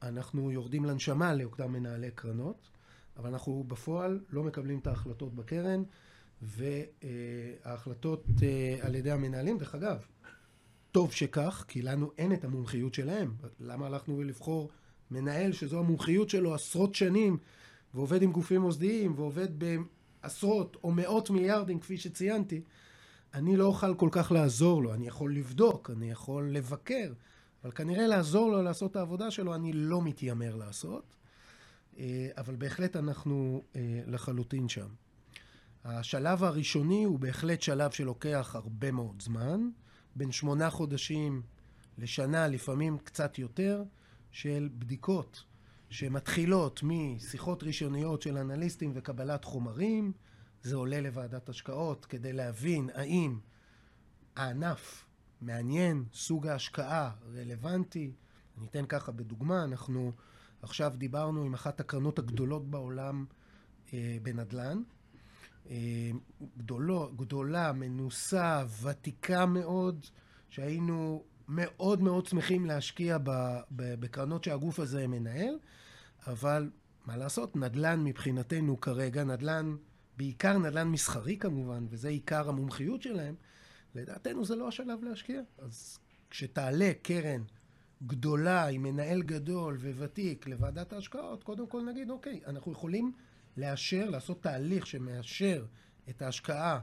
אנחנו 0.03 0.53
יורדים 0.53 0.85
לנשמה 0.85 1.35
לאותם 1.35 1.73
מנהלי 1.73 2.11
קרנות, 2.11 2.69
אבל 3.17 3.29
אנחנו 3.29 3.65
בפועל 3.69 4.21
לא 4.31 4.43
מקבלים 4.43 4.79
את 4.79 4.87
ההחלטות 4.87 5.35
בקרן, 5.35 5.83
וההחלטות 6.43 8.27
אה, 8.43 8.77
על 8.81 8.95
ידי 8.95 9.11
המנהלים, 9.11 9.59
דרך 9.59 9.75
אגב, 9.75 10.07
טוב 10.95 11.13
שכך, 11.13 11.65
כי 11.69 11.83
לנו 11.83 12.11
אין 12.19 12.33
את 12.33 12.45
המומחיות 12.45 12.95
שלהם. 12.95 13.35
למה 13.61 13.87
הלכנו 13.87 14.23
לבחור 14.23 14.71
מנהל 15.11 15.53
שזו 15.53 15.79
המומחיות 15.79 16.31
שלו 16.31 16.55
עשרות 16.55 16.95
שנים, 16.95 17.39
ועובד 17.95 18.23
עם 18.23 18.33
גופים 18.33 18.61
מוסדיים, 18.61 19.13
ועובד 19.17 19.49
בעשרות 19.59 20.77
או 20.85 20.93
מאות 20.93 21.31
מיליארדים, 21.31 21.81
כפי 21.81 21.99
שציינתי, 21.99 22.61
אני 23.35 23.57
לא 23.57 23.65
אוכל 23.65 23.95
כל 23.95 24.09
כך 24.13 24.33
לעזור 24.33 24.83
לו. 24.83 24.95
אני 24.95 25.07
יכול 25.07 25.35
לבדוק, 25.35 25.91
אני 25.91 26.11
יכול 26.11 26.51
לבקר, 26.51 27.13
אבל 27.65 27.73
כנראה 27.73 28.07
לעזור 28.07 28.51
לו 28.51 28.63
לעשות 28.63 28.91
את 28.91 28.97
העבודה 28.97 29.31
שלו, 29.31 29.55
אני 29.55 29.73
לא 29.73 30.03
מתיימר 30.03 30.57
לעשות. 30.57 31.17
אה, 31.99 32.29
אבל 32.37 32.57
בהחלט 32.57 32.97
אנחנו 32.97 33.63
אה, 33.77 34.01
לחלוטין 34.07 34.69
שם. 34.69 34.89
השלב 35.85 36.45
הראשוני 36.45 37.05
הוא 37.05 37.19
בהחלט 37.19 37.63
שלב 37.63 37.91
שלוקח 37.91 38.51
הרבה 38.55 38.91
מאוד 38.91 39.23
זמן. 39.23 39.69
בין 40.17 40.33
שמונה 40.33 40.71
חודשים 40.71 41.43
לשנה, 41.99 42.49
לפעמים 42.49 42.99
קצת 42.99 43.39
יותר, 43.39 43.85
של 44.33 44.69
בדיקות 44.79 45.45
שמתחילות 45.91 46.81
משיחות 46.83 47.63
ראשוניות 47.63 48.23
של 48.23 48.39
אנליסטים 48.39 48.93
וקבלת 48.95 49.45
חומרים, 49.45 50.13
זה 50.63 50.77
עולה 50.77 51.01
לוועדת 51.01 51.49
השקעות 51.49 52.07
כדי 52.07 52.33
להבין 52.33 52.91
האם 52.95 53.39
הענף 54.37 55.05
מעניין, 55.41 56.05
סוג 56.13 56.47
ההשקעה 56.47 57.11
רלוונטי. 57.35 58.13
אני 58.59 58.67
אתן 58.67 58.87
ככה 58.87 59.13
בדוגמה, 59.13 59.65
אנחנו 59.65 60.13
עכשיו 60.63 60.93
דיברנו 60.97 61.45
עם 61.45 61.55
אחת 61.55 61.81
הקרנות 61.81 62.19
הגדולות 62.19 62.71
בעולם 62.71 63.25
אה, 63.93 64.17
בנדל"ן. 64.23 64.83
אה, 65.71 66.11
גדולו, 66.59 67.13
גדולה, 67.17 67.73
מנוסה, 67.73 68.65
ותיקה 68.83 69.47
מאוד, 69.47 70.07
שהיינו 70.49 71.25
מאוד 71.49 72.03
מאוד 72.03 72.27
שמחים 72.27 72.67
להשקיע 72.67 73.19
בקרנות 73.71 74.45
שהגוף 74.45 74.79
הזה 74.79 75.07
מנהל, 75.07 75.59
אבל 76.27 76.71
מה 77.07 77.17
לעשות, 77.17 77.57
נדל"ן 77.57 78.05
מבחינתנו 78.05 78.81
כרגע, 78.81 79.25
נדל"ן, 79.25 79.77
בעיקר 80.17 80.59
נדל"ן 80.59 80.89
מסחרי 80.89 81.37
כמובן, 81.37 81.87
וזה 81.89 82.09
עיקר 82.09 82.49
המומחיות 82.49 83.03
שלהם, 83.03 83.35
לדעתנו 83.95 84.45
זה 84.45 84.57
לא 84.57 84.69
השלב 84.69 85.05
להשקיע. 85.05 85.41
אז 85.59 85.99
כשתעלה 86.31 86.93
קרן 87.03 87.43
גדולה 88.07 88.67
עם 88.67 88.83
מנהל 88.83 89.23
גדול 89.23 89.77
וותיק 89.77 90.47
לוועדת 90.47 90.93
ההשקעות, 90.93 91.45
קודם 91.45 91.67
כל 91.67 91.83
נגיד, 91.83 92.11
אוקיי, 92.11 92.41
אנחנו 92.47 92.73
יכולים 92.73 93.13
לאשר, 93.57 94.11
לעשות 94.11 94.43
תהליך 94.43 94.87
שמאשר 94.87 95.65
את 96.09 96.23
ההשקעה 96.23 96.81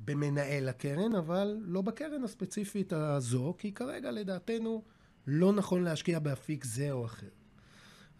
במנהל 0.00 0.68
הקרן, 0.68 1.14
אבל 1.14 1.56
לא 1.60 1.82
בקרן 1.82 2.24
הספציפית 2.24 2.92
הזו, 2.92 3.54
כי 3.58 3.72
כרגע 3.72 4.10
לדעתנו 4.10 4.84
לא 5.26 5.52
נכון 5.52 5.82
להשקיע 5.82 6.18
באפיק 6.18 6.64
זה 6.64 6.92
או 6.92 7.04
אחר. 7.04 7.28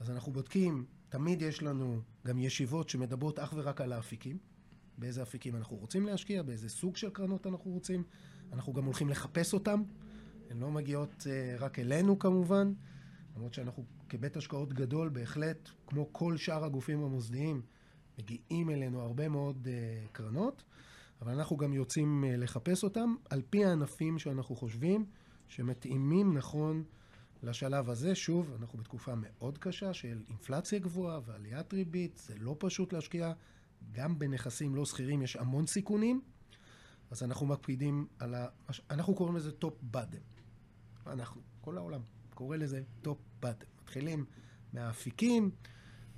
אז 0.01 0.11
אנחנו 0.11 0.33
בודקים, 0.33 0.85
תמיד 1.09 1.43
יש 1.43 1.63
לנו 1.63 2.01
גם 2.27 2.39
ישיבות 2.39 2.89
שמדברות 2.89 3.39
אך 3.39 3.53
ורק 3.57 3.81
על 3.81 3.93
האפיקים, 3.93 4.39
באיזה 4.99 5.23
אפיקים 5.23 5.57
אנחנו 5.57 5.77
רוצים 5.77 6.07
להשקיע, 6.07 6.43
באיזה 6.43 6.69
סוג 6.69 6.97
של 6.97 7.11
קרנות 7.11 7.47
אנחנו 7.47 7.71
רוצים. 7.71 8.05
אנחנו 8.53 8.73
גם 8.73 8.85
הולכים 8.85 9.09
לחפש 9.09 9.55
אותם, 9.55 9.83
הן 10.51 10.59
לא 10.59 10.71
מגיעות 10.71 11.27
uh, 11.27 11.63
רק 11.63 11.79
אלינו 11.79 12.19
כמובן, 12.19 12.73
למרות 13.37 13.55
שאנחנו 13.55 13.85
כבית 14.09 14.37
השקעות 14.37 14.73
גדול 14.73 15.09
בהחלט, 15.09 15.69
כמו 15.87 16.13
כל 16.13 16.37
שאר 16.37 16.65
הגופים 16.65 17.05
המוסדיים, 17.05 17.63
מגיעים 18.19 18.71
אלינו 18.71 19.01
הרבה 19.01 19.29
מאוד 19.29 19.67
uh, 19.67 20.09
קרנות, 20.13 20.63
אבל 21.23 21.33
אנחנו 21.33 21.57
גם 21.57 21.73
יוצאים 21.73 22.25
uh, 22.25 22.37
לחפש 22.37 22.85
אותם 22.85 23.15
על 23.31 23.43
פי 23.51 23.65
הענפים 23.65 24.19
שאנחנו 24.19 24.57
חושבים 24.57 25.07
שמתאימים 25.49 26.37
נכון 26.37 26.85
לשלב 27.43 27.91
הזה. 27.91 28.15
שוב, 28.15 28.53
אנחנו 28.61 28.79
בתקופה 28.79 29.15
מאוד 29.17 29.59
קשה 29.59 29.95
של 29.95 30.23
אינפלציה 30.29 30.79
גבוהה 30.79 31.21
ועליית 31.27 31.73
ריבית, 31.73 32.23
זה 32.27 32.35
לא 32.41 32.57
פשוט 32.59 32.93
להשקיע, 32.93 33.33
גם 33.93 34.19
בנכסים 34.19 34.75
לא 34.75 34.85
סחירים 34.85 35.23
יש 35.23 35.37
המון 35.37 35.67
סיכונים, 35.67 36.21
אז 37.11 37.23
אנחנו 37.23 37.47
מקפידים 37.47 38.07
על 38.19 38.35
ה... 38.35 38.47
אנחנו 38.91 39.15
קוראים 39.15 39.37
לזה 39.37 39.53
top 39.53 39.75
down. 39.83 40.21
אנחנו, 41.07 41.41
כל 41.61 41.79
העולם, 41.79 42.01
קורא 42.35 42.57
לזה 42.57 42.83
top 43.03 43.19
down. 43.41 43.73
מתחילים 43.83 44.25
מהאפיקים, 44.73 45.51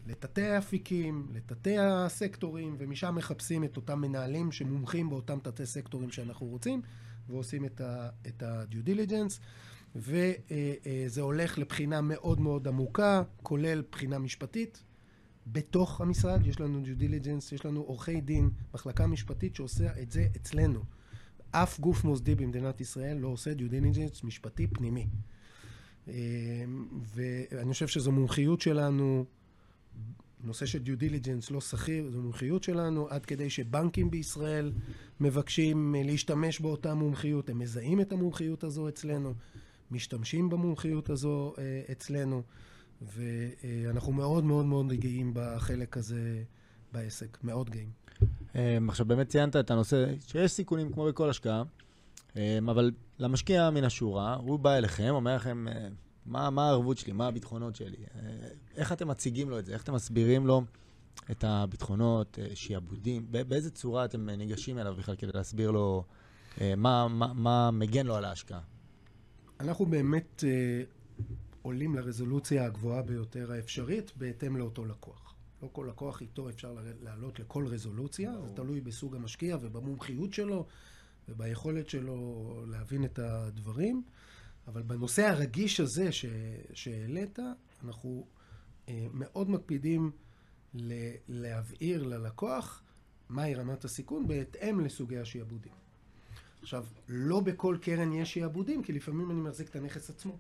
לתתי 0.07 0.43
האפיקים, 0.43 1.29
לתתי 1.33 1.79
הסקטורים, 1.79 2.77
ומשם 2.79 3.15
מחפשים 3.15 3.65
את 3.65 3.77
אותם 3.77 4.01
מנהלים 4.01 4.53
שמומחים 4.53 5.11
באותם 5.11 5.39
תתי 5.43 5.67
סקטורים 5.67 6.11
שאנחנו 6.11 6.47
רוצים, 6.47 6.83
ועושים 7.29 7.65
את 7.65 8.43
ה-due 8.43 8.89
diligence, 8.89 9.41
וזה 9.97 11.21
הולך 11.21 11.59
לבחינה 11.59 12.01
מאוד 12.01 12.41
מאוד 12.41 12.69
עמוקה, 12.69 13.23
כולל 13.43 13.83
בחינה 13.93 14.19
משפטית. 14.19 14.83
בתוך 15.47 16.01
המשרד, 16.01 16.47
יש 16.47 16.61
לנו 16.61 16.83
due 16.85 17.01
diligence, 17.01 17.55
יש 17.55 17.65
לנו 17.65 17.81
עורכי 17.81 18.21
דין, 18.21 18.51
מחלקה 18.75 19.07
משפטית 19.07 19.55
שעושה 19.55 20.03
את 20.03 20.11
זה 20.11 20.27
אצלנו. 20.37 20.81
אף 21.51 21.81
גוף 21.81 22.05
מוסדי 22.05 22.35
במדינת 22.35 22.81
ישראל 22.81 23.17
לא 23.17 23.29
עושה 23.29 23.53
due 23.53 23.71
diligence 23.71 24.27
משפטי 24.27 24.67
פנימי. 24.67 25.07
אמ, 26.09 26.13
ואני 27.15 27.73
חושב 27.73 27.89
שזו 27.89 28.13
מומחיות 28.13 28.61
שלנו, 28.61 29.25
נושא 30.45 30.67
של 30.67 30.79
due 30.85 31.01
diligence 31.01 31.53
לא 31.53 31.61
שכיר, 31.61 32.11
זו 32.11 32.23
מומחיות 32.23 32.63
שלנו, 32.63 33.09
עד 33.09 33.27
כדי 33.27 33.51
שבנקים 33.51 34.11
בישראל 34.11 34.73
מבקשים 35.21 35.95
להשתמש 36.05 36.61
באותה 36.61 36.95
מומחיות, 36.95 37.51
הם 37.51 37.59
מזהים 37.59 38.01
את 38.01 38.13
המומחיות 38.13 38.65
הזו 38.65 38.89
אצלנו, 38.89 39.35
משתמשים 39.91 40.51
במומחיות 40.51 41.11
הזו 41.11 41.55
אה, 41.59 41.83
אצלנו, 41.93 42.43
ואנחנו 43.03 44.13
מאוד 44.13 44.45
מאוד 44.45 44.65
מאוד 44.65 44.93
גאים 44.93 45.31
בחלק 45.35 45.97
הזה 45.97 46.43
בעסק, 46.93 47.39
מאוד 47.45 47.71
גאים. 47.71 47.91
אמ, 48.55 48.89
עכשיו, 48.89 49.07
באמת 49.07 49.29
ציינת 49.29 49.57
את 49.57 49.71
הנושא 49.71 50.07
שיש 50.27 50.53
סיכונים 50.53 50.93
כמו 50.93 51.05
בכל 51.05 51.31
השקעה, 51.31 51.63
אמ, 52.37 52.69
אבל 52.69 52.91
למשקיע 53.19 53.71
מן 53.71 53.85
השורה, 53.85 54.35
הוא 54.35 54.59
בא 54.59 54.77
אליכם, 54.77 55.11
אומר 55.11 55.37
לכם, 55.37 55.69
אה, 55.69 55.89
מה, 56.27 56.51
מה 56.51 56.67
הערבות 56.67 56.99
שלי, 56.99 57.13
מה 57.13 57.27
הביטחונות 57.27 57.77
שלי? 57.77 57.97
אה, 57.97 58.21
איך 58.77 58.93
אתם 58.93 59.09
מציגים 59.09 59.51
לו 59.51 59.59
את 59.59 59.67
זה? 59.67 59.73
איך 59.73 59.83
אתם 59.83 59.95
מסבירים 59.95 60.47
לו 60.47 60.63
את 61.31 61.45
הביטחונות, 61.45 62.39
אה, 62.39 62.49
שיעבודים? 62.55 63.27
באיזה 63.31 63.71
צורה 63.71 64.05
אתם 64.05 64.31
ניגשים 64.31 64.79
אליו 64.79 64.95
בכלל 64.95 65.17
כדי 65.17 65.31
להסביר 65.35 65.71
לו 65.71 66.05
מה, 66.77 67.09
מה, 67.09 67.33
מה 67.33 67.71
מגן 67.71 68.07
לו 68.07 68.17
על 68.17 68.25
ההשקעה? 68.25 68.61
אנחנו 69.61 69.87
באמת 69.87 70.45
אה, 70.47 70.83
עולים 71.63 71.95
לרזולוציה 71.95 72.65
הגבוהה 72.65 73.03
ביותר 73.03 73.53
האפשרית 73.53 74.13
בהתאם 74.17 74.57
לאותו 74.57 74.85
לקוח. 74.85 75.35
לא 75.63 75.69
כל 75.73 75.87
לקוח 75.91 76.21
איתו 76.21 76.49
אפשר 76.49 76.75
לעלות 77.03 77.41
לכל 77.41 77.67
רזולוציה, 77.67 78.33
זה 78.45 78.49
תלוי 78.55 78.81
בסוג 78.81 79.17
המשקיע 79.17 79.57
ובמומחיות 79.61 80.33
שלו 80.33 80.67
וביכולת 81.29 81.89
שלו 81.89 82.65
להבין 82.69 83.05
את 83.05 83.19
הדברים. 83.19 84.03
אבל 84.67 84.83
בנושא 84.83 85.23
הרגיש 85.23 85.81
הזה 85.81 86.09
שהעלית, 86.75 87.39
אנחנו 87.85 88.27
אה, 88.89 89.07
מאוד 89.13 89.51
מקפידים 89.51 90.11
להבהיר 91.29 92.03
ללקוח 92.03 92.83
מהי 93.29 93.55
רמת 93.55 93.85
הסיכון 93.85 94.29
בהתאם 94.29 94.81
לסוגי 94.81 95.19
השעבודים. 95.19 95.73
עכשיו, 96.63 96.87
לא 97.09 97.41
בכל 97.41 97.77
קרן 97.81 98.13
יש 98.13 98.35
שעבודים, 98.35 98.83
כי 98.83 98.93
לפעמים 98.93 99.31
אני 99.31 99.41
מחזיק 99.41 99.69
את 99.69 99.77
הנכס 99.77 100.11
עצמו. 100.11 100.39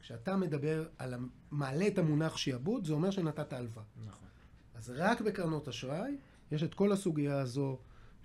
כשאתה 0.00 0.36
מדבר 0.36 0.88
על, 0.98 1.14
מעלה 1.50 1.86
את 1.86 1.98
המונח 1.98 2.36
שעבוד, 2.36 2.84
זה 2.84 2.92
אומר 2.92 3.10
שנתת 3.10 3.52
הלוואה. 3.52 3.84
נכון. 4.06 4.28
אז 4.74 4.92
רק 4.96 5.20
בקרנות 5.20 5.68
אשראי 5.68 6.16
יש 6.52 6.62
את 6.62 6.74
כל 6.74 6.92
הסוגיה 6.92 7.40
הזו 7.40 7.78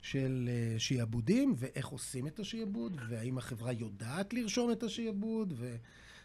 של 0.04 0.50
אה, 0.52 0.80
שיעבודים, 0.80 1.54
ואיך 1.58 1.88
עושים 1.88 2.28
את 2.28 2.40
השיעבוד, 2.40 2.98
והאם 3.10 3.38
החברה 3.38 3.72
יודעת 3.72 4.34
לרשום 4.34 4.72
את 4.72 4.84
השיעבוד, 4.84 5.54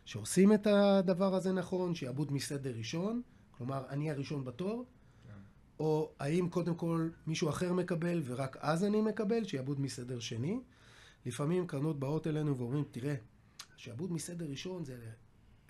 ושעושים 0.05 0.53
את 0.53 0.67
הדבר 0.67 1.35
הזה 1.35 1.53
נכון, 1.53 1.95
שיעבוד 1.95 2.33
מסדר 2.33 2.75
ראשון, 2.77 3.23
כלומר, 3.51 3.85
אני 3.89 4.11
הראשון 4.11 4.45
בתור, 4.45 4.85
כן. 5.27 5.33
או 5.81 6.13
האם 6.19 6.49
קודם 6.49 6.75
כל 6.75 7.09
מישהו 7.27 7.49
אחר 7.49 7.73
מקבל 7.73 8.23
ורק 8.25 8.57
אז 8.61 8.85
אני 8.85 9.01
מקבל, 9.01 9.45
שיעבוד 9.45 9.81
מסדר 9.81 10.21
שני. 10.21 10.61
לפעמים 11.27 11.67
קרנות 11.67 11.99
באות 11.99 12.27
אלינו 12.27 12.57
ואומרים, 12.57 12.85
תראה, 12.91 13.15
שיעבוד 13.77 14.13
מסדר 14.13 14.47
ראשון 14.47 14.85
זה 14.85 14.97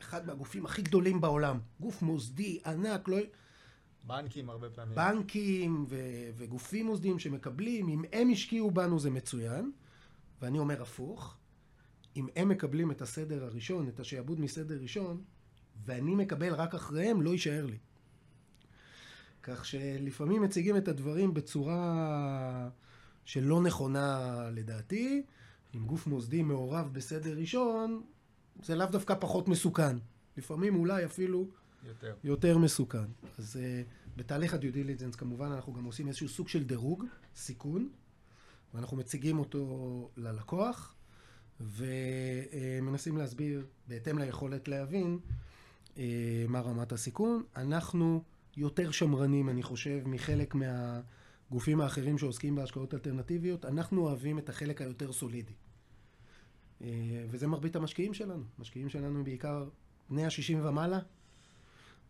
אחד 0.01 0.27
מהגופים 0.27 0.65
הכי 0.65 0.83
גדולים 0.83 1.21
בעולם. 1.21 1.59
גוף 1.81 2.03
מוסדי, 2.03 2.59
ענק, 2.67 3.09
לא... 3.09 3.17
בנקים 4.09 4.51
הרבה 4.51 4.71
פעמים. 4.71 4.95
בנקים 4.95 5.85
ו- 5.89 6.31
וגופים 6.37 6.87
מוסדיים 6.87 7.19
שמקבלים, 7.19 7.89
אם 7.89 8.03
הם 8.13 8.31
השקיעו 8.31 8.71
בנו 8.71 8.99
זה 8.99 9.11
מצוין, 9.11 9.73
ואני 10.43 10.59
אומר 10.59 10.83
הפוך, 10.83 11.37
אם 12.17 12.27
הם 12.37 12.49
מקבלים 12.49 12.91
את 12.91 13.03
הסדר 13.03 13.45
הראשון, 13.45 13.89
את 13.89 14.01
השעבוד 14.01 14.41
מסדר 14.41 14.79
ראשון, 14.81 15.23
ואני 15.85 16.15
מקבל 16.15 16.55
רק 16.55 16.75
אחריהם, 16.75 17.23
לא 17.23 17.31
יישאר 17.31 17.67
לי. 17.67 17.79
כך 19.43 19.65
שלפעמים 19.65 20.43
מציגים 20.43 20.77
את 20.77 20.89
הדברים 20.89 21.35
בצורה 21.35 22.71
שלא 23.25 23.63
נכונה 23.63 24.37
לדעתי. 24.53 25.23
אם 25.75 25.87
גוף 25.87 26.07
מוסדי 26.07 26.43
מעורב 26.43 26.89
בסדר 26.93 27.37
ראשון, 27.37 28.03
זה 28.63 28.75
לאו 28.75 28.87
דווקא 28.87 29.15
פחות 29.21 29.49
מסוכן. 29.49 29.97
לפעמים 30.37 30.75
אולי 30.75 31.05
אפילו 31.05 31.49
יותר, 31.85 32.15
יותר 32.25 32.59
מסוכן. 32.59 33.05
אז 33.39 33.57
uh, 33.57 34.17
בתהליך 34.17 34.55
הדיו 34.55 34.73
דיליג'נס 34.73 35.15
כמובן 35.15 35.53
אנחנו 35.53 35.73
גם 35.73 35.85
עושים 35.85 36.09
איזשהו 36.09 36.29
סוג 36.29 36.49
של 36.49 36.65
דירוג, 36.65 37.05
סיכון, 37.37 37.89
ואנחנו 38.75 38.97
מציגים 38.97 39.39
אותו 39.39 40.11
ללקוח, 40.17 40.95
ומנסים 41.61 43.17
uh, 43.17 43.19
להסביר 43.19 43.67
בהתאם 43.89 44.19
ליכולת 44.19 44.69
להבין 44.69 45.19
uh, 45.95 45.99
מה 46.49 46.61
רמת 46.61 46.93
הסיכון. 46.93 47.43
אנחנו 47.57 48.23
יותר 48.57 48.91
שמרנים, 48.91 49.49
אני 49.49 49.63
חושב, 49.63 50.01
מחלק 50.07 50.55
מהגופים 50.55 51.81
האחרים 51.81 52.19
שעוסקים 52.19 52.55
בהשקעות 52.55 52.95
אלטרנטיביות. 52.95 53.65
אנחנו 53.65 54.01
אוהבים 54.03 54.39
את 54.39 54.49
החלק 54.49 54.83
היותר 54.83 55.13
סולידי. 55.13 55.53
אה, 56.83 56.89
וזה 57.31 57.47
מרבית 57.47 57.77
המשקיעים 57.77 58.15
שלנו. 58.15 58.45
המשקיעים 58.59 58.89
שלנו 58.89 59.25
בעיקר 59.25 59.69
בני 60.11 60.25
ה-60 60.25 60.57
ומעלה. 60.57 60.99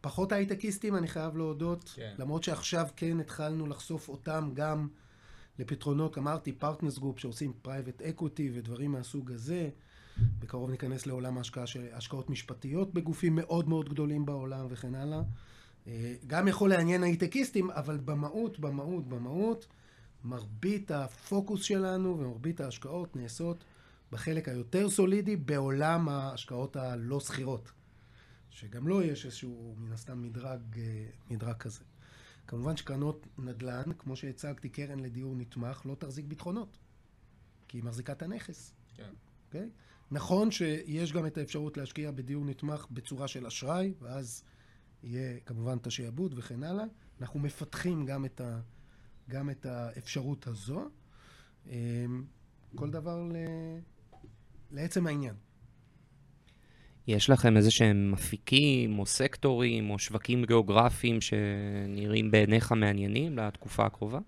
פחות 0.00 0.32
הייטקיסטים, 0.32 0.96
אני 0.96 1.08
חייב 1.08 1.36
להודות, 1.36 1.92
כן. 1.94 2.14
למרות 2.18 2.44
שעכשיו 2.44 2.88
כן 2.96 3.20
התחלנו 3.20 3.66
לחשוף 3.66 4.08
אותם 4.08 4.50
גם 4.54 4.88
לפתרונות, 5.58 6.18
אמרתי, 6.18 6.52
Partners 6.52 6.98
Group 6.98 7.18
שעושים 7.18 7.52
private 7.62 8.02
equity 8.02 8.50
ודברים 8.54 8.92
מהסוג 8.92 9.32
הזה. 9.32 9.68
בקרוב 10.38 10.70
ניכנס 10.70 11.06
לעולם 11.06 11.36
ההשקעה 11.38 11.66
של 11.66 11.86
השקעות 11.92 12.30
משפטיות 12.30 12.94
בגופים 12.94 13.34
מאוד 13.34 13.68
מאוד 13.68 13.88
גדולים 13.88 14.26
בעולם 14.26 14.66
וכן 14.70 14.94
הלאה. 14.94 15.22
אה, 15.86 16.14
גם 16.26 16.48
יכול 16.48 16.70
לעניין 16.70 17.02
הייטקיסטים, 17.02 17.70
אבל 17.70 17.98
במהות, 18.04 18.58
במהות, 18.58 19.08
במהות, 19.08 19.66
מרבית 20.24 20.90
הפוקוס 20.90 21.62
שלנו 21.62 22.18
ומרבית 22.18 22.60
ההשקעות 22.60 23.16
נעשות 23.16 23.64
בחלק 24.12 24.48
היותר 24.48 24.90
סולידי 24.90 25.36
בעולם 25.36 26.08
ההשקעות 26.08 26.76
הלא 26.76 27.20
סחירות. 27.20 27.72
שגם 28.50 28.88
לו 28.88 29.02
יש 29.02 29.26
איזשהו, 29.26 29.74
מן 29.78 29.92
הסתם, 29.92 30.22
מדרג, 30.22 30.60
אה, 30.78 31.06
מדרג 31.30 31.56
כזה. 31.56 31.84
כמובן 32.46 32.76
שקרנות 32.76 33.26
נדל"ן, 33.38 33.92
כמו 33.98 34.16
שהצגתי, 34.16 34.68
קרן 34.68 35.00
לדיור 35.00 35.34
נתמך, 35.36 35.82
לא 35.84 35.94
תחזיק 35.94 36.26
ביטחונות, 36.26 36.78
כי 37.68 37.78
היא 37.78 37.84
מחזיקה 37.84 38.12
את 38.12 38.22
הנכס. 38.22 38.74
כן. 38.94 39.12
אוקיי? 39.46 39.70
נכון 40.10 40.50
שיש 40.50 41.12
גם 41.12 41.26
את 41.26 41.38
האפשרות 41.38 41.76
להשקיע 41.76 42.10
בדיור 42.10 42.44
נתמך 42.44 42.86
בצורה 42.90 43.28
של 43.28 43.46
אשראי, 43.46 43.94
ואז 44.00 44.42
יהיה 45.02 45.40
כמובן 45.40 45.76
את 45.76 45.86
השעבוד 45.86 46.34
וכן 46.36 46.62
הלאה. 46.62 46.84
אנחנו 47.20 47.40
מפתחים 47.40 48.06
גם 48.06 48.24
את, 48.24 48.40
ה, 48.40 48.60
גם 49.28 49.50
את 49.50 49.66
האפשרות 49.66 50.46
הזו. 50.46 50.88
אמ, 51.66 52.24
כל 52.74 52.90
דבר 52.90 53.22
ל, 53.22 53.36
לעצם 54.70 55.06
העניין. 55.06 55.34
יש 57.08 57.30
לכם 57.30 57.56
איזה 57.56 57.70
שהם 57.70 58.12
אפיקים 58.14 58.98
או 58.98 59.06
סקטורים 59.06 59.90
או 59.90 59.98
שווקים 59.98 60.44
גיאוגרפיים 60.44 61.20
שנראים 61.20 62.30
בעיניך 62.30 62.72
מעניינים 62.72 63.38
לתקופה 63.38 63.86
הקרובה? 63.86 64.18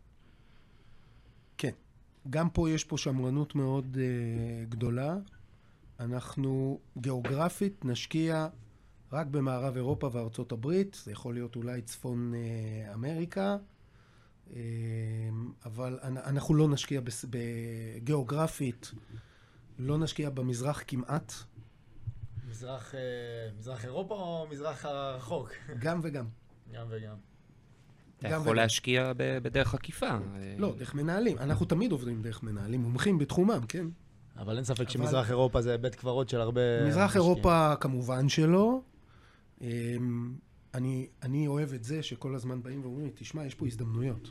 כן. 1.59 1.71
גם 2.31 2.51
פה 2.51 2.71
יש 2.71 2.85
פה 2.85 2.99
שמרנות 2.99 3.55
מאוד 3.55 3.97
uh, 3.97 3.99
גדולה. 4.71 5.17
אנחנו 6.01 6.79
גיאוגרפית 6.99 7.85
נשקיע 7.85 8.49
רק 9.13 9.27
במערב 9.27 9.77
אירופה 9.77 10.11
וארצות 10.13 10.53
הברית, 10.53 11.01
זה 11.05 11.13
יכול 11.13 11.35
להיות 11.35 11.57
אולי 11.57 11.83
צפון 11.83 12.33
uh, 12.35 12.95
אמריקה, 12.95 13.57
uh, 14.49 14.53
אבל 15.65 15.99
אנ- 16.03 16.17
אנחנו 16.29 16.55
לא 16.55 16.69
נשקיע 16.69 17.01
בס- 17.01 17.25
בגיאוגרפית, 17.31 18.93
לא 19.79 19.99
נשקיע 19.99 20.31
במזרח 20.31 20.83
כמעט, 20.87 21.33
מזרח, 22.51 22.95
אה, 22.95 23.01
מזרח 23.59 23.85
אירופה 23.85 24.15
או 24.15 24.47
מזרח 24.51 24.85
הרחוק? 24.85 25.51
גם 25.79 26.01
וגם. 26.03 26.27
גם 26.73 26.87
וגם. 26.91 27.15
אתה 28.19 28.29
יכול 28.29 28.47
וגם. 28.47 28.55
להשקיע 28.57 29.13
ב- 29.17 29.39
בדרך 29.43 29.75
עקיפה. 29.75 30.09
אה, 30.09 30.19
לא, 30.59 30.75
דרך 30.79 30.95
מנהלים. 30.95 31.39
אנחנו 31.39 31.67
תמיד 31.67 31.93
עובדים 31.93 32.23
דרך 32.23 32.43
מנהלים, 32.43 32.81
מומחים 32.81 33.19
בתחומם, 33.19 33.61
כן? 33.69 33.87
אבל 34.37 34.57
אין 34.57 34.65
ספק 34.65 34.81
אבל- 34.81 34.89
שמזרח 34.89 35.31
אירופה 35.31 35.63
זה 35.63 35.79
בית 35.79 35.95
קברות 35.95 36.29
של 36.29 36.41
הרבה... 36.41 36.61
מזרח 36.89 37.05
משקיעים. 37.07 37.25
אירופה 37.25 37.75
כמובן 37.81 38.29
שלא. 38.29 38.81
אמ, 39.61 40.35
אני, 40.75 41.09
אני 41.23 41.47
אוהב 41.47 41.73
את 41.75 41.85
זה 41.85 42.03
שכל 42.03 42.35
הזמן 42.35 42.63
באים 42.63 42.83
ואומרים 42.83 43.05
לי, 43.07 43.13
תשמע, 43.15 43.45
יש 43.47 43.55
פה 43.55 43.67
הזדמנויות. 43.67 44.31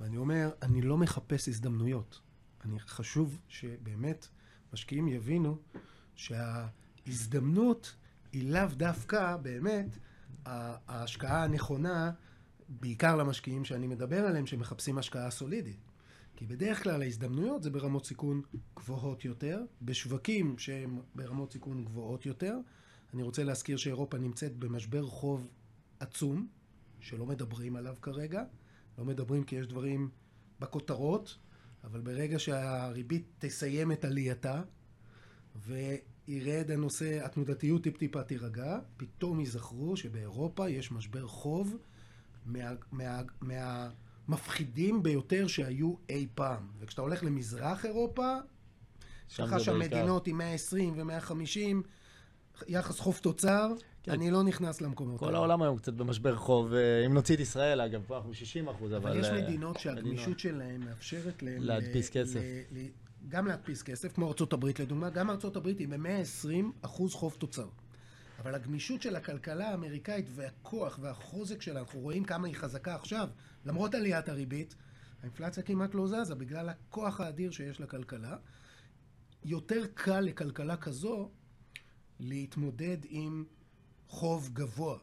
ואני 0.00 0.16
אומר, 0.16 0.50
אני 0.62 0.82
לא 0.82 0.98
מחפש 0.98 1.48
הזדמנויות. 1.48 2.20
אני 2.64 2.80
חשוב 2.80 3.38
שבאמת 3.48 4.28
משקיעים 4.72 5.08
יבינו 5.08 5.56
שההזדמנות 6.20 7.96
היא 8.32 8.52
לאו 8.52 8.66
דווקא 8.76 9.36
באמת 9.36 9.96
ההשקעה 10.44 11.44
הנכונה, 11.44 12.10
בעיקר 12.68 13.16
למשקיעים 13.16 13.64
שאני 13.64 13.86
מדבר 13.86 14.26
עליהם, 14.26 14.46
שמחפשים 14.46 14.98
השקעה 14.98 15.30
סולידית. 15.30 15.76
כי 16.36 16.46
בדרך 16.46 16.82
כלל 16.82 17.02
ההזדמנויות 17.02 17.62
זה 17.62 17.70
ברמות 17.70 18.06
סיכון 18.06 18.42
גבוהות 18.76 19.24
יותר, 19.24 19.62
בשווקים 19.82 20.58
שהם 20.58 21.00
ברמות 21.14 21.52
סיכון 21.52 21.84
גבוהות 21.84 22.26
יותר. 22.26 22.56
אני 23.14 23.22
רוצה 23.22 23.44
להזכיר 23.44 23.76
שאירופה 23.76 24.18
נמצאת 24.18 24.56
במשבר 24.56 25.06
חוב 25.06 25.48
עצום, 26.00 26.46
שלא 27.00 27.26
מדברים 27.26 27.76
עליו 27.76 27.94
כרגע. 28.02 28.44
לא 28.98 29.04
מדברים 29.04 29.44
כי 29.44 29.56
יש 29.56 29.66
דברים 29.66 30.10
בכותרות, 30.60 31.38
אבל 31.84 32.00
ברגע 32.00 32.38
שהריבית 32.38 33.26
תסיים 33.38 33.92
את 33.92 34.04
עלייתה, 34.04 34.62
וירד 35.56 36.70
הנושא, 36.70 37.24
התנודתיות 37.24 37.82
טיפ-טיפה 37.82 38.22
תירגע, 38.22 38.78
פתאום 38.96 39.40
ייזכרו 39.40 39.96
שבאירופה 39.96 40.68
יש 40.68 40.92
משבר 40.92 41.26
חוב 41.26 41.76
מה, 42.46 42.70
מה, 42.92 43.20
מהמפחידים 44.28 45.02
ביותר 45.02 45.46
שהיו 45.46 45.94
אי 46.08 46.26
פעם. 46.34 46.68
וכשאתה 46.80 47.02
הולך 47.02 47.24
למזרח 47.24 47.84
אירופה, 47.86 48.36
יש 49.30 49.40
לך 49.40 49.60
שם. 49.60 49.78
מדינות 49.78 50.26
עם 50.26 50.38
120 50.38 50.94
ו-150, 50.96 51.58
יחס 52.68 53.00
חוב 53.00 53.18
תוצר, 53.22 53.72
כן. 54.02 54.12
אני 54.12 54.30
לא 54.30 54.42
נכנס 54.42 54.80
למקומות 54.80 55.20
כל 55.20 55.26
האלה. 55.26 55.38
העולם 55.38 55.62
היום 55.62 55.78
קצת 55.78 55.92
במשבר 55.92 56.36
חוב, 56.36 56.74
אה, 56.74 57.06
אם 57.06 57.14
נוציא 57.14 57.34
את 57.34 57.40
ישראל, 57.40 57.80
אגב, 57.80 58.02
פה 58.06 58.16
אנחנו 58.16 58.34
60 58.34 58.68
אחוז, 58.68 58.92
אבל... 58.92 59.10
אבל 59.10 59.20
יש 59.20 59.26
אה, 59.26 59.42
מדינות 59.42 59.78
שהגמישות 59.78 60.18
מדינות. 60.20 60.38
שלהן 60.38 60.80
מאפשרת 60.80 61.42
להן... 61.42 61.62
להדפיס 61.62 62.10
ל- 62.10 62.12
כסף. 62.20 62.40
ל- 62.40 62.78
ל- 62.78 62.88
גם 63.28 63.46
להדפיס 63.46 63.82
כסף, 63.82 64.12
כמו 64.12 64.26
ארה"ב 64.26 64.66
לדוגמה, 64.66 65.10
גם 65.10 65.30
ארה"ב 65.30 65.66
היא 65.66 65.88
ב-120 65.88 66.64
אחוז 66.82 67.14
חוב 67.14 67.36
תוצר. 67.38 67.68
אבל 68.38 68.54
הגמישות 68.54 69.02
של 69.02 69.16
הכלכלה 69.16 69.70
האמריקאית 69.70 70.26
והכוח 70.34 70.98
והחוזק 71.02 71.62
שלה, 71.62 71.80
אנחנו 71.80 72.00
רואים 72.00 72.24
כמה 72.24 72.46
היא 72.46 72.56
חזקה 72.56 72.94
עכשיו, 72.94 73.28
למרות 73.64 73.94
עליית 73.94 74.28
הריבית, 74.28 74.74
האינפלציה 75.20 75.62
כמעט 75.62 75.94
לא 75.94 76.06
זזה 76.06 76.34
בגלל 76.34 76.68
הכוח 76.68 77.20
האדיר 77.20 77.50
שיש 77.50 77.80
לכלכלה. 77.80 78.36
יותר 79.44 79.86
קל 79.94 80.20
לכלכלה 80.20 80.76
כזו 80.76 81.30
להתמודד 82.20 82.98
עם 83.08 83.44
חוב 84.08 84.50
גבוה. 84.52 84.98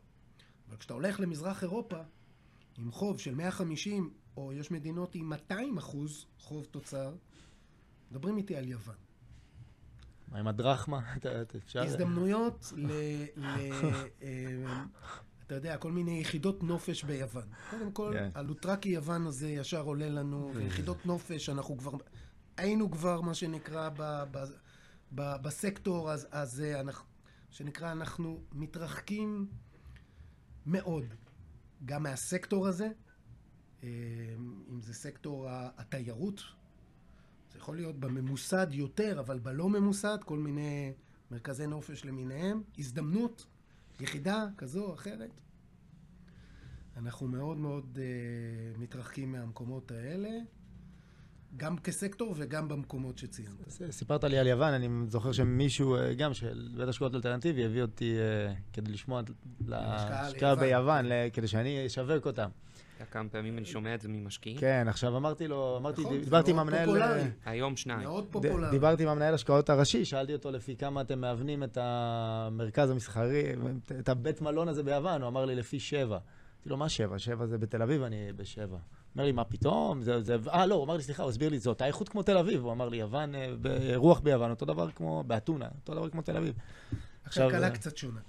אבל 0.70 0.78
כשאתה 0.78 0.94
הולך 0.94 1.20
למזרח 1.20 1.64
אירופה, 1.64 2.02
עם 2.78 2.92
חוב 2.92 3.20
של 3.20 3.36
150, 3.36 4.14
או 4.38 4.54
יש 4.54 4.72
מדינות 4.72 5.16
עם 5.16 5.30
200 5.30 5.78
אחוז 5.78 6.26
חוב 6.40 6.66
תוצר, 6.66 7.16
מדברים 8.12 8.38
איתי 8.38 8.56
על 8.56 8.68
יוון. 8.68 8.96
מה 10.28 10.40
עם 10.40 10.48
הדרחמה? 10.48 11.00
הזדמנויות 11.76 12.74
ל... 12.78 12.92
אה, 14.22 14.84
אתה 15.48 15.56
יודע, 15.56 15.78
כל 15.78 15.92
מיני 15.92 16.20
יחידות 16.22 16.64
נופש 16.64 17.04
ביוון. 17.04 17.48
קודם 17.70 17.92
כל, 17.92 18.12
כן. 18.14 18.30
הלוטרקי 18.36 18.90
יוון 18.90 19.28
הזה 19.28 19.50
ישר 19.50 19.82
עולה 19.82 20.10
לנו, 20.10 20.52
ויחידות 20.54 21.06
נופש, 21.06 21.50
אנחנו 21.50 21.78
כבר... 21.78 21.92
היינו 22.58 22.92
כבר, 22.92 23.22
מה 23.22 23.34
שנקרא, 23.34 23.90
ב, 23.90 24.24
ב, 24.32 24.38
ב, 25.16 25.36
בסקטור 25.42 26.10
הזה, 26.32 26.80
אנחנו, 26.80 27.06
שנקרא, 27.50 27.92
אנחנו 27.92 28.44
מתרחקים 28.52 29.48
מאוד 30.66 31.06
גם 31.86 32.04
מהסקטור 32.04 32.68
הזה, 32.68 32.90
אה, 33.84 33.90
אם 34.70 34.82
זה 34.82 34.94
סקטור 34.94 35.48
התיירות, 35.50 36.42
זה 37.58 37.62
יכול 37.62 37.76
להיות 37.76 38.00
בממוסד 38.00 38.68
יותר, 38.72 39.20
אבל 39.20 39.40
בלא 39.40 39.70
ממוסד, 39.70 40.18
כל 40.26 40.38
מיני 40.38 40.94
מרכזי 41.32 41.68
נופש 41.68 42.06
למיניהם, 42.06 42.62
הזדמנות, 42.78 43.46
יחידה 44.00 44.46
כזו 44.58 44.86
או 44.86 44.94
אחרת. 44.94 45.32
אנחנו 46.98 47.28
מאוד 47.28 47.58
מאוד 47.58 47.98
uh, 47.98 48.80
מתרחקים 48.80 49.32
מהמקומות 49.32 49.92
האלה, 49.92 50.30
גם 51.58 51.78
כסקטור 51.78 52.34
וגם 52.38 52.68
במקומות 52.68 53.18
שציינת. 53.18 53.70
סיפרת 53.92 54.24
לי 54.24 54.38
על 54.38 54.48
יוון, 54.48 54.74
אני 54.74 54.90
זוכר 55.08 55.32
שמישהו, 55.32 55.96
אה, 55.96 56.14
גם 56.14 56.34
של 56.34 56.70
בית 56.78 56.88
השקעות 56.88 57.16
אלטרנטיבי, 57.16 57.66
הביא 57.66 57.82
אותי 57.82 58.18
אה, 58.20 58.54
כדי 58.74 58.92
לשמוע 58.92 59.22
להשקעה. 59.68 60.56
ביוון, 60.56 61.06
כדי 61.34 61.48
שאני 61.48 61.86
אשווק 61.88 62.26
אותם. 62.28 62.50
כמה 63.12 63.30
פעמים 63.30 63.58
אני 63.58 63.66
שומע 63.66 63.96
את 63.96 64.02
זה 64.02 64.10
ממשקיעים? 64.10 64.58
כן, 64.58 64.86
עכשיו 64.90 65.18
אמרתי 65.18 65.48
לו, 65.48 65.78
אמרתי, 65.78 66.02
נכון, 66.02 66.20
דיברתי 66.20 66.52
עם 66.52 66.60
המנהל... 66.60 66.86
פופולרי. 66.86 67.22
אה, 67.22 67.28
היום 67.46 67.76
שניים. 67.76 68.00
מאוד 68.00 68.26
פופולרי. 68.32 68.72
דיברתי 68.72 69.04
עם 69.04 69.10
המנהל 69.10 69.34
השקעות 69.34 69.70
הראשי, 69.70 70.06
שאלתי 70.06 70.34
אותו 70.34 70.52
לפי 70.52 70.76
כמה 70.76 71.02
אתם 71.02 71.20
מאבנים 71.22 71.64
את 71.64 71.78
המרכז 71.82 72.90
המסחרי, 72.90 73.44
את 74.00 74.10
הבית 74.10 74.42
מלון 74.42 74.68
הזה 74.68 74.84
ביוון, 74.84 75.22
הוא 75.22 75.28
אמר 75.30 75.46
לי 75.46 75.56
לפי 75.56 75.80
שבע. 75.80 76.18
אמרתי 76.58 76.70
לו, 76.70 76.78
מה 76.78 76.90
שבע? 76.90 77.20
שבע 77.20 77.46
זה 77.46 77.58
בתל 77.58 77.82
אביב, 77.82 78.02
אני 78.04 78.34
בשבע. 78.36 78.78
אומר 79.16 79.26
לי, 79.26 79.32
מה 79.32 79.44
פתאום? 79.44 80.02
זה, 80.02 80.22
זה... 80.22 80.36
אה, 80.54 80.66
לא, 80.66 80.76
הוא 80.76 80.84
אמר 80.84 80.98
לי, 80.98 81.04
סליחה, 81.04 81.24
הוא 81.24 81.30
הסביר 81.30 81.50
לי, 81.50 81.60
זו 81.60 81.70
אותה 81.70 81.86
איכות 81.86 82.10
כמו 82.10 82.24
תל 82.24 82.38
אביב. 82.38 82.64
הוא 82.64 82.72
אמר 82.72 82.90
לי, 82.90 82.98
יוון, 82.98 83.36
אה, 83.36 83.54
ב- 83.62 83.94
רוח 83.96 84.20
ביוון, 84.20 84.50
אותו 84.50 84.66
דבר 84.66 84.92
כמו 84.92 85.24
באתונה, 85.28 85.68
אותו 85.82 85.94
דבר 85.94 86.10
כמו 86.10 86.22
תל 86.22 86.38
אביב. 86.38 86.54
עכשיו, 87.24 87.50
כלכלה 87.50 87.70
קצת 87.70 87.98
שונה. 87.98 88.20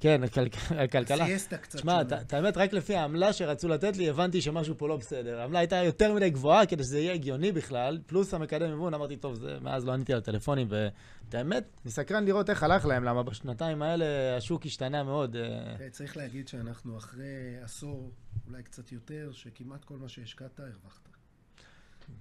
כן, 0.00 0.22
הכל- 0.24 0.40
הכלכלה. 0.78 1.26
סיאסטה 1.26 1.56
קצת 1.58 1.78
תשמע. 1.78 2.02
את- 2.02 2.32
האמת, 2.32 2.56
רק 2.56 2.72
לפי 2.72 2.94
העמלה 2.96 3.32
שרצו 3.32 3.68
לתת 3.68 3.96
לי, 3.96 4.08
הבנתי 4.10 4.40
שמשהו 4.42 4.74
פה 4.78 4.88
לא 4.88 4.96
בסדר. 4.96 5.40
העמלה 5.40 5.58
הייתה 5.58 5.76
יותר 5.76 6.14
מדי 6.14 6.30
גבוהה 6.30 6.66
כדי 6.66 6.82
שזה 6.82 6.98
יהיה 6.98 7.12
הגיוני 7.12 7.52
בכלל, 7.52 7.98
פלוס 8.06 8.34
המקדם 8.34 8.70
מימון, 8.70 8.94
אמרתי, 8.94 9.16
טוב, 9.16 9.34
זה, 9.34 9.58
מאז 9.62 9.84
לא 9.86 9.92
עניתי 9.92 10.12
על 10.12 10.18
הטלפונים, 10.18 10.66
ואת 10.70 11.34
האמת, 11.34 11.64
אני 11.84 11.90
סקרן 11.92 12.24
לראות 12.24 12.50
איך 12.50 12.62
הלך 12.62 12.86
להם, 12.86 13.04
למה 13.04 13.22
בשנתיים 13.22 13.82
האלה 13.82 14.04
השוק 14.36 14.66
השתנה 14.66 15.02
מאוד. 15.04 15.36
אה, 15.36 15.76
אה, 15.80 15.90
צריך 15.90 16.16
להגיד 16.16 16.48
שאנחנו 16.48 16.98
אחרי 16.98 17.26
עשור, 17.62 18.10
אולי 18.46 18.62
קצת 18.62 18.92
יותר, 18.92 19.30
שכמעט 19.32 19.84
כל 19.84 19.96
מה 19.96 20.08
שהשקעת, 20.08 20.60
הרווחת. 20.60 21.08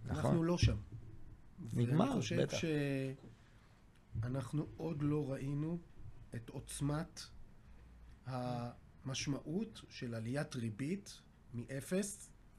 אנחנו 0.09 0.29
נכון. 0.33 0.45
לא 0.45 0.57
שם. 0.57 0.75
נגמר, 1.73 2.05
ואני 2.09 2.21
חושב 2.21 2.41
בטח. 2.41 2.57
שאנחנו 4.21 4.65
עוד 4.77 5.01
לא 5.03 5.31
ראינו 5.31 5.77
את 6.35 6.49
עוצמת 6.49 7.21
המשמעות 8.29 9.81
של 9.89 10.15
עליית 10.15 10.55
ריבית 10.55 11.21
מ-0 11.53 11.93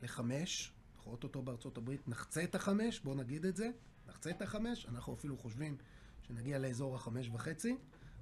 ל-5. 0.02 0.20
אנחנו 0.96 1.12
אוטוטו 1.12 1.42
בארצות 1.42 1.76
הברית 1.76 2.08
נחצה 2.08 2.44
את 2.44 2.54
ה-5, 2.54 2.68
בואו 3.04 3.14
נגיד 3.14 3.46
את 3.46 3.56
זה, 3.56 3.70
נחצה 4.08 4.30
את 4.30 4.42
ה-5, 4.42 4.56
אנחנו 4.88 5.14
אפילו 5.14 5.38
חושבים 5.38 5.76
שנגיע 6.22 6.58
לאזור 6.58 6.96
ה-5 6.96 7.10
וחצי. 7.32 7.76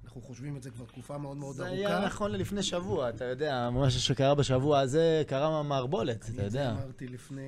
אנחנו 0.04 0.22
חושבים 0.22 0.56
את 0.56 0.62
זה 0.62 0.70
כבר 0.70 0.84
תקופה 0.84 1.18
מאוד 1.18 1.36
מאוד 1.36 1.56
זה 1.56 1.66
ארוכה. 1.66 1.96
היה 1.96 2.06
נכון 2.06 2.32
ללפני 2.32 2.62
שבוע, 2.62 3.08
אתה 3.08 3.24
יודע, 3.24 3.70
מה 3.70 3.90
שקרה 3.90 4.34
בשבוע 4.34 4.80
הזה 4.80 5.22
קרה 5.26 5.62
מערבולת, 5.62 6.16
אתה 6.16 6.26
אני 6.26 6.46
את 6.46 6.50
זה 6.50 6.58
יודע. 6.58 6.72
אמרתי 6.72 7.08
לפני 7.08 7.40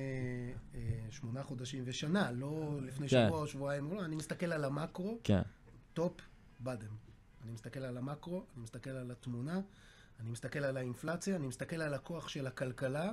אה, 0.75 0.79
שמונה 1.09 1.43
חודשים 1.43 1.83
ושנה, 1.87 2.31
לא 2.31 2.79
לפני 2.81 3.09
כן. 3.09 3.25
שבוע 3.27 3.39
או 3.39 3.47
שבועיים, 3.47 3.93
לא, 3.93 4.05
אני 4.05 4.15
מסתכל 4.15 4.53
על 4.53 4.63
המקרו, 4.65 5.17
כן. 5.23 5.41
Top, 5.93 6.13
down. 6.61 6.95
אני 7.43 7.51
מסתכל 7.51 7.79
על 7.79 7.97
המקרו, 7.97 8.43
אני 8.55 8.63
מסתכל 8.63 8.89
על 8.89 9.11
התמונה, 9.11 9.61
אני 10.21 10.29
מסתכל 10.29 10.59
על 10.59 10.77
האינפלציה, 10.77 11.35
אני 11.35 11.47
מסתכל 11.47 11.81
על 11.81 11.93
הכוח 11.93 12.27
של 12.27 12.47
הכלכלה. 12.47 13.11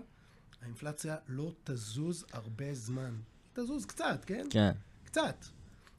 האינפלציה 0.63 1.17
לא 1.29 1.53
תזוז 1.65 2.27
הרבה 2.33 2.75
זמן. 2.75 3.15
היא 3.15 3.65
תזוז 3.65 3.87
קצת, 3.87 4.25
כן? 4.27 4.47
כן. 4.51 4.73
קצת. 5.05 5.45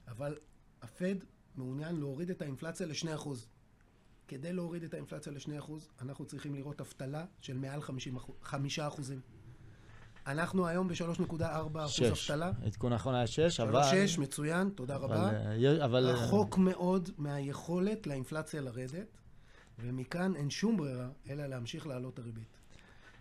אבל 0.08 0.38
הפד 0.82 1.16
מעוניין 1.56 1.96
להוריד 1.96 2.30
את 2.30 2.42
האינפלציה 2.42 2.88
ל-2%. 2.88 3.30
כדי 4.28 4.54
להוריד 4.54 4.84
את 4.84 4.94
האינפלציה 4.94 5.34
ל-2%, 5.34 5.72
אנחנו 6.02 6.26
צריכים 6.26 6.56
לראות 6.56 6.82
אבטלה 6.82 7.26
של 7.42 7.58
מעל 7.58 7.82
5 8.42 8.80
אחוזים. 8.80 9.22
אנחנו 10.28 10.68
היום 10.68 10.88
ב-3.4 10.88 11.44
אחוז 11.44 11.92
שש. 11.92 12.32
אבטלה. 12.32 12.52
עדכון 12.66 12.94
האחרון 12.94 13.16
היה 13.16 13.28
שש, 13.28 13.60
אבל... 13.60 13.82
3.6, 13.82 14.22
מצוין, 14.22 14.70
תודה 14.70 14.96
אבל, 14.96 15.04
רבה. 15.06 15.32
אה, 15.32 15.86
אבל... 15.86 16.08
אה, 16.08 16.14
רחוק 16.14 16.58
מאוד 16.58 17.10
מהיכולת 17.18 18.08
לאינפלציה 18.08 18.62
לרדת, 18.62 19.19
ומכאן 19.82 20.36
אין 20.36 20.50
שום 20.50 20.78
ברירה 20.78 21.10
אלא 21.30 21.48
להמשיך 21.48 21.88
להעלות 21.88 22.14
את 22.14 22.20
הריבית. 22.20 22.58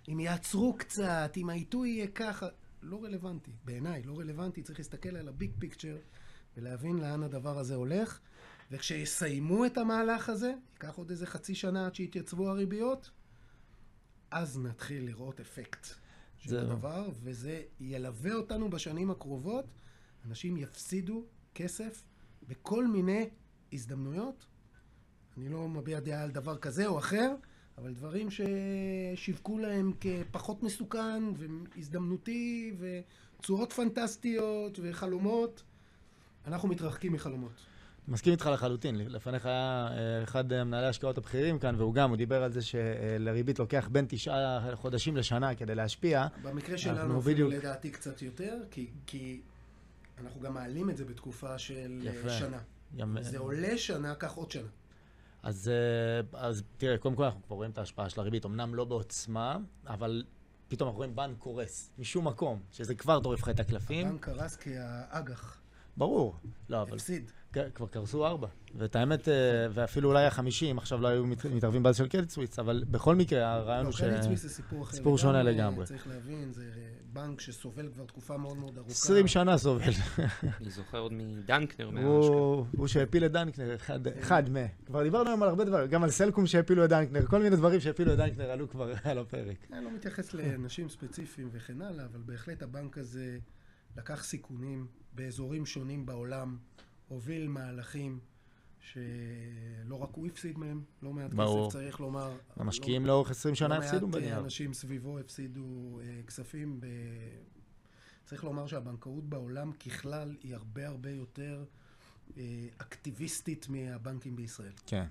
אם 0.08 0.20
יעצרו 0.20 0.76
קצת, 0.78 1.32
אם 1.36 1.50
העיתוי 1.50 1.88
יהיה 1.88 2.06
ככה, 2.06 2.46
לא 2.82 3.04
רלוונטי. 3.04 3.50
בעיניי, 3.64 4.02
לא 4.02 4.18
רלוונטי, 4.18 4.62
צריך 4.62 4.78
להסתכל 4.78 5.16
על 5.16 5.28
הביג 5.28 5.50
פיקצ'ר 5.58 5.96
ולהבין 6.56 6.98
לאן 6.98 7.22
הדבר 7.22 7.58
הזה 7.58 7.74
הולך, 7.74 8.20
וכשיסיימו 8.70 9.66
את 9.66 9.78
המהלך 9.78 10.28
הזה, 10.28 10.52
ייקח 10.72 10.94
עוד 10.96 11.10
איזה 11.10 11.26
חצי 11.26 11.54
שנה 11.54 11.86
עד 11.86 11.94
שיתייצבו 11.94 12.48
הריביות, 12.48 13.10
אז 14.30 14.58
נתחיל 14.58 15.04
לראות 15.06 15.40
אפקט 15.40 15.86
של 16.36 16.50
זהו. 16.50 16.60
הדבר, 16.60 17.08
וזה 17.22 17.62
ילווה 17.80 18.34
אותנו 18.34 18.70
בשנים 18.70 19.10
הקרובות. 19.10 19.64
אנשים 20.26 20.56
יפסידו 20.56 21.24
כסף 21.54 22.02
בכל 22.48 22.86
מיני 22.86 23.28
הזדמנויות. 23.72 24.46
אני 25.38 25.48
לא 25.48 25.68
מביע 25.68 26.00
דעה 26.00 26.22
על 26.22 26.30
דבר 26.30 26.56
כזה 26.56 26.86
או 26.86 26.98
אחר, 26.98 27.34
אבל 27.78 27.92
דברים 27.94 28.28
ששיווקו 28.30 29.58
להם 29.58 29.92
כפחות 30.00 30.62
מסוכן 30.62 31.22
והזדמנותי 31.36 32.74
וצורות 33.40 33.72
פנטסטיות 33.72 34.78
וחלומות, 34.82 35.62
אנחנו 36.46 36.68
מתרחקים 36.68 37.12
מחלומות. 37.12 37.52
מסכים 38.08 38.32
איתך 38.32 38.46
לחלוטין. 38.52 38.96
לפניך 38.96 39.46
היה 39.46 39.88
אה, 39.90 40.22
אחד 40.22 40.52
מנהלי 40.64 40.86
ההשקעות 40.86 41.18
הבכירים 41.18 41.58
כאן, 41.58 41.74
והוא 41.74 41.94
גם, 41.94 42.08
הוא 42.10 42.16
דיבר 42.16 42.42
על 42.42 42.52
זה 42.52 42.60
שלריבית 42.62 43.58
לוקח 43.58 43.88
בין 43.92 44.04
תשעה 44.08 44.76
חודשים 44.76 45.16
לשנה 45.16 45.54
כדי 45.54 45.74
להשפיע. 45.74 46.26
במקרה 46.42 46.78
שלנו 46.78 47.00
אפילו 47.18 47.20
בדיוק- 47.20 47.52
לדעתי 47.52 47.90
קצת 47.90 48.22
יותר, 48.22 48.58
כי, 48.70 48.90
כי 49.06 49.40
אנחנו 50.20 50.40
גם 50.40 50.54
מעלים 50.54 50.90
את 50.90 50.96
זה 50.96 51.04
בתקופה 51.04 51.58
של 51.58 52.00
יפה. 52.02 52.30
שנה. 52.30 52.58
גם, 52.96 53.16
זה 53.20 53.38
עולה 53.38 53.78
שנה, 53.78 54.14
קח 54.14 54.32
עוד 54.34 54.50
שנה. 54.50 54.68
אז, 55.42 55.68
אה, 55.68 56.40
אז 56.40 56.62
תראה, 56.76 56.98
קודם 56.98 57.14
כל 57.14 57.24
אנחנו 57.24 57.42
כבר 57.42 57.56
רואים 57.56 57.70
את 57.70 57.78
ההשפעה 57.78 58.10
של 58.10 58.20
הריבית, 58.20 58.46
אמנם 58.46 58.74
לא 58.74 58.84
בעוצמה, 58.84 59.58
אבל 59.86 60.24
פתאום 60.68 60.88
אנחנו 60.88 60.96
רואים 60.98 61.16
בנק 61.16 61.38
קורס, 61.38 61.90
משום 61.98 62.26
מקום, 62.26 62.60
שזה 62.72 62.94
כבר 62.94 63.20
טורף 63.20 63.42
לך 63.42 63.48
את 63.48 63.60
הקלפים. 63.60 64.06
הבנק 64.06 64.24
קרס 64.24 64.56
כי 64.56 64.70
האג"ח 64.78 65.60
ברור. 65.96 66.36
לא, 66.68 66.82
אבל 66.82 66.94
הפסיד. 66.94 67.30
כן, 67.52 67.68
כבר 67.74 67.86
קרסו 67.86 68.26
ארבע. 68.26 68.48
ואת 68.78 68.96
האמת, 68.96 69.28
אה, 69.28 69.34
ואפילו 69.74 70.08
אולי 70.08 70.24
החמישים, 70.26 70.78
עכשיו 70.78 71.00
לא 71.00 71.08
היו 71.08 71.26
מת- 71.26 71.44
מתערבים 71.46 71.82
באז 71.82 71.96
של 71.96 72.08
Credit 72.08 72.30
Suisse, 72.30 72.58
אבל 72.58 72.84
בכל 72.90 73.14
מקרה, 73.16 73.52
הרעיון 73.54 73.82
לא, 73.82 73.88
הוא 73.88 73.96
ש... 73.96 74.00
Credit 74.00 74.22
Suisse 74.22 74.42
זה 74.42 74.48
סיפור 74.48 74.82
אחר 74.82 74.96
סיפור 74.96 75.18
שונה 75.18 75.42
לגמרי. 75.42 75.86
צריך 75.86 76.06
להבין, 76.06 76.52
זה 76.52 76.64
בנק 77.12 77.40
שסובל 77.40 77.88
כבר 77.94 78.04
תקופה 78.04 78.36
מאוד 78.36 78.56
מאוד 78.56 78.76
ארוכה. 78.78 78.92
20 78.92 79.26
שנה 79.28 79.58
סובל. 79.58 79.82
אני 80.60 80.70
זוכר 80.70 80.98
עוד 80.98 81.12
מדנקנר. 81.12 81.90
הוא 82.04 82.66
הוא 82.76 82.86
שהפיל 82.86 83.24
את 83.24 83.32
דנקנר, 83.32 83.74
אחד- 83.74 84.06
אחד 84.08 84.50
מה. 84.50 84.60
כבר 84.86 85.02
דיברנו 85.02 85.28
היום 85.30 85.42
על 85.42 85.48
הרבה 85.48 85.64
דברים, 85.64 85.88
גם 85.88 86.02
על 86.02 86.10
סלקום 86.10 86.46
שהפילו 86.46 86.84
את 86.84 86.90
דנקנר, 86.90 87.26
כל 87.26 87.42
מיני 87.42 87.56
דברים 87.56 87.80
שהפילו 87.80 88.12
את 88.12 88.18
דנקנר 88.18 88.50
עלו 88.50 88.68
כבר 88.70 88.92
על 89.10 89.18
הפרק. 89.18 89.56
אני 89.72 89.84
לא 89.84 89.90
מתייחס 89.90 90.34
לאנשים 90.34 90.88
ספציפיים 90.88 91.48
וכן 91.52 91.82
הלאה, 91.82 92.04
אבל 92.04 92.20
בהחלט 92.26 92.62
הבנק 92.62 92.98
הזה 92.98 93.38
לקח 93.96 94.24
סיכונים 94.24 94.86
באזורים 95.12 95.66
שונים 95.66 96.06
בעולם, 96.06 96.56
הוביל 97.08 97.48
מהלכים 97.48 98.20
שלא 98.80 99.94
רק 99.94 100.10
הוא 100.12 100.26
הפסיד 100.26 100.58
מהם, 100.58 100.82
לא 101.02 101.12
מעט 101.12 101.30
ברור. 101.30 101.68
כסף 101.68 101.78
צריך 101.78 102.00
לומר. 102.00 102.36
המשקיעים 102.56 103.06
לאורך 103.06 103.30
20 103.30 103.54
שנה 103.54 103.78
לא 103.78 103.84
הפסידו 103.84 104.06
מעט 104.06 104.16
בנייר. 104.16 104.34
אה, 104.34 104.40
אנשים 104.40 104.74
סביבו 104.74 105.18
הפסידו 105.18 106.00
אה, 106.02 106.20
כספים. 106.26 106.80
ב... 106.80 106.86
צריך 108.24 108.44
לומר 108.44 108.66
שהבנקאות 108.66 109.24
בעולם 109.24 109.72
ככלל 109.72 110.36
היא 110.42 110.54
הרבה 110.54 110.86
הרבה 110.86 111.10
יותר 111.10 111.64
אה, 112.36 112.66
אקטיביסטית 112.78 113.68
מהבנקים 113.68 114.36
בישראל. 114.36 114.72
כן. 114.86 115.06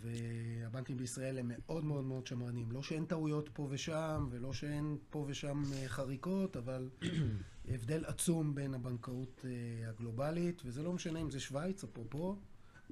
והבנקים 0.00 0.96
בישראל 0.96 1.38
הם 1.38 1.50
מאוד 1.54 1.84
מאוד 1.84 2.04
מאוד 2.04 2.26
שמרנים. 2.26 2.72
לא 2.72 2.82
שאין 2.82 3.04
טעויות 3.04 3.48
פה 3.52 3.66
ושם, 3.70 4.26
ולא 4.30 4.52
שאין 4.52 4.96
פה 5.10 5.24
ושם 5.28 5.62
אה, 5.72 5.88
חריקות, 5.88 6.56
אבל 6.56 6.88
הבדל 7.68 8.04
עצום 8.04 8.54
בין 8.54 8.74
הבנקאות 8.74 9.44
אה, 9.44 9.88
הגלובלית, 9.88 10.62
וזה 10.64 10.82
לא 10.82 10.92
משנה 10.92 11.20
אם 11.20 11.30
זה 11.30 11.40
שווייץ, 11.40 11.84
אפרופו, 11.84 12.36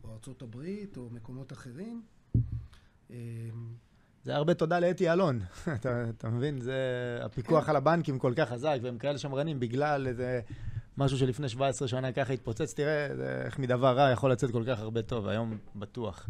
או 0.05 0.13
ארצות 0.13 0.43
הברית, 0.43 0.97
או 0.97 1.11
מקומות 1.11 1.53
אחרים. 1.53 2.03
אה, 3.11 3.17
זה 4.25 4.37
הרבה 4.37 4.55
תודה 4.55 4.81
לאתי 4.81 5.13
אלון, 5.13 5.41
אתה, 5.77 6.11
אתה 6.11 6.29
מבין? 6.29 6.61
זה 6.61 6.75
הפיקוח 7.23 7.69
על 7.69 7.77
הבנקים 7.77 8.19
כל 8.19 8.33
כך 8.37 8.49
חזק, 8.49 8.79
והם 8.83 8.99
כאלה 8.99 9.19
שמרנים 9.19 9.61
בגלל 9.61 10.07
איזה 10.07 10.41
משהו 10.99 11.19
שלפני 11.19 11.49
17 11.49 11.89
שנה 11.89 12.13
ככה 12.13 12.33
התפוצץ. 12.33 12.75
תראה 12.75 13.07
איך 13.45 13.59
מדבר 13.59 13.97
רע 13.97 14.11
יכול 14.11 14.33
לצאת 14.33 14.51
כל 14.51 14.65
כך 14.67 14.81
הרבה 14.81 15.03
טוב, 15.03 15.29
היום 15.29 15.59
בטוח. 15.77 16.29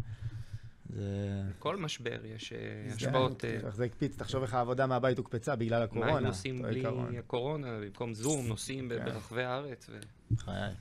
זה... 0.89 1.43
כל 1.59 1.77
משבר 1.77 2.25
יש 2.25 2.53
אה, 2.53 2.57
זה 2.87 2.95
השפעות. 2.95 3.45
אה, 3.45 3.49
איך 3.49 3.75
זה 3.75 3.85
הקפיץ, 3.85 4.15
תחשוב 4.17 4.41
איך 4.41 4.53
העבודה 4.53 4.87
מהבית 4.87 5.17
הוקפצה 5.17 5.55
בגלל 5.55 5.79
מה 5.79 5.83
הקורונה. 5.83 6.11
היינו 6.13 6.27
עושים 6.27 6.61
בלי. 6.61 6.83
הקורונה, 7.17 7.79
במקום 7.81 8.13
זום, 8.13 8.47
נוסעים 8.47 8.89
כן. 8.89 9.05
ברחבי 9.05 9.43
הארץ. 9.43 9.89
חיי. 10.37 10.73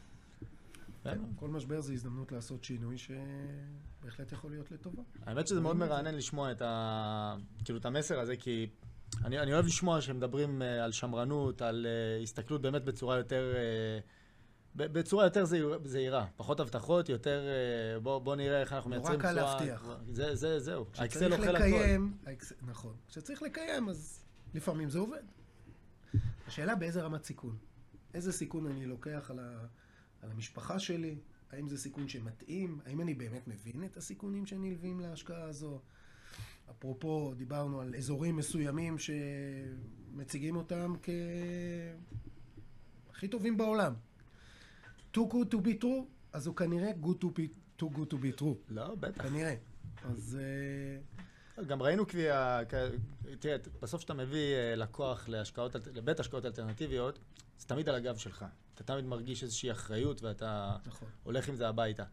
כן, 1.05 1.19
כל 1.37 1.49
משבר 1.49 1.81
זה 1.81 1.93
הזדמנות 1.93 2.33
לעשות 2.33 2.65
שינוי 2.65 2.97
שבהחלט 2.99 4.33
יכול 4.33 4.51
להיות 4.51 4.71
לטובה. 4.71 5.03
האמת 5.27 5.47
שזה 5.47 5.61
מאוד 5.61 5.77
מרענן 5.77 6.15
לשמוע 6.15 6.53
את, 6.53 6.63
ה... 6.63 7.37
כאילו, 7.65 7.79
את 7.79 7.87
המסר 7.87 8.21
הזה, 8.21 8.37
כי 8.37 8.67
אני, 9.25 9.39
אני 9.39 9.53
אוהב 9.53 9.67
לשמוע 9.67 10.01
שמדברים 10.01 10.63
uh, 10.63 10.65
על 10.65 10.93
שמרנות, 10.93 11.63
על 11.63 11.87
uh, 11.87 12.23
הסתכלות 12.23 12.63
באמת 12.63 12.85
בצורה 12.85 13.17
יותר... 13.17 13.55
בצורה 14.77 15.25
יותר 15.25 15.45
זהיר, 15.45 15.79
זהירה, 15.85 16.27
פחות 16.37 16.61
הבטחות, 16.61 17.09
יותר 17.09 17.47
uh, 17.97 18.01
בוא, 18.01 18.19
בוא 18.19 18.37
נראה 18.37 18.61
איך 18.61 18.73
אנחנו 18.73 18.91
נורא 18.91 19.01
מייצרים 19.01 19.21
קל 19.21 19.33
להבטיח. 19.33 19.89
זה, 20.09 20.35
זה, 20.35 20.61
זהו. 20.61 20.87
האקסל 20.95 21.33
אוכל 21.33 21.43
הכל. 21.43 21.53
לקיים, 21.67 22.17
האקס- 22.27 22.53
נכון. 22.67 22.95
כשצריך 23.09 23.43
לקיים, 23.43 23.89
אז 23.89 24.25
לפעמים 24.55 24.91
זה 24.91 24.99
עובד. 24.99 25.23
השאלה 26.47 26.75
באיזה 26.75 27.03
רמת 27.03 27.25
סיכון. 27.25 27.57
איזה 28.15 28.33
סיכון 28.33 28.67
אני 28.67 28.87
לוקח 28.87 29.31
על, 29.31 29.39
ה, 29.39 29.67
על 30.23 30.31
המשפחה 30.31 30.79
שלי? 30.79 31.19
האם 31.53 31.69
זה 31.69 31.79
סיכון 31.79 32.09
שמתאים? 32.09 32.79
האם 32.87 33.01
אני 33.01 33.15
באמת 33.15 33.49
מבין 33.49 33.85
את 33.85 33.97
הסיכונים 33.97 34.47
שנלווים 34.47 35.01
להשקעה 35.01 35.43
הזו? 35.43 35.81
אפרופו, 36.71 37.35
דיברנו 37.37 37.81
על 37.81 37.95
אזורים 37.95 38.37
מסוימים 38.37 38.97
שמציגים 38.99 40.57
אותם 40.57 40.95
כהכי 43.09 43.29
טובים 43.29 43.57
בעולם. 43.57 43.95
Too 45.17 45.33
good 45.33 45.55
to 45.55 45.57
be 45.57 45.83
true, 45.83 46.05
אז 46.33 46.47
הוא 46.47 46.57
כנראה 46.57 46.91
good 47.03 47.25
to 47.25 47.27
be, 47.27 47.49
too 47.83 47.87
good 47.97 48.13
to 48.13 48.17
be 48.17 48.41
true. 48.41 48.57
לא, 48.69 48.95
בטח. 48.95 49.23
כנראה. 49.23 49.55
אז... 50.05 50.39
אה, 50.41 51.65
גם 51.65 51.83
ראינו 51.83 52.07
קביעה, 52.07 52.61
תראה, 53.39 53.57
בסוף 53.83 53.99
כשאתה 53.99 54.15
מביא 54.15 54.55
אה, 54.55 54.77
לקוח 54.77 55.29
להשקעות, 55.29 55.77
לבית 55.95 56.21
השקעות 56.21 56.45
אלטרנטיביות, 56.45 57.19
זה 57.59 57.67
תמיד 57.67 57.89
על 57.89 57.95
הגב 57.95 58.17
שלך. 58.17 58.45
אתה 58.75 58.85
תמיד 58.85 59.05
מרגיש 59.05 59.43
איזושהי 59.43 59.71
אחריות 59.71 60.23
ואתה 60.23 60.77
נכון. 60.87 61.09
הולך 61.23 61.49
עם 61.49 61.57
זה 61.57 61.69
הביתה. 61.69 62.05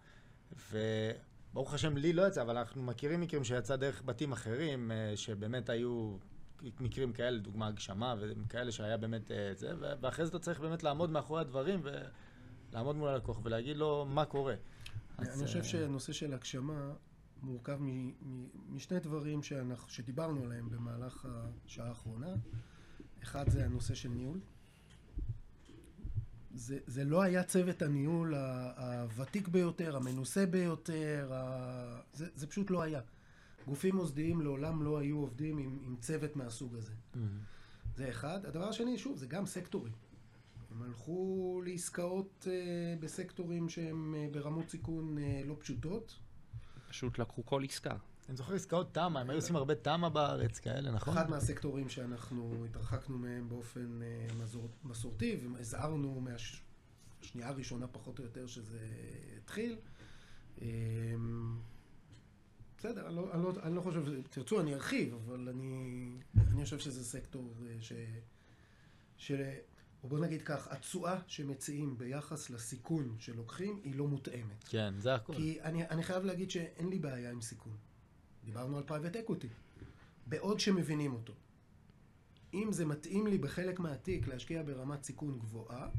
וברוך 0.72 1.74
השם, 1.74 1.98
לי 1.98 2.14
לא 2.14 2.28
יצא, 2.28 2.42
אבל 2.42 2.58
אנחנו 2.58 2.84
מכירים 2.84 3.22
מקרים 3.22 3.44
שיצא 3.44 3.76
דרך 3.76 4.02
בתים 4.06 4.32
אחרים, 4.32 4.92
אה, 4.92 5.14
שבאמת 5.16 5.70
היו 5.70 6.18
מקרים 6.80 7.14
כאלה, 7.14 7.40
דוגמה 7.40 7.68
הגשמה, 7.68 8.16
וכאלה 8.20 8.72
שהיה 8.72 8.98
באמת 8.98 9.32
זה, 9.56 9.74
ואחרי 10.02 10.26
זה 10.26 10.30
אתה 10.30 10.40
צריך 10.40 10.60
באמת 10.60 10.84
לעמוד 10.84 11.10
מאחורי 11.10 11.42
הדברים 11.42 11.82
ולעמוד 12.74 12.96
מול 12.96 13.10
הלקוח 13.10 13.40
ולהגיד 13.44 13.78
לו 13.78 14.06
מה 14.10 14.26
קורה. 14.26 14.56
אני 15.20 15.46
חושב 15.46 15.64
שהנושא 15.64 16.14
של 16.14 16.34
הגשמה 16.34 16.94
מורכב 17.42 17.80
משני 18.70 19.00
דברים 19.00 19.44
שאנחנו, 19.44 19.90
שדיברנו 19.90 20.44
עליהם 20.44 20.70
במהלך 20.70 21.28
השעה 21.66 21.88
האחרונה. 21.88 22.34
אחד 23.24 23.50
זה 23.50 23.66
הנושא 23.66 23.94
של 23.94 24.10
ניהול. 24.10 24.40
זה, 26.54 26.80
זה 26.88 27.04
לא 27.04 27.22
היה 27.22 27.44
צוות 27.44 27.82
הניהול 27.82 28.36
הוותיק 28.36 29.48
ביותר, 29.48 29.96
המנוסה 29.96 30.46
ביותר, 30.46 31.30
ה... 31.34 32.02
זה, 32.14 32.28
זה 32.36 32.48
פשוט 32.48 32.72
לא 32.72 32.82
היה. 32.82 33.02
גופים 33.68 33.96
מוסדיים 33.96 34.42
לעולם 34.42 34.84
לא 34.84 34.98
היו 34.98 35.18
עובדים 35.18 35.58
עם, 35.58 35.80
עם 35.86 35.96
צוות 35.96 36.36
מהסוג 36.36 36.76
הזה. 36.76 36.92
Mm-hmm. 36.92 37.18
זה 37.96 38.10
אחד. 38.10 38.46
הדבר 38.46 38.68
השני, 38.70 38.98
שוב, 38.98 39.18
זה 39.18 39.28
גם 39.28 39.46
סקטורים. 39.46 39.94
הם 40.76 40.82
הלכו 40.82 41.62
לעסקאות 41.66 42.48
uh, 42.48 43.02
בסקטורים 43.04 43.70
שהם 43.70 44.16
uh, 44.16 44.34
ברמות 44.34 44.70
סיכון 44.70 45.18
uh, 45.18 45.48
לא 45.48 45.56
פשוטות. 45.60 46.20
פשוט 46.90 47.20
לקחו 47.20 47.46
כל 47.46 47.64
עסקה. 47.64 47.96
אני 48.30 48.38
זוכר 48.38 48.54
עסקאות 48.54 48.94
תמ"א, 48.94 49.20
הם 49.20 49.30
היו 49.30 49.38
עושים 49.38 49.56
הרבה 49.56 49.76
תמ"א 49.76 50.10
בארץ 50.10 50.60
כאלה, 50.60 50.92
נכון? 50.92 51.18
אחד 51.18 51.30
מהסקטורים 51.30 51.90
שאנחנו 51.90 52.66
התרחקנו 52.66 53.18
מהם 53.18 53.50
באופן 53.50 54.00
מסורתי, 54.84 55.40
והזהרנו 55.56 56.22
מהשנייה 56.22 57.48
הראשונה 57.50 57.88
פחות 57.88 58.20
או 58.20 58.24
יותר 58.24 58.48
שזה 58.48 58.80
התחיל. 59.38 59.78
Um, 60.58 60.62
בסדר, 62.78 63.08
אני 63.08 63.16
לא, 63.16 63.34
אני, 63.34 63.44
לא, 63.44 63.54
אני 63.64 63.76
לא 63.76 63.82
חושב, 63.82 64.22
תרצו 64.30 64.62
אני 64.62 64.74
ארחיב, 64.74 65.14
אבל 65.14 65.50
אני, 65.50 66.12
אני 66.38 66.64
חושב 66.64 66.80
שזה 66.80 67.04
סקטור 67.04 67.54
ש... 67.80 67.94
של... 69.18 69.42
או 70.04 70.08
בוא 70.10 70.20
נגיד 70.20 70.42
כך, 70.42 70.68
התשואה 70.72 71.20
שמציעים 71.28 71.98
ביחס 71.98 72.50
לסיכון 72.50 73.16
שלוקחים 73.20 73.80
היא 73.84 73.96
לא 73.96 74.08
מותאמת. 74.08 74.64
כן, 74.70 74.94
זה 74.98 75.16
הכול. 75.16 75.36
כי 75.36 75.62
אני, 75.62 75.90
אני 75.90 76.04
חייב 76.04 76.24
להגיד 76.24 76.52
שאין 76.52 76.90
לי 76.90 77.00
בעיה 77.00 77.32
עם 77.32 77.42
סיכון. 77.42 77.74
דיברנו 78.46 78.78
על 78.78 78.84
private 78.84 79.16
equity. 79.16 79.48
בעוד 80.28 80.60
שמבינים 80.60 81.14
אותו. 81.14 81.34
אם 82.54 82.72
זה 82.72 82.86
מתאים 82.86 83.28
לי 83.28 83.38
בחלק 83.38 83.80
מהתיק 83.80 84.28
להשקיע 84.28 84.64
ברמת 84.64 85.04
סיכון 85.04 85.40
גבוהה, 85.40 85.90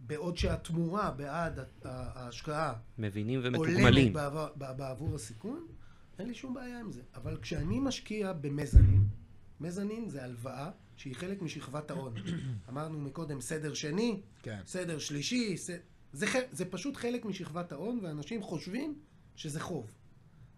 בעוד 0.00 0.36
שהתמורה 0.36 1.10
בעד 1.10 1.58
ההשקעה 1.84 2.74
מבינים 2.98 3.40
ומתוגמלים 3.42 4.12
בעבור, 4.12 4.46
בעבור 4.56 5.14
הסיכון, 5.14 5.66
אין 6.18 6.28
לי 6.28 6.34
שום 6.34 6.54
בעיה 6.54 6.80
עם 6.80 6.92
זה. 6.92 7.02
אבל 7.14 7.38
כשאני 7.42 7.80
משקיע 7.80 8.32
ב-mezzanine, 8.32 9.08
mezzanine 9.60 10.08
זה 10.08 10.24
הלוואה 10.24 10.70
שהיא 10.96 11.16
חלק 11.16 11.42
משכבת 11.42 11.90
ההון. 11.90 12.14
אמרנו 12.68 12.98
מקודם 13.00 13.40
סדר 13.40 13.74
שני, 13.74 14.20
כן. 14.42 14.60
סדר 14.66 14.98
שלישי, 14.98 15.56
ס... 15.56 15.70
זה, 16.12 16.26
זה 16.52 16.64
פשוט 16.64 16.96
חלק 16.96 17.24
משכבת 17.24 17.72
ההון, 17.72 18.00
ואנשים 18.02 18.42
חושבים 18.42 18.98
שזה 19.36 19.60
חוב. 19.60 19.90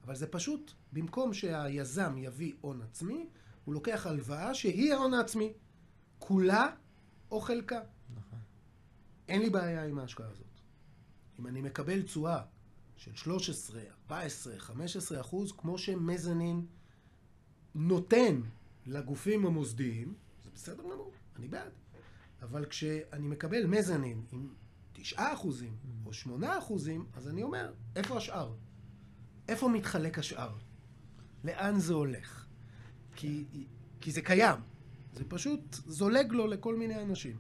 אבל 0.05 0.15
זה 0.15 0.27
פשוט, 0.27 0.73
במקום 0.93 1.35
שהיזם 1.35 2.15
יביא 2.19 2.53
הון 2.61 2.83
עצמי, 2.83 3.27
הוא 3.65 3.75
לוקח 3.75 4.07
הלוואה 4.07 4.55
שהיא 4.55 4.95
ההון 4.95 5.15
העצמי. 5.15 5.53
כולה 6.19 6.67
או 7.31 7.41
חלקה. 7.41 7.81
נכון. 8.15 8.39
אין 9.29 9.43
לי 9.43 9.51
בעיה 9.51 9.85
עם 9.85 9.99
ההשקעה 9.99 10.29
הזאת. 10.29 10.47
אם 11.41 11.47
אני 11.47 11.61
מקבל 11.61 12.03
תשואה 12.03 12.43
של 12.97 13.15
13, 13.15 13.81
14, 14.03 14.59
15 14.59 15.21
אחוז, 15.21 15.53
כמו 15.53 15.79
שמזנין 15.79 16.67
נותן 17.75 18.41
לגופים 18.87 19.47
המוסדיים, 19.47 20.15
בסדר 20.59 20.83
גמור, 20.83 21.13
אני 21.37 21.49
בעד. 21.49 21.73
אבל 22.43 22.65
כשאני 22.65 23.29
מקבל 23.29 23.67
מזנין 23.67 24.23
עם 24.33 24.49
9 24.93 25.33
אחוזים 25.33 25.77
או 26.07 26.13
8 26.13 26.59
אחוזים, 26.59 27.07
אז 27.15 27.29
אני 27.29 27.43
אומר, 27.43 27.73
איפה 27.97 28.17
השאר? 28.17 28.53
איפה 29.49 29.69
מתחלק 29.69 30.19
השאר? 30.19 30.51
לאן 31.45 31.79
זה 31.79 31.95
הולך? 31.95 32.47
כי, 33.17 33.45
כי 34.01 34.13
זה 34.13 34.23
קיים. 34.23 34.57
זה 35.13 35.25
פשוט 35.29 35.77
זולג 35.87 36.33
לו 36.33 36.47
לכל 36.47 36.77
מיני 36.77 37.03
אנשים. 37.03 37.37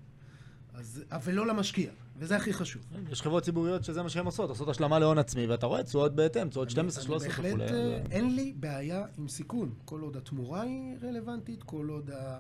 אז, 0.74 1.04
ולא 1.24 1.46
למשקיע, 1.46 1.90
וזה 2.16 2.36
הכי 2.36 2.52
חשוב. 2.52 2.82
יש 3.10 3.22
חברות 3.22 3.42
ציבוריות 3.42 3.84
שזה 3.84 4.02
מה 4.02 4.08
שהן 4.08 4.26
עושות, 4.26 4.50
עושות 4.50 4.68
השלמה 4.68 4.98
להון 4.98 5.18
עצמי, 5.18 5.46
ואתה 5.46 5.66
רואה 5.66 5.82
תשואות 5.82 6.14
בהתאם, 6.14 6.48
תשואות 6.48 6.70
12, 6.70 7.04
13 7.04 7.30
וכולי. 7.30 7.50
בהחלט 7.52 7.72
אה, 7.72 8.02
אין 8.10 8.34
לי 8.34 8.54
בעיה 8.56 9.06
עם 9.18 9.28
סיכון, 9.28 9.74
כל 9.84 10.00
עוד 10.00 10.16
התמורה 10.16 10.62
היא 10.62 10.96
רלוונטית, 11.02 11.62
כל 11.62 11.88
עוד 11.88 12.10
ה... 12.10 12.38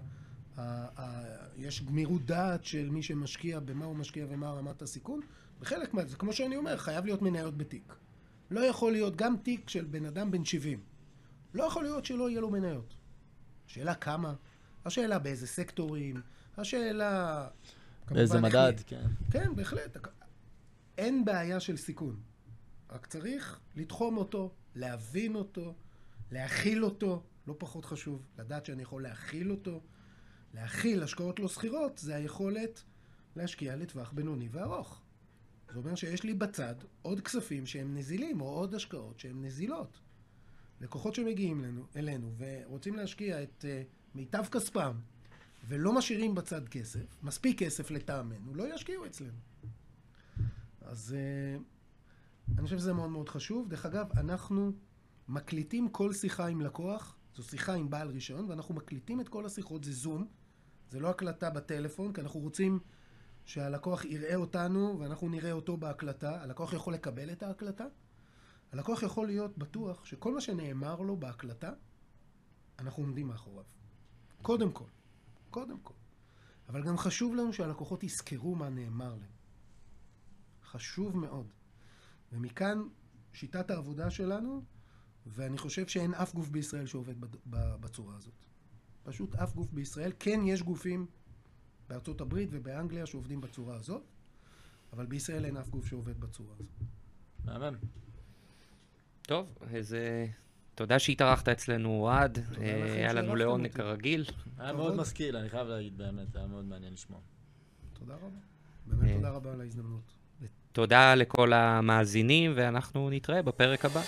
יש 1.56 1.82
גמירות 1.84 2.26
דעת 2.26 2.64
של 2.64 2.90
מי 2.90 3.02
שמשקיע, 3.02 3.60
במה 3.60 3.84
הוא 3.84 3.96
משקיע 3.96 4.26
ומה 4.28 4.50
רמת 4.50 4.82
הסיכון. 4.82 5.20
בחלק 5.60 5.94
מה... 5.94 6.04
זה 6.04 6.16
כמו 6.16 6.32
שאני 6.32 6.56
אומר, 6.56 6.76
חייב 6.76 7.04
להיות 7.04 7.22
מניות 7.22 7.56
בתיק. 7.56 7.94
לא 8.50 8.60
יכול 8.60 8.92
להיות 8.92 9.16
גם 9.16 9.36
תיק 9.36 9.68
של 9.68 9.84
בן 9.84 10.04
אדם 10.04 10.30
בן 10.30 10.44
70. 10.44 10.80
לא 11.54 11.64
יכול 11.64 11.82
להיות 11.82 12.04
שלא 12.04 12.30
יהיה 12.30 12.40
לו 12.40 12.50
מניות. 12.50 12.94
השאלה 13.66 13.94
כמה, 13.94 14.34
השאלה 14.84 15.18
באיזה 15.18 15.46
סקטורים, 15.46 16.20
השאלה... 16.56 17.46
באיזה 18.10 18.40
מדד, 18.40 18.72
כן. 18.86 19.06
כן, 19.30 19.56
בהחלט. 19.56 19.96
אין 20.98 21.24
בעיה 21.24 21.60
של 21.60 21.76
סיכון. 21.76 22.20
רק 22.90 23.06
צריך 23.06 23.60
לתחום 23.76 24.16
אותו, 24.16 24.54
להבין 24.74 25.34
אותו, 25.34 25.74
להכיל 26.32 26.84
אותו, 26.84 27.22
לא 27.46 27.54
פחות 27.58 27.84
חשוב, 27.84 28.22
לדעת 28.38 28.66
שאני 28.66 28.82
יכול 28.82 29.02
להכיל 29.02 29.50
אותו. 29.50 29.80
להכיל 30.54 31.02
השקעות 31.02 31.38
לא 31.38 31.48
סחירות 31.48 31.98
זה 31.98 32.14
היכולת 32.14 32.82
להשקיע 33.36 33.76
לטווח 33.76 34.12
בינוני 34.12 34.48
וארוך. 34.52 35.02
זה 35.72 35.78
אומר 35.78 35.94
שיש 35.94 36.22
לי 36.24 36.34
בצד 36.34 36.74
עוד 37.02 37.20
כספים 37.20 37.66
שהם 37.66 37.94
נזילים, 37.94 38.40
או 38.40 38.46
עוד 38.46 38.74
השקעות 38.74 39.20
שהן 39.20 39.44
נזילות. 39.44 40.00
לקוחות 40.80 41.14
שמגיעים 41.14 41.60
אלינו, 41.64 41.86
אלינו 41.96 42.32
ורוצים 42.38 42.96
להשקיע 42.96 43.42
את 43.42 43.64
uh, 43.64 44.16
מיטב 44.16 44.44
כספם 44.50 44.92
ולא 45.68 45.92
משאירים 45.92 46.34
בצד 46.34 46.68
כסף, 46.68 47.16
מספיק 47.22 47.58
כסף 47.58 47.90
לטעמנו, 47.90 48.54
לא 48.54 48.74
ישקיעו 48.74 49.06
אצלנו. 49.06 49.38
אז 50.80 51.14
uh, 51.16 51.62
אני 52.58 52.64
חושב 52.64 52.78
שזה 52.78 52.92
מאוד 52.92 53.10
מאוד 53.10 53.28
חשוב. 53.28 53.68
דרך 53.68 53.86
אגב, 53.86 54.06
אנחנו 54.18 54.72
מקליטים 55.28 55.88
כל 55.88 56.12
שיחה 56.12 56.46
עם 56.46 56.60
לקוח, 56.60 57.16
זו 57.38 57.44
שיחה 57.44 57.74
עם 57.74 57.90
בעל 57.90 58.08
רישיון, 58.08 58.50
ואנחנו 58.50 58.74
מקליטים 58.74 59.20
את 59.20 59.28
כל 59.28 59.46
השיחות, 59.46 59.84
זה 59.84 59.92
זום, 59.92 60.26
זה 60.90 61.00
לא 61.00 61.10
הקלטה 61.10 61.50
בטלפון, 61.50 62.12
כי 62.12 62.20
אנחנו 62.20 62.40
רוצים 62.40 62.80
שהלקוח 63.44 64.04
יראה 64.04 64.36
אותנו 64.36 64.96
ואנחנו 65.00 65.28
נראה 65.28 65.52
אותו 65.52 65.76
בהקלטה. 65.76 66.42
הלקוח 66.42 66.72
יכול 66.72 66.94
לקבל 66.94 67.32
את 67.32 67.42
ההקלטה. 67.42 67.84
הלקוח 68.72 69.02
יכול 69.02 69.26
להיות 69.26 69.58
בטוח 69.58 70.04
שכל 70.04 70.34
מה 70.34 70.40
שנאמר 70.40 71.00
לו 71.00 71.16
בהקלטה, 71.16 71.72
אנחנו 72.78 73.02
עומדים 73.02 73.26
מאחוריו. 73.26 73.64
קודם 74.42 74.72
כל. 74.72 74.88
קודם 75.50 75.78
כל. 75.78 75.94
אבל 76.68 76.82
גם 76.82 76.98
חשוב 76.98 77.34
לנו 77.34 77.52
שהלקוחות 77.52 78.04
יזכרו 78.04 78.54
מה 78.54 78.68
נאמר 78.68 79.14
להם. 79.14 79.32
חשוב 80.64 81.16
מאוד. 81.16 81.46
ומכאן 82.32 82.82
שיטת 83.32 83.70
העבודה 83.70 84.10
שלנו, 84.10 84.62
ואני 85.34 85.58
חושב 85.58 85.86
שאין 85.86 86.14
אף 86.14 86.34
גוף 86.34 86.48
בישראל 86.48 86.86
שעובד 86.86 87.14
בצורה 87.80 88.16
הזאת. 88.16 88.44
פשוט 89.02 89.34
אף 89.34 89.54
גוף 89.54 89.72
בישראל. 89.72 90.12
כן, 90.18 90.40
יש 90.44 90.62
גופים 90.62 91.06
בארצות 91.88 92.20
הברית 92.20 92.48
ובאנגליה 92.52 93.06
שעובדים 93.06 93.40
בצורה 93.40 93.76
הזאת, 93.76 94.02
אבל 94.92 95.06
בישראל 95.06 95.44
אין 95.44 95.56
אף 95.56 95.68
גוף 95.68 95.86
שעובד 95.86 96.20
בצורה 96.20 96.54
הזאת. 96.54 96.88
מהמם. 97.44 97.76
טוב, 99.22 99.58
אז 99.74 99.96
תודה 100.74 100.98
שהתארחת 100.98 101.48
אצלנו, 101.48 101.88
אוהד. 101.88 102.38
אה, 102.60 102.94
היה 102.94 103.12
לנו 103.12 103.36
לעונג 103.36 103.72
כרגיל. 103.72 104.24
היה 104.58 104.72
מאוד 104.72 104.96
משכיל, 104.96 105.36
אני 105.36 105.48
חייב 105.48 105.68
להגיד, 105.68 105.98
באמת, 105.98 106.36
היה 106.36 106.46
מאוד 106.46 106.64
מעניין 106.64 106.92
לשמוע. 106.92 107.20
תודה 107.92 108.14
רבה. 108.14 108.38
באמת 108.86 109.10
אה, 109.10 109.14
תודה 109.14 109.30
רבה 109.30 109.52
על 109.52 109.60
ההזדמנות. 109.60 110.12
תודה 110.72 111.14
לכל 111.14 111.52
המאזינים, 111.52 112.52
ואנחנו 112.56 113.10
נתראה 113.10 113.42
בפרק 113.42 113.84
הבא. 113.84 114.00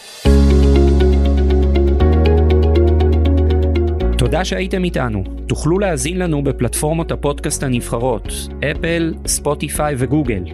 תודה 4.21 4.45
שהייתם 4.45 4.85
איתנו. 4.85 5.25
תוכלו 5.47 5.79
להאזין 5.79 6.19
לנו 6.19 6.45
בפלטפורמות 6.45 7.13
הפודקאסט 7.13 7.63
הנבחרות, 7.63 8.33
אפל, 8.71 9.15
ספוטיפיי 9.27 9.95
וגוגל. 9.99 10.45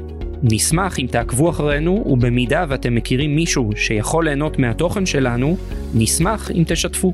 נשמח 0.43 0.99
אם 0.99 1.07
תעקבו 1.11 1.51
אחרינו, 1.51 2.05
ובמידה 2.07 2.65
ואתם 2.69 2.95
מכירים 2.95 3.37
מישהו 3.37 3.71
שיכול 3.77 4.25
ליהנות 4.25 4.59
מהתוכן 4.59 5.07
שלנו, 5.07 5.57
נשמח 5.95 6.51
אם 6.51 6.63
תשתפו. 6.67 7.13